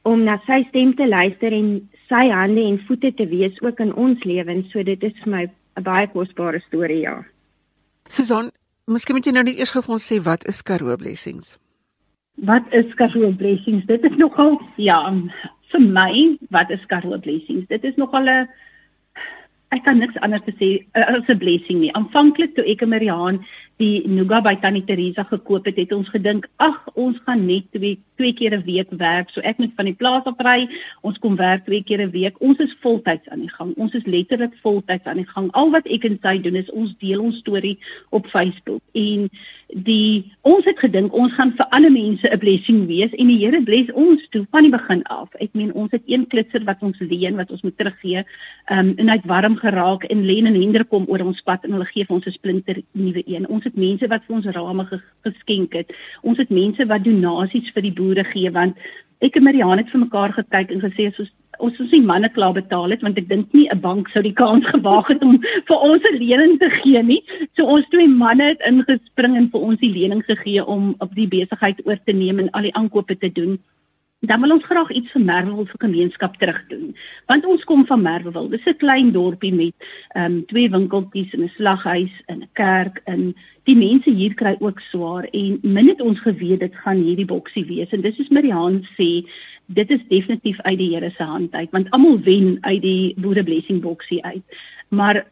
om 0.03 0.25
na 0.27 0.41
sy 0.47 0.65
stem 0.69 0.97
te 0.99 1.09
luister 1.09 1.53
en 1.53 1.89
sy 2.13 2.29
hande 2.29 2.63
en 2.69 2.81
voete 2.87 3.13
te 3.17 3.27
wees 3.29 3.57
ook 3.65 3.81
in 3.81 3.95
ons 3.97 4.25
lewens. 4.29 4.69
So 4.73 4.85
dit 4.85 5.03
is 5.03 5.17
vir 5.25 5.33
my 5.33 5.45
'n 5.77 5.83
baie 5.83 6.07
kosbare 6.13 6.61
storie, 6.69 7.03
ja. 7.09 7.25
Susan, 8.09 8.51
miskien 8.87 9.17
moet 9.17 9.27
jy 9.27 9.33
nou 9.33 9.45
net 9.45 9.59
eers 9.59 9.73
gou 9.73 9.83
vir 9.83 9.95
ons 9.97 10.13
sê 10.13 10.21
wat 10.21 10.45
is 10.47 10.63
Karoo 10.63 10.97
Blessings? 10.97 11.59
Wat 12.37 12.65
is 12.73 12.95
Karoo 12.95 13.33
Blessings? 13.33 13.87
Dit 13.87 14.05
is 14.05 14.17
nogal 14.17 14.61
ja, 14.77 14.99
vir 15.73 15.81
my, 15.81 16.37
wat 16.51 16.71
is 16.71 16.85
Karoo 16.89 17.19
Blessings? 17.19 17.69
Dit 17.69 17.85
is 17.85 17.97
nogal 17.97 18.29
'n 18.29 18.49
ek 19.73 19.85
kan 19.85 19.99
niks 19.99 20.19
anders 20.21 20.45
te 20.45 20.53
sê 20.61 20.69
as 20.93 21.29
'n 21.29 21.39
blessing 21.39 21.81
nie. 21.81 21.93
Aanvanklik 21.95 22.55
toe 22.55 22.65
ek 22.65 22.83
en 22.83 22.89
Mariaan 22.89 23.45
die 23.77 24.03
Nuga 24.09 24.41
by 24.41 24.55
Tannie 24.61 24.85
Teresa 24.85 25.25
gekoop 25.25 25.65
het, 25.67 25.77
het 25.77 25.93
ons 25.93 26.09
gedink, 26.09 26.49
ag, 26.57 26.79
ons 26.95 27.19
gaan 27.27 27.47
net 27.47 27.71
twee 27.73 27.99
twee 28.23 28.33
keer 28.33 28.55
'n 28.55 28.65
week 28.65 28.91
werk. 28.91 29.31
So 29.31 29.41
ek 29.41 29.59
moet 29.59 29.73
van 29.77 29.85
die 29.85 29.95
plaas 29.95 30.25
af 30.25 30.39
ry. 30.39 30.69
Ons 31.03 31.19
kom 31.19 31.37
werk 31.37 31.65
twee 31.65 31.83
keer 31.83 32.01
'n 32.01 32.11
week. 32.11 32.35
Ons 32.41 32.59
is 32.59 32.77
voltyds 32.81 33.29
aan 33.29 33.41
die 33.41 33.51
gang. 33.51 33.75
Ons 33.77 33.95
is 33.95 34.07
letterlik 34.07 34.55
voltyds 34.63 35.05
aan 35.05 35.17
die 35.17 35.33
gang. 35.35 35.51
Al 35.53 35.71
wat 35.71 35.87
ek 35.87 36.05
en 36.05 36.19
sy 36.23 36.39
doen 36.39 36.55
is 36.55 36.71
ons 36.71 36.95
deel 36.99 37.21
ons 37.21 37.39
storie 37.39 37.79
op 38.11 38.27
Facebook. 38.27 38.81
En 38.93 39.31
die 39.73 40.33
ons 40.41 40.65
het 40.65 40.79
gedink 40.79 41.13
ons 41.13 41.33
gaan 41.33 41.53
vir 41.57 41.67
ander 41.71 41.93
mense 41.93 42.29
'n 42.29 42.39
blessing 42.39 42.87
wees 42.87 43.13
en 43.13 43.27
die 43.27 43.39
Here 43.43 43.63
bless 43.63 43.93
ons 43.93 44.29
toe 44.31 44.47
van 44.51 44.63
die 44.63 44.71
begin 44.71 45.03
af. 45.03 45.29
Ek 45.41 45.51
meen 45.53 45.73
ons 45.73 45.91
het 45.91 46.03
een 46.07 46.27
klitser 46.27 46.65
wat 46.65 46.83
ons 46.83 46.99
leen 46.99 47.37
wat 47.37 47.51
ons 47.51 47.63
moet 47.63 47.77
teruggee. 47.77 48.25
Ehm 48.67 48.79
um, 48.79 48.95
en 48.97 49.09
hy't 49.09 49.25
warm 49.25 49.57
geraak 49.57 50.05
en 50.05 50.27
Len 50.27 50.47
en 50.47 50.55
Hendrik 50.55 50.89
kom 50.89 51.05
oor 51.09 51.25
ons 51.25 51.41
pad 51.43 51.65
en 51.65 51.73
hulle 51.73 51.85
gee 51.85 52.05
vir 52.05 52.15
ons 52.17 52.27
'n 52.27 52.31
splinter 52.31 52.83
nuwe 52.93 53.23
een. 53.27 53.49
Ons 53.49 53.62
het 53.65 53.77
mense 53.77 54.09
wat 54.09 54.25
vir 54.27 54.37
ons 54.37 54.47
rame 54.57 54.87
geskenk 55.25 55.73
het. 55.73 55.93
Ons 56.23 56.39
het 56.39 56.51
mense 56.51 56.87
wat 56.87 57.05
donasies 57.05 57.71
vir 57.75 57.83
die 57.83 57.97
boere 58.01 58.25
gee 58.25 58.51
want 58.51 58.77
ek 59.23 59.37
en 59.39 59.47
Marianne 59.47 59.83
het 59.83 59.91
vir 59.91 60.05
mekaar 60.05 60.33
gekyk 60.35 60.71
en 60.71 60.83
gesê 60.83 61.09
as 61.11 61.19
ons 61.23 61.31
ons 61.63 61.81
ons 61.85 61.93
nie 61.93 62.03
manne 62.03 62.29
klaar 62.35 62.55
betaal 62.57 62.91
het 62.95 63.03
want 63.07 63.19
ek 63.21 63.29
dink 63.29 63.53
nie 63.55 63.69
'n 63.71 63.81
bank 63.81 64.09
sou 64.09 64.23
die 64.23 64.35
kans 64.43 64.67
gewaag 64.75 65.09
het 65.13 65.23
om 65.23 65.39
vir 65.69 65.79
ons 65.89 66.03
'n 66.11 66.19
lening 66.19 66.59
te 66.59 66.71
gee 66.71 67.03
nie. 67.03 67.23
So 67.57 67.67
ons 67.67 67.87
twee 67.91 68.09
manne 68.09 68.45
het 68.53 68.63
ingespring 68.67 69.37
en 69.37 69.51
vir 69.51 69.61
ons 69.61 69.81
die 69.81 69.93
lening 69.93 70.23
gegee 70.25 70.65
om 70.65 70.95
op 70.99 71.15
die 71.15 71.29
besigheid 71.29 71.87
oor 71.87 71.99
te 72.05 72.13
neem 72.13 72.39
en 72.39 72.51
al 72.51 72.63
die 72.63 72.75
aankope 72.75 73.17
te 73.19 73.33
doen. 73.33 73.59
Dan 74.23 74.41
wil 74.41 74.55
ons 74.55 74.65
graag 74.65 74.91
iets 74.95 75.11
vir 75.11 75.25
Merwewil 75.27 75.67
se 75.67 75.79
gemeenskap 75.83 76.37
terugdoen. 76.39 76.93
Want 77.27 77.47
ons 77.47 77.65
kom 77.67 77.83
van 77.87 78.03
Merwewil. 78.03 78.49
Dis 78.49 78.67
'n 78.71 78.77
klein 78.79 79.11
dorpie 79.13 79.55
met 79.55 79.75
ehm 80.15 80.25
um, 80.25 80.47
twee 80.47 80.71
winkeltjies 80.71 81.33
en 81.35 81.43
'n 81.43 81.53
slaghuis 81.57 82.15
en 82.27 82.39
'n 82.43 82.49
kerk 82.53 83.01
en 83.05 83.35
die 83.65 83.77
mense 83.77 84.11
hier 84.11 84.35
kry 84.35 84.57
ook 84.59 84.81
swaar 84.81 85.25
en 85.25 85.59
min 85.63 85.89
het 85.89 86.01
ons 86.01 86.21
geweet 86.21 86.61
dit 86.61 86.75
gaan 86.75 87.03
hierdie 87.03 87.27
boksie 87.27 87.65
wees 87.67 87.91
en 87.91 88.01
dis 88.01 88.17
soos 88.17 88.29
Marihan 88.29 88.87
sê, 88.99 89.27
dit 89.67 89.91
is 89.91 90.09
definitief 90.09 90.61
uit 90.61 90.79
die 90.79 90.95
Here 90.95 91.11
se 91.11 91.23
hand 91.23 91.55
uit 91.55 91.71
want 91.71 91.91
almal 91.91 92.19
wen 92.21 92.59
uit 92.61 92.83
die 92.83 93.15
boere 93.17 93.43
blessing 93.43 93.81
boksie 93.81 94.25
uit. 94.25 94.43
Maar 94.89 95.27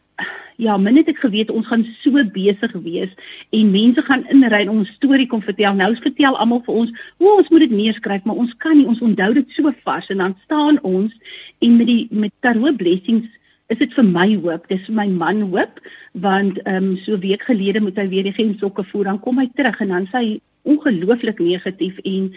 ja, 0.61 0.77
min 0.77 0.97
het 0.99 1.09
ek 1.09 1.21
geweet 1.23 1.51
ons 1.51 1.67
gaan 1.67 1.83
so 2.03 2.21
besig 2.35 2.73
wees 2.85 3.11
en 3.49 3.73
mense 3.73 4.01
gaan 4.05 4.25
inry 4.33 4.67
ons 4.69 4.89
storie 4.97 5.27
kom 5.27 5.41
vertel. 5.41 5.73
Nou 5.77 5.91
vertel 6.03 6.37
almal 6.37 6.61
vir 6.65 6.75
ons, 6.83 6.91
"O, 7.17 7.37
ons 7.37 7.49
moet 7.49 7.65
dit 7.65 7.71
neerskryf, 7.71 8.23
maar 8.23 8.35
ons 8.35 8.53
kan 8.57 8.77
nie, 8.77 8.87
ons 8.87 9.01
onthou 9.01 9.33
dit 9.33 9.49
so 9.57 9.73
vas." 9.83 10.07
En 10.09 10.17
dan 10.17 10.35
staan 10.43 10.81
ons 10.81 11.11
en 11.59 11.77
met 11.77 11.87
die 11.87 12.07
met 12.11 12.33
Karoo 12.39 12.73
Blessings 12.73 13.27
is 13.67 13.77
dit 13.77 13.93
vir 13.93 14.03
my 14.03 14.35
hoop, 14.35 14.67
dis 14.67 14.85
vir 14.85 14.95
my 14.95 15.07
man 15.07 15.41
hoop, 15.41 15.79
want 16.13 16.59
ehm 16.65 16.91
um, 16.91 16.97
so 17.05 17.17
week 17.17 17.43
gelede 17.47 17.81
moet 17.81 17.97
hy 17.97 18.07
weer 18.07 18.23
die 18.23 18.35
gensokke 18.35 18.83
voer, 18.83 19.03
dan 19.03 19.19
kom 19.19 19.39
hy 19.39 19.49
terug 19.55 19.79
en 19.81 19.87
dan 19.87 20.07
sê 20.11 20.17
hy 20.17 20.39
ongelooflik 20.63 21.39
negatief 21.39 21.97
en 22.03 22.33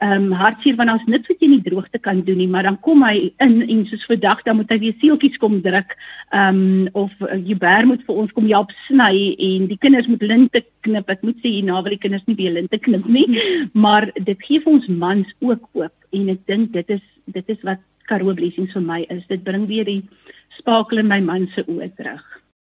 ehm 0.00 0.30
um, 0.30 0.32
hartseer 0.32 0.76
want 0.78 0.92
ons 0.94 1.02
niks 1.12 1.28
wat 1.28 1.42
jy 1.44 1.48
nie 1.52 1.62
droogte 1.64 1.98
kan 2.00 2.22
doen 2.24 2.38
nie, 2.40 2.48
maar 2.48 2.64
dan 2.64 2.78
kom 2.86 3.02
hy 3.04 3.30
in 3.44 3.58
en 3.60 3.82
soos 3.88 4.06
vandag 4.08 4.40
dan 4.46 4.56
moet 4.56 4.70
hy 4.72 4.78
weer 4.80 4.96
seeltjies 5.02 5.36
kom 5.42 5.58
druk. 5.64 5.92
Ehm 6.32 6.60
um, 6.62 6.88
of 7.02 7.12
uh, 7.26 7.36
Jubber 7.36 7.86
moet 7.90 8.06
vir 8.06 8.22
ons 8.22 8.32
kom 8.32 8.48
help 8.48 8.72
sny 8.86 9.12
en 9.50 9.68
die 9.68 9.78
kinders 9.84 10.08
moet 10.08 10.24
linte 10.24 10.64
knip. 10.86 11.12
Ek 11.12 11.26
moet 11.26 11.36
sê 11.44 11.52
hier 11.58 11.68
na 11.68 11.82
wil 11.84 11.96
die 11.96 12.00
kinders 12.06 12.24
nie 12.30 12.38
weer 12.40 12.56
linte 12.56 12.80
knip 12.80 13.04
nie, 13.04 13.26
maar 13.72 14.08
dit 14.16 14.48
gee 14.48 14.64
vir 14.64 14.72
ons 14.78 14.88
mans 15.04 15.36
ook 15.44 15.68
hoop 15.76 16.16
en 16.16 16.32
ek 16.32 16.44
dink 16.48 16.72
dit 16.72 16.96
is 16.96 17.04
dit 17.28 17.52
is 17.52 17.62
wat 17.68 17.84
Karoo 18.08 18.34
Blessings 18.34 18.72
vir 18.72 18.86
my 18.88 19.02
is. 19.12 19.24
Dit 19.28 19.44
bring 19.44 19.68
weer 19.68 19.84
die 19.84 20.00
spakel 20.58 21.04
in 21.04 21.12
my 21.12 21.20
man 21.20 21.48
se 21.54 21.68
oë 21.68 21.92
terug. 22.00 22.24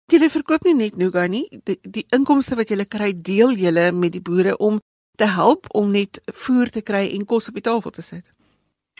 Jy 0.07 0.29
verkoop 0.31 0.63
nie 0.63 0.77
net 0.79 0.95
nougat 0.95 1.27
nie, 1.27 1.43
die, 1.67 1.75
die 1.83 2.05
inkomste 2.15 2.55
wat 2.55 2.69
jy 2.71 2.85
kry, 2.87 3.11
deel 3.11 3.51
jy 3.59 3.91
met 3.91 4.13
die 4.15 4.23
boere 4.23 4.55
om 4.55 4.79
te 5.17 5.25
help 5.25 5.67
om 5.75 5.91
net 5.91 6.21
voer 6.45 6.69
te 6.69 6.81
kry 6.81 7.07
en 7.17 7.25
kos 7.25 7.49
op 7.49 7.57
die 7.59 7.65
tafel 7.65 7.91
te 7.91 8.05
sit? 8.05 8.25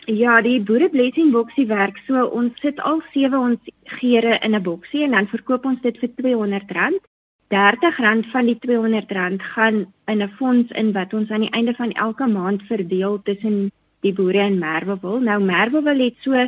Ja, 0.08 0.38
die 0.40 0.60
boere 0.64 0.88
blessing 0.88 1.32
boksie 1.34 1.66
werk 1.68 1.98
so 2.06 2.24
ons 2.32 2.56
sit 2.64 2.78
al 2.80 3.02
sewe 3.12 3.38
ons 3.38 3.72
geure 4.00 4.38
in 4.46 4.54
'n 4.56 4.62
boksie 4.62 5.04
en 5.04 5.12
dan 5.16 5.28
verkoop 5.28 5.64
ons 5.64 5.80
dit 5.82 5.98
vir 5.98 6.08
R200. 6.08 7.00
R30 7.48 8.30
van 8.32 8.46
die 8.46 8.56
R200 8.56 9.42
gaan 9.54 9.76
in 10.06 10.22
'n 10.22 10.32
fonds 10.38 10.70
in 10.72 10.92
wat 10.92 11.14
ons 11.14 11.30
aan 11.30 11.44
die 11.46 11.52
einde 11.52 11.74
van 11.74 11.92
elke 11.92 12.26
maand 12.26 12.62
verdeel 12.62 13.20
tussen 13.22 13.70
die 14.00 14.12
boere 14.12 14.46
in 14.46 14.58
Merwewil. 14.58 15.20
Nou 15.20 15.40
Merwewil 15.42 15.98
het 15.98 16.16
so 16.20 16.46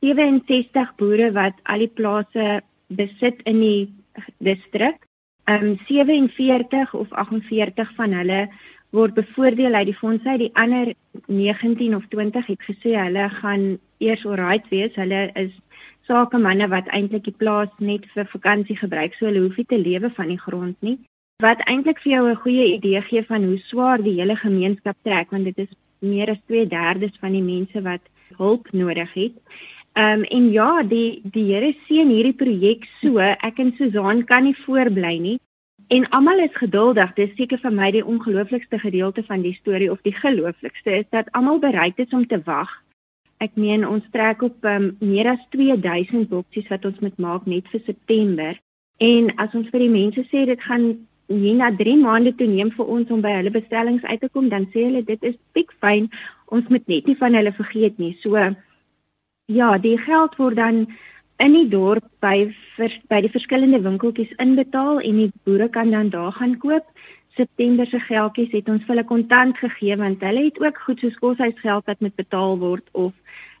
67 0.00 0.94
boere 0.96 1.32
wat 1.32 1.54
al 1.62 1.78
die 1.78 1.92
plase 1.94 2.62
besit 2.88 3.42
in 3.44 3.60
die 3.60 3.94
distrik. 4.38 4.98
Ehm 5.44 5.64
um, 5.64 5.78
47 5.86 6.94
of 6.94 7.12
48 7.12 7.94
van 7.94 8.12
hulle 8.12 8.48
word 8.90 9.14
bevoordeel 9.14 9.74
uit 9.74 9.86
die 9.86 9.98
fonds 9.98 10.24
uit. 10.24 10.38
Die 10.38 10.54
ander 10.54 10.92
19 11.26 11.94
of 11.96 12.06
20 12.08 12.46
het 12.46 12.62
gesê 12.68 12.94
hulle 12.98 13.28
gaan 13.40 13.78
eers 13.98 14.24
alright 14.26 14.68
wees. 14.70 14.94
Hulle 14.94 15.30
is 15.34 15.52
sakemanne 16.06 16.68
wat 16.68 16.88
eintlik 16.94 17.24
die 17.24 17.34
plaas 17.36 17.72
net 17.78 18.06
vir 18.14 18.28
vakansie 18.30 18.76
gebruik. 18.78 19.14
So 19.14 19.26
hulle 19.26 19.42
hoef 19.46 19.56
nie 19.56 19.68
te 19.68 19.78
lewe 19.78 20.10
van 20.16 20.28
die 20.32 20.40
grond 20.40 20.76
nie. 20.80 20.98
Wat 21.42 21.60
eintlik 21.68 21.98
vir 22.00 22.12
jou 22.12 22.28
'n 22.30 22.42
goeie 22.44 22.66
idee 22.74 23.02
gee 23.02 23.22
van 23.22 23.44
hoe 23.44 23.58
swaar 23.68 24.02
die 24.02 24.18
hele 24.20 24.36
gemeenskap 24.36 24.96
trek 25.02 25.30
want 25.30 25.44
dit 25.44 25.58
is 25.58 25.72
meer 26.00 26.30
as 26.30 26.40
2/3 26.48 27.18
van 27.20 27.32
die 27.32 27.42
mense 27.42 27.82
wat 27.82 28.00
hulp 28.36 28.72
nodig 28.72 29.12
het. 29.14 29.34
Ehm 29.96 30.20
um, 30.20 30.22
en 30.22 30.52
ja, 30.52 30.82
die 30.82 31.20
die 31.24 31.44
Here 31.44 31.74
seën 31.88 32.08
hierdie 32.08 32.36
projek 32.36 32.84
so. 33.00 33.18
Ek 33.18 33.58
en 33.58 33.74
Susan 33.78 34.24
kan 34.24 34.44
nie 34.44 34.56
voorbly 34.66 35.18
nie. 35.18 35.38
En 35.88 36.08
almal 36.08 36.38
is 36.38 36.56
geduldig. 36.56 37.12
Dis 37.14 37.34
seker 37.38 37.60
vir 37.62 37.74
my 37.74 37.92
die 37.94 38.04
ongelooflikste 38.04 38.78
gedeelte 38.82 39.22
van 39.28 39.44
die 39.44 39.54
storie 39.54 39.90
of 39.92 40.02
die 40.02 40.14
gelooflikste 40.14 40.98
is 40.98 41.06
dat 41.14 41.30
almal 41.30 41.60
bereid 41.62 41.98
is 42.02 42.10
om 42.10 42.26
te 42.26 42.40
wag. 42.44 42.70
Ek 43.38 43.54
meen 43.54 43.86
ons 43.86 44.04
trek 44.10 44.42
op 44.42 44.64
um, 44.66 44.96
meer 44.98 45.28
as 45.30 45.42
2000 45.54 46.26
boksies 46.30 46.66
wat 46.72 46.84
ons 46.88 46.98
moet 47.04 47.18
maak 47.22 47.46
net 47.46 47.68
vir 47.70 47.84
September. 47.86 48.58
En 48.98 49.30
as 49.36 49.54
ons 49.54 49.68
vir 49.70 49.84
die 49.84 49.92
mense 49.92 50.24
sê 50.32 50.46
dit 50.48 50.62
gaan 50.66 50.88
nie 51.30 51.54
na 51.54 51.70
3 51.70 51.96
maande 52.00 52.32
toe 52.34 52.48
neem 52.50 52.72
vir 52.74 52.90
ons 52.96 53.10
om 53.12 53.22
by 53.22 53.36
hulle 53.36 53.52
bestellings 53.54 54.06
uit 54.06 54.20
te 54.20 54.30
kom, 54.32 54.48
dan 54.48 54.66
sê 54.72 54.88
hulle 54.88 55.04
dit 55.06 55.22
is 55.22 55.36
piek 55.54 55.70
fyn. 55.84 56.08
Ons 56.50 56.66
moet 56.72 56.86
net 56.88 57.06
nie 57.06 57.18
van 57.20 57.34
hulle 57.38 57.52
vergeet 57.54 57.98
nie. 58.02 58.16
So 58.24 58.34
ja, 59.46 59.70
die 59.78 59.98
geld 60.02 60.34
word 60.40 60.58
dan 60.58 60.86
in 61.38 61.52
die 61.52 61.68
dorp 61.68 62.04
by 62.24 62.48
vers, 62.76 62.96
by 63.08 63.20
die 63.24 63.32
verskillende 63.32 63.80
winkeltjies 63.84 64.32
inbetaal 64.42 65.00
en 65.00 65.20
die 65.20 65.30
boere 65.44 65.68
kan 65.68 65.90
dan 65.90 66.10
daar 66.10 66.32
gaan 66.32 66.56
koop. 66.58 66.86
September 67.36 67.86
se 67.86 68.00
geldjies 68.00 68.54
het 68.56 68.68
ons 68.72 68.84
vir 68.84 68.94
hulle 68.94 69.08
kontant 69.08 69.58
gegee 69.60 69.96
want 70.00 70.22
hulle 70.24 70.46
het 70.46 70.60
ook 70.62 70.78
goed 70.86 71.02
soos 71.04 71.18
koshuisgeld 71.20 71.84
wat 71.90 72.00
moet 72.00 72.16
betaal 72.16 72.56
word 72.58 72.86
of 72.92 73.12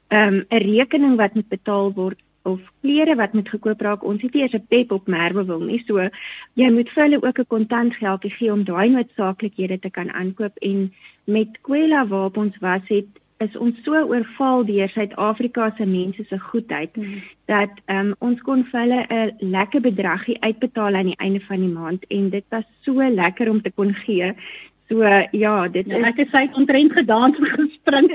ehm, 0.08 0.34
'n 0.34 0.46
um, 0.48 0.62
rekening 0.70 1.16
wat 1.16 1.34
moet 1.34 1.48
betaal 1.48 1.92
word 1.92 2.20
of 2.46 2.60
klere 2.80 3.16
wat 3.18 3.32
moet 3.34 3.48
gekoop 3.48 3.80
raak. 3.80 4.04
Ons 4.04 4.22
het 4.22 4.32
nie 4.34 4.42
eers 4.42 4.54
'n 4.54 4.66
pep 4.68 4.92
op 4.92 5.06
merwe 5.06 5.44
wil 5.44 5.60
nie. 5.60 5.82
So 5.86 6.08
jy 6.54 6.70
moet 6.70 6.90
vir 6.94 7.02
hulle 7.02 7.22
ook 7.22 7.38
'n 7.38 7.52
kontant 7.54 7.96
geldjie 7.96 8.30
gee 8.30 8.52
om 8.52 8.64
daai 8.64 8.88
noodsaaklikhede 8.88 9.78
te 9.78 9.90
kan 9.90 10.12
aankoop 10.12 10.56
en 10.56 10.92
met 11.24 11.58
Kwela 11.62 12.06
waarop 12.06 12.36
ons 12.36 12.56
was 12.58 12.84
het 12.88 13.06
is 13.38 13.56
ons 13.60 13.76
so 13.84 13.98
oorval 14.08 14.64
deur 14.64 14.88
Suid-Afrika 14.88 15.68
se 15.76 15.86
mense 15.86 16.24
se 16.28 16.38
goedheid 16.38 16.96
mm. 16.96 17.18
dat 17.52 17.82
um, 17.92 18.14
ons 18.24 18.40
kon 18.46 18.64
vir 18.70 18.80
hulle 18.80 19.00
'n 19.08 19.50
lekker 19.56 19.80
bedragie 19.80 20.38
uitbetaal 20.40 20.94
aan 20.94 21.12
die 21.12 21.20
einde 21.20 21.42
van 21.48 21.60
die 21.60 21.72
maand 21.72 22.06
en 22.08 22.30
dit 22.30 22.44
was 22.48 22.64
so 22.80 23.10
lekker 23.20 23.50
om 23.50 23.62
te 23.62 23.70
kon 23.70 23.94
gee. 23.94 24.32
So 24.88 25.02
ja, 25.32 25.68
dit 25.68 25.86
ja, 25.86 25.96
is 25.98 26.04
ek 26.04 26.16
het 26.24 26.32
sy 26.32 26.48
ontrent 26.54 26.92
gedans 26.92 27.36
gespring. 27.36 28.10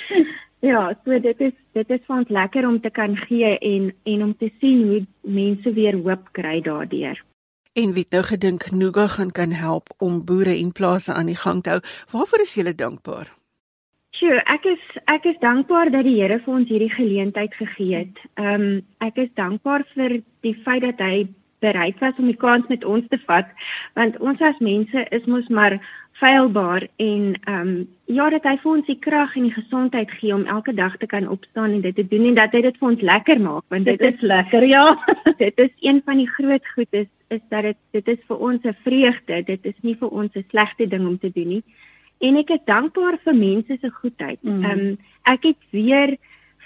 ja, 0.70 0.94
so 1.04 1.20
dit 1.20 1.40
is 1.40 1.54
dit 1.72 1.90
is 1.90 2.04
vir 2.06 2.16
ons 2.16 2.28
lekker 2.40 2.66
om 2.66 2.80
te 2.80 2.90
kan 2.90 3.16
gee 3.16 3.58
en 3.58 3.92
en 4.04 4.22
om 4.22 4.36
te 4.36 4.50
sien 4.60 4.84
hoe 4.88 5.06
mense 5.20 5.72
weer 5.72 5.98
hoop 6.00 6.32
kry 6.32 6.60
daardeur. 6.60 7.20
En 7.76 7.92
wie 7.92 8.06
nou 8.08 8.22
gedink 8.24 8.70
Nuga 8.70 9.06
gaan 9.06 9.30
kan 9.30 9.50
help 9.52 9.92
om 9.98 10.24
boere 10.24 10.56
en 10.56 10.72
plase 10.72 11.12
aan 11.12 11.26
die 11.26 11.36
gang 11.36 11.62
te 11.62 11.70
hou. 11.70 11.80
Waarvoor 12.10 12.40
is 12.40 12.54
jy 12.54 12.72
dankbaar? 12.72 13.35
Sjoe, 14.16 14.38
ek 14.48 14.64
is 14.70 14.84
ek 15.12 15.26
is 15.28 15.40
dankbaar 15.42 15.90
dat 15.92 16.06
die 16.06 16.14
Here 16.16 16.38
vir 16.40 16.54
ons 16.54 16.70
hierdie 16.72 16.92
geleentheid 16.92 17.52
gegee 17.54 17.98
het. 17.98 18.22
Ehm 18.40 18.62
um, 18.62 18.78
ek 19.04 19.18
is 19.26 19.32
dankbaar 19.36 19.84
vir 19.92 20.20
die 20.46 20.54
feit 20.64 20.86
dat 20.86 21.02
hy 21.04 21.26
bereid 21.60 22.00
was 22.00 22.16
om 22.16 22.30
die 22.30 22.38
kans 22.40 22.64
met 22.72 22.84
ons 22.84 23.04
te 23.12 23.18
vat 23.26 23.48
want 23.96 24.16
ons 24.20 24.40
as 24.44 24.58
mense 24.64 25.04
is 25.18 25.28
mos 25.28 25.48
maar 25.58 25.76
feilbaar 26.20 26.86
en 26.96 27.22
ehm 27.36 27.60
um, 27.60 27.74
ja 28.16 28.30
dat 28.32 28.48
hy 28.48 28.54
vir 28.62 28.72
ons 28.72 28.88
die 28.88 28.98
krag 29.06 29.36
en 29.36 29.48
die 29.50 29.56
gesondheid 29.56 30.12
gee 30.20 30.32
om 30.34 30.46
elke 30.56 30.72
dag 30.72 30.96
te 30.96 31.08
kan 31.12 31.28
opstaan 31.28 31.76
en 31.76 31.82
dit 31.84 31.96
te 31.96 32.06
doen 32.08 32.28
en 32.30 32.38
dat 32.40 32.56
hy 32.56 32.62
dit 32.68 32.78
vir 32.80 32.88
ons 32.88 33.08
lekker 33.10 33.42
maak 33.48 33.64
want 33.74 33.84
dit, 33.84 33.98
dit 34.00 34.14
is, 34.14 34.20
is 34.22 34.30
lekker 34.32 34.64
ja 34.70 34.84
dit 35.44 35.64
is 35.66 35.74
een 35.88 36.00
van 36.08 36.22
die 36.22 36.30
groot 36.38 36.72
goed 36.76 37.00
is 37.04 37.10
is 37.36 37.44
dat 37.52 37.68
dit 37.68 37.82
dit 37.98 38.08
is 38.16 38.22
vir 38.30 38.46
ons 38.48 38.64
'n 38.64 38.76
vreugde 38.84 39.42
dit 39.52 39.72
is 39.72 39.78
nie 39.82 39.96
vir 40.00 40.08
ons 40.08 40.32
'n 40.36 40.48
slegte 40.48 40.88
ding 40.88 41.04
om 41.06 41.18
te 41.18 41.32
doen 41.36 41.48
nie 41.58 41.64
en 42.18 42.36
ek 42.36 42.50
is 42.50 42.64
dankbaar 42.64 43.18
vir 43.24 43.34
mense 43.34 43.78
se 43.80 43.90
goedheid. 44.00 44.40
Mm. 44.42 44.64
Ehm 44.64 44.80
mm. 44.80 44.88
um, 44.88 44.98
ek 45.26 45.42
het 45.42 45.62
weer 45.74 46.16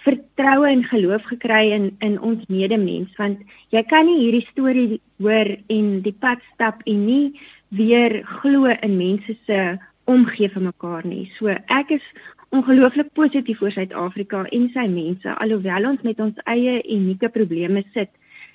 vertroue 0.05 0.69
en 0.69 0.83
geloof 0.85 1.25
gekry 1.29 1.71
in 1.77 1.91
in 2.01 2.19
ons 2.21 2.45
medemens 2.49 3.13
want 3.21 3.41
jy 3.75 3.83
kan 3.89 4.07
nie 4.09 4.19
hierdie 4.21 4.47
storie 4.51 5.01
hoor 5.21 5.51
en 5.69 5.89
die 6.05 6.17
pad 6.25 6.41
stap 6.55 6.81
en 6.87 7.05
nie 7.07 7.41
weer 7.69 8.21
glo 8.41 8.73
in 8.73 8.97
mense 8.97 9.37
se 9.47 9.61
omgee 10.11 10.49
vir 10.51 10.63
mekaar 10.63 11.07
nie. 11.07 11.31
So 11.39 11.53
ek 11.53 11.93
is 11.99 12.07
ongelooflik 12.51 13.13
positief 13.15 13.61
oor 13.63 13.75
Suid-Afrika 13.75 14.43
en 14.51 14.67
sy 14.75 14.87
mense 14.91 15.37
alhoewel 15.37 15.93
ons 15.93 16.03
met 16.07 16.21
ons 16.21 16.43
eie 16.51 16.81
unieke 16.83 17.31
probleme 17.31 17.85
sit. 17.95 18.11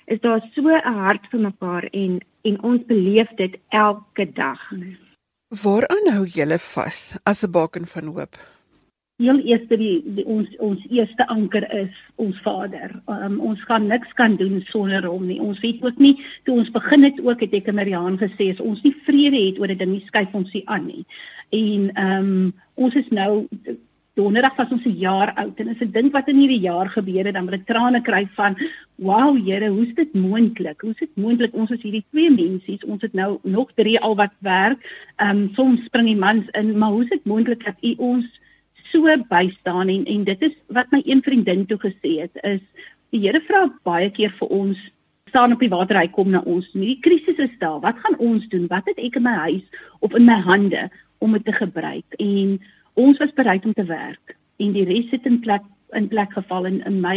Is 0.06 0.20
daar 0.20 0.42
so 0.54 0.68
'n 0.68 0.94
hart 1.02 1.26
vir 1.30 1.40
mekaar 1.40 1.88
en 1.92 2.20
en 2.44 2.62
ons 2.62 2.82
beleef 2.86 3.30
dit 3.36 3.58
elke 3.70 4.32
dag. 4.32 4.60
Mm. 4.70 5.05
Waaraan 5.48 6.08
hou 6.10 6.24
julle 6.26 6.58
vas 6.58 7.16
as 7.22 7.44
'n 7.44 7.50
baken 7.50 7.86
van 7.86 8.06
hoop? 8.06 8.34
Heel 9.16 9.38
eerste 9.38 9.76
die, 9.76 10.02
die 10.14 10.26
ons 10.26 10.48
ons 10.58 10.86
eerste 10.90 11.26
anker 11.26 11.64
is 11.72 11.94
ons 12.16 12.40
Vader. 12.42 13.00
Um, 13.06 13.40
ons 13.40 13.62
gaan 13.64 13.86
niks 13.86 14.12
kan 14.12 14.36
doen 14.36 14.60
sonder 14.66 15.06
hom 15.06 15.26
nie. 15.26 15.40
Ons 15.40 15.60
weet 15.60 15.84
ook 15.84 15.98
nie 15.98 16.18
toe 16.44 16.58
ons 16.58 16.70
begin 16.70 17.02
het 17.02 17.20
ook 17.22 17.40
het 17.40 17.52
ek 17.52 17.68
en 17.68 17.74
Mariaan 17.74 18.18
gesê 18.18 18.50
as 18.50 18.60
ons 18.60 18.82
nie 18.82 18.96
vrede 19.06 19.46
het 19.46 19.58
oor 19.58 19.66
dit 19.66 19.78
dan 19.78 19.90
nie 19.90 20.04
skuif 20.06 20.34
ons 20.34 20.52
nie 20.52 20.68
aan 20.68 20.86
nie. 20.86 21.06
En 21.50 21.90
ehm 21.94 22.26
um, 22.26 22.54
ons 22.74 22.94
is 22.94 23.08
nou 23.08 23.46
Donderdag 24.16 24.56
was 24.56 24.70
ons 24.72 24.84
'n 24.84 24.96
jaar 24.96 25.34
oud 25.36 25.58
en 25.60 25.68
as 25.68 25.80
ek 25.84 25.92
dink 25.92 26.12
wat 26.12 26.28
in 26.28 26.38
hierdie 26.40 26.64
jaar 26.64 26.88
gebeur 26.88 27.24
het, 27.26 27.34
dan 27.34 27.44
moet 27.44 27.58
ek 27.60 27.66
trane 27.66 28.00
kry 28.00 28.24
van 28.36 28.56
wow 28.96 29.36
Here, 29.36 29.68
hoe's 29.68 29.92
dit 29.94 30.14
moontlik? 30.14 30.80
Hoe's 30.80 30.96
dit 30.96 31.16
moontlik 31.16 31.52
ons 31.52 31.70
is 31.70 31.82
hierdie 31.82 32.04
twee 32.10 32.30
mensies, 32.30 32.84
ons 32.84 33.02
het 33.02 33.12
nou 33.12 33.38
nog 33.44 33.74
drie 33.76 34.00
al 34.00 34.16
wat 34.16 34.32
werk. 34.40 34.80
Ehm 35.20 35.36
um, 35.36 35.50
soms 35.54 35.84
spring 35.84 36.06
die 36.06 36.16
mans 36.16 36.48
in, 36.56 36.78
maar 36.78 36.96
hoe's 36.96 37.12
dit 37.12 37.24
moontlik 37.24 37.64
dat 37.64 37.76
u 37.82 37.92
ons 37.98 38.24
so 38.90 39.04
bystaan 39.28 39.88
en 39.88 40.04
en 40.04 40.24
dit 40.24 40.42
is 40.42 40.54
wat 40.68 40.90
my 40.90 41.02
een 41.04 41.22
vriendin 41.22 41.66
toe 41.66 41.78
gesê 41.78 42.20
het 42.24 42.40
is 42.42 42.62
die 43.10 43.20
Here 43.20 43.40
vra 43.40 43.66
baie 43.84 44.08
keer 44.10 44.32
vir 44.38 44.48
ons 44.48 44.78
staan 45.28 45.52
op 45.52 45.60
die 45.60 45.68
water 45.68 45.98
hy 46.00 46.08
kom 46.08 46.30
na 46.30 46.40
ons. 46.40 46.64
Die 46.72 46.96
krisis 47.04 47.36
is 47.36 47.52
daar. 47.58 47.80
Wat 47.80 47.98
gaan 48.00 48.16
ons 48.18 48.48
doen? 48.48 48.64
Wat 48.72 48.88
het 48.88 48.96
ek 48.96 49.20
in 49.20 49.26
my 49.28 49.36
huis 49.44 49.84
of 50.00 50.14
in 50.16 50.24
my 50.24 50.40
hande 50.40 50.88
om 51.18 51.32
dit 51.36 51.44
te 51.44 51.52
gebruik? 51.52 52.16
En 52.16 52.56
ons 52.96 53.18
was 53.22 53.32
bereid 53.36 53.64
om 53.64 53.72
te 53.76 53.84
werk 53.84 54.36
en 54.56 54.72
die 54.72 54.84
res 54.88 55.10
het 55.12 55.26
in 55.28 55.40
plek 55.40 55.64
in 55.94 56.08
plek 56.08 56.32
geval 56.32 56.66
en 56.66 56.80
in 56.88 57.00
my 57.00 57.16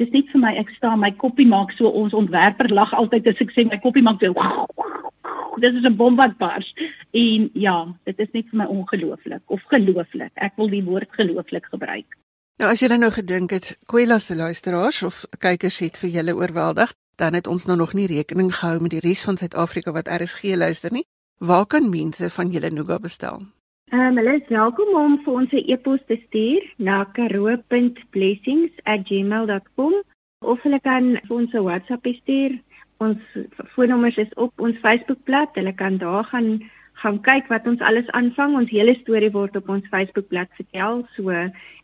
dis 0.00 0.12
net 0.12 0.30
vir 0.32 0.42
my 0.42 0.52
ek 0.60 0.70
staan 0.76 1.02
my 1.02 1.10
koppie 1.22 1.48
maak 1.48 1.72
so 1.76 1.90
ons 2.02 2.14
ontwerper 2.16 2.70
lag 2.78 2.92
altyd 2.96 3.28
as 3.32 3.42
ek 3.44 3.52
sê 3.54 3.66
my 3.68 3.78
koppie 3.82 4.04
maak 4.06 4.22
so 4.22 4.32
dis 5.60 5.74
is 5.74 5.88
'n 5.88 5.96
bom 5.96 6.16
wat 6.16 6.36
bars 6.38 6.68
en 7.12 7.50
ja 7.54 7.76
dit 8.04 8.20
is 8.20 8.32
net 8.32 8.46
vir 8.50 8.58
my 8.62 8.66
ongelooflik 8.76 9.42
of 9.46 9.62
gelooflik 9.72 10.32
ek 10.34 10.52
wil 10.56 10.68
die 10.68 10.84
woord 10.84 11.10
gelooflik 11.10 11.66
gebruik. 11.72 12.06
Nou 12.58 12.70
as 12.70 12.80
jy 12.80 12.88
nou 12.96 13.10
gedink 13.10 13.50
het 13.50 13.78
Kwela 13.86 14.18
se 14.18 14.34
luisteraars 14.36 15.02
of 15.02 15.24
kykers 15.38 15.78
het 15.78 15.98
vir 15.98 16.10
julle 16.10 16.36
oorweldig 16.36 16.92
dan 17.16 17.34
het 17.34 17.46
ons 17.46 17.66
nou 17.66 17.76
nog 17.76 17.92
nie 17.92 18.06
rekening 18.06 18.54
gehou 18.54 18.80
met 18.80 18.90
die 18.90 19.00
res 19.00 19.24
van 19.24 19.36
Suid-Afrika 19.36 19.92
wat 19.92 20.08
RSG 20.08 20.56
luister 20.56 20.92
nie. 20.92 21.04
Waar 21.38 21.66
kan 21.66 21.90
mense 21.90 22.30
van 22.30 22.50
julle 22.50 22.70
Nuga 22.70 22.98
bestel 22.98 23.55
um, 24.00 24.16
hulle 24.18 24.34
is 24.40 24.48
welkom 24.48 24.88
om 24.98 25.24
vir 25.24 25.32
ons 25.40 25.50
'n 25.52 25.64
e-pos 25.72 26.00
te 26.06 26.16
stuur 26.26 26.62
na 26.76 27.04
karoo.blessings@gmail.com 27.16 29.94
of 30.52 30.62
hulle 30.62 30.80
kan 30.80 31.04
vir 31.26 31.36
ons 31.36 31.52
'n 31.52 31.66
WhatsApp 31.68 32.06
stuur. 32.22 32.52
Ons 32.96 33.18
foonnommers 33.74 34.16
is 34.16 34.34
op 34.34 34.60
ons 34.60 34.76
Facebookblad. 34.86 35.48
Hulle 35.54 35.74
kan 35.74 35.98
daar 35.98 36.24
gaan 36.24 36.70
gaan 36.92 37.20
kyk 37.20 37.46
wat 37.48 37.66
ons 37.66 37.80
alles 37.80 38.10
aanvang. 38.10 38.56
Ons 38.56 38.70
hele 38.70 38.94
storie 39.02 39.30
word 39.30 39.56
op 39.56 39.68
ons 39.68 39.88
Facebookblad 39.92 40.48
vertel, 40.56 41.08
so 41.16 41.22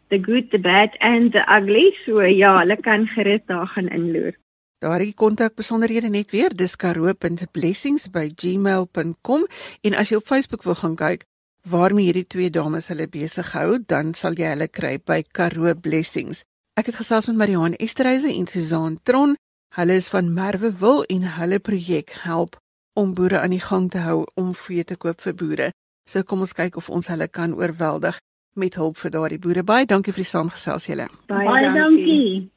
the 0.09 0.19
good, 0.19 0.51
the 0.51 0.59
bad 0.59 0.97
and 1.01 1.33
the 1.33 1.45
ugly. 1.49 1.97
So 2.05 2.21
ja, 2.21 2.59
hulle 2.59 2.77
kan 2.77 3.07
gerus 3.07 3.41
daar 3.47 3.67
gaan 3.67 3.89
inloer. 3.89 4.33
Daardie 4.83 5.15
kontak 5.15 5.55
besonderhede 5.55 6.11
net 6.11 6.31
weer, 6.31 6.57
dis 6.57 6.77
karoo.blessings@gmail.com 6.77 9.47
en 9.81 9.95
as 9.95 10.09
jy 10.11 10.17
op 10.17 10.27
Facebook 10.27 10.63
wil 10.67 10.75
gaan 10.75 10.97
kyk, 10.97 11.25
waarmee 11.69 12.05
hierdie 12.05 12.27
twee 12.27 12.51
dames 12.51 12.89
hulle 12.91 13.07
besig 13.09 13.53
hou, 13.57 13.79
dan 13.87 14.15
sal 14.15 14.35
jy 14.39 14.51
hulle 14.53 14.69
kry 14.69 14.97
by 14.99 15.23
Karoo 15.23 15.75
Blessings. 15.75 16.43
Ek 16.79 16.89
het 16.89 16.99
gesels 16.99 17.29
met 17.29 17.37
Marianne 17.37 17.77
Esterhuise 17.77 18.33
en 18.33 18.47
Susan 18.49 18.99
Tron. 19.03 19.37
Hulle 19.77 19.97
is 20.01 20.09
van 20.13 20.33
Merwewil 20.35 21.05
en 21.13 21.29
hulle 21.37 21.59
projek 21.59 22.17
help 22.25 22.59
om 22.99 23.15
boere 23.15 23.41
aan 23.41 23.55
die 23.55 23.63
gang 23.63 23.91
te 23.91 24.03
hou 24.05 24.25
om 24.37 24.55
vee 24.55 24.85
te 24.85 24.97
koop 24.97 25.21
vir 25.21 25.37
boere. 25.37 25.71
So 26.09 26.23
kom 26.23 26.45
ons 26.45 26.57
kyk 26.57 26.77
of 26.77 26.91
ons 26.91 27.09
hulle 27.13 27.29
kan 27.29 27.55
oorweldig 27.57 28.19
met 28.57 28.75
hulp 28.77 28.99
vir 29.01 29.15
daardie 29.15 29.41
boere. 29.41 29.63
Baie 29.65 29.87
dankie 29.87 30.13
vir 30.13 30.25
die 30.25 30.33
saamgesels 30.33 30.89
julle. 30.91 31.09
Baie 31.29 31.47
dankie. 31.47 31.79
dankie. 31.81 32.51